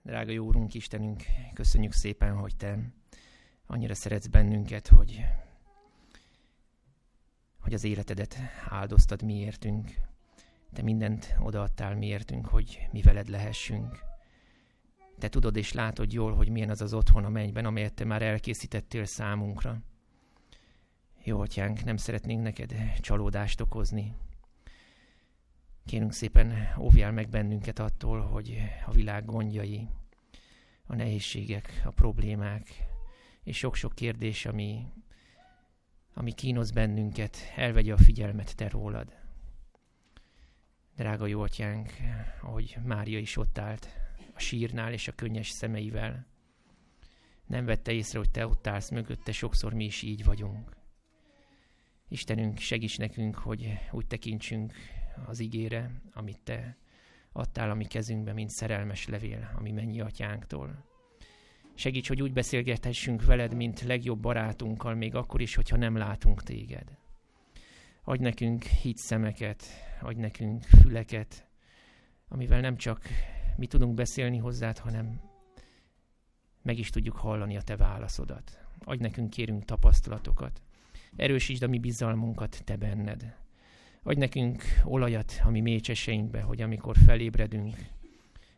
Drága 0.06 0.32
jó 0.32 0.46
Úrunk, 0.46 0.74
Istenünk, 0.74 1.24
köszönjük 1.54 1.92
szépen, 1.92 2.36
hogy 2.36 2.56
Te 2.56 2.80
annyira 3.66 3.94
szeretsz 3.94 4.28
bennünket, 4.28 4.88
hogy, 4.88 5.26
hogy 7.60 7.74
az 7.74 7.84
életedet 7.84 8.38
áldoztad 8.70 9.22
miértünk. 9.22 9.92
Te 10.74 10.82
mindent 10.82 11.36
odaadtál 11.40 11.96
miértünk, 11.96 12.46
hogy 12.46 12.88
mi 12.92 13.02
veled 13.02 13.28
lehessünk. 13.28 14.00
Te 15.20 15.30
tudod 15.30 15.56
és 15.56 15.72
látod 15.72 16.14
jól, 16.14 16.36
hogy 16.36 16.50
milyen 16.50 16.70
az 16.70 16.82
az 16.82 16.94
otthon 16.94 17.26
a 17.26 17.30
mennyben, 17.30 17.66
amelyet 17.66 17.94
Te 17.94 18.04
már 18.04 18.22
elkészítettél 18.22 19.06
számunkra. 19.06 19.82
Jó, 21.24 21.40
atyánk, 21.40 21.84
nem 21.84 21.98
szeretnénk 21.98 22.44
neked 22.44 22.74
csalódást 23.00 23.62
okozni. 23.62 24.14
Kérünk 25.94 26.14
szépen, 26.14 26.76
óvjál 26.80 27.12
meg 27.12 27.30
bennünket 27.30 27.80
attól, 27.80 28.22
hogy 28.22 28.58
a 28.86 28.92
világ 28.92 29.26
gondjai, 29.26 29.88
a 30.86 30.96
nehézségek, 30.96 31.82
a 31.86 31.90
problémák, 31.90 32.84
és 33.44 33.58
sok-sok 33.58 33.96
kérdés, 33.96 34.46
ami, 34.46 34.88
ami 36.14 36.32
kínoz 36.32 36.72
bennünket, 36.72 37.38
elvegye 37.56 37.94
a 37.94 37.98
figyelmet 37.98 38.56
te 38.56 38.70
rólad. 38.70 39.18
Drága 40.96 41.26
jó 41.26 41.42
atyánk, 41.42 41.92
ahogy 42.42 42.78
Mária 42.86 43.20
is 43.20 43.38
ott 43.38 43.58
állt 43.58 43.88
a 44.34 44.40
sírnál 44.40 44.94
és 44.94 45.08
a 45.08 45.16
könnyes 45.16 45.50
szemeivel, 45.50 46.26
nem 47.46 47.66
vette 47.66 47.92
észre, 47.92 48.18
hogy 48.18 48.32
te 48.32 48.48
ott 48.48 48.68
állsz 48.68 48.90
mögötte, 48.90 49.32
sokszor 49.32 49.74
mi 49.74 49.86
is 49.86 50.02
így 50.02 50.24
vagyunk. 50.24 50.76
Istenünk, 52.08 52.58
segíts 52.58 52.98
nekünk, 52.98 53.36
hogy 53.36 53.80
úgy 53.92 54.08
tekintsünk 54.08 54.74
az 55.26 55.40
igére, 55.40 55.92
amit 56.14 56.40
te 56.44 56.78
adtál 57.32 57.70
a 57.70 57.74
mi 57.74 57.86
kezünkbe, 57.86 58.34
mint 58.34 58.50
szerelmes 58.50 59.08
levél, 59.08 59.52
ami 59.58 59.72
mennyi 59.72 60.02
atyánktól. 60.02 60.84
Segíts, 61.76 62.08
hogy 62.08 62.22
úgy 62.22 62.34
beszélgethessünk 62.34 63.26
veled, 63.26 63.56
mint 63.56 63.82
legjobb 63.82 64.20
barátunkkal, 64.20 64.96
még 64.96 65.16
akkor 65.16 65.42
is, 65.42 65.56
hogyha 65.56 65.78
nem 65.78 65.98
látunk 65.98 66.44
téged. 66.44 66.98
Adj 68.04 68.24
nekünk 68.24 68.64
hitszemeket, 68.64 69.64
adj 70.02 70.20
nekünk 70.20 70.64
füleket, 70.64 71.48
amivel 72.28 72.60
nem 72.60 72.78
csak 72.78 73.08
mi 73.58 73.68
tudunk 73.68 73.94
beszélni 73.94 74.38
hozzád, 74.38 74.78
hanem 74.78 75.22
meg 76.62 76.78
is 76.78 76.90
tudjuk 76.90 77.16
hallani 77.16 77.58
a 77.58 77.62
te 77.62 77.76
válaszodat. 77.76 78.66
Adj 78.80 79.02
nekünk, 79.02 79.30
kérünk 79.30 79.66
tapasztalatokat. 79.66 80.62
Erősítsd 81.16 81.64
a 81.64 81.68
mi 81.68 81.80
bizalmunkat 81.80 82.62
te 82.64 82.76
benned. 82.76 83.43
Adj 84.04 84.20
nekünk 84.20 84.64
olajat 84.84 85.42
a 85.44 85.50
mi 85.50 85.60
mécseseinkbe, 85.62 86.42
hogy 86.42 86.62
amikor 86.62 86.98
felébredünk, 86.98 87.76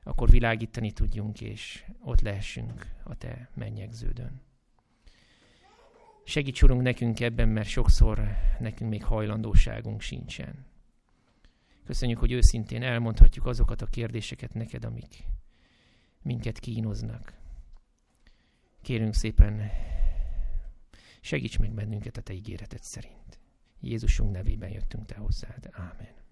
akkor 0.03 0.29
világítani 0.29 0.91
tudjunk, 0.91 1.41
és 1.41 1.85
ott 2.03 2.21
lehessünk 2.21 2.87
a 3.03 3.15
Te 3.15 3.49
mennyegződön. 3.53 4.41
Segíts, 6.23 6.61
Urunk, 6.61 6.81
nekünk 6.81 7.19
ebben, 7.19 7.49
mert 7.49 7.67
sokszor 7.67 8.27
nekünk 8.59 8.89
még 8.89 9.03
hajlandóságunk 9.03 10.01
sincsen. 10.01 10.65
Köszönjük, 11.83 12.19
hogy 12.19 12.31
őszintén 12.31 12.83
elmondhatjuk 12.83 13.45
azokat 13.45 13.81
a 13.81 13.85
kérdéseket 13.85 14.53
neked, 14.53 14.85
amik 14.85 15.23
minket 16.21 16.59
kínoznak. 16.59 17.33
Kérünk 18.81 19.13
szépen, 19.13 19.71
segíts 21.21 21.59
meg 21.59 21.71
bennünket 21.71 22.17
a 22.17 22.21
Te 22.21 22.33
ígéreted 22.33 22.83
szerint. 22.83 23.39
Jézusunk 23.85 24.31
nevében 24.31 24.69
jöttünk 24.69 25.05
Te 25.05 25.15
hozzád. 25.15 25.69
Ámen. 25.71 26.24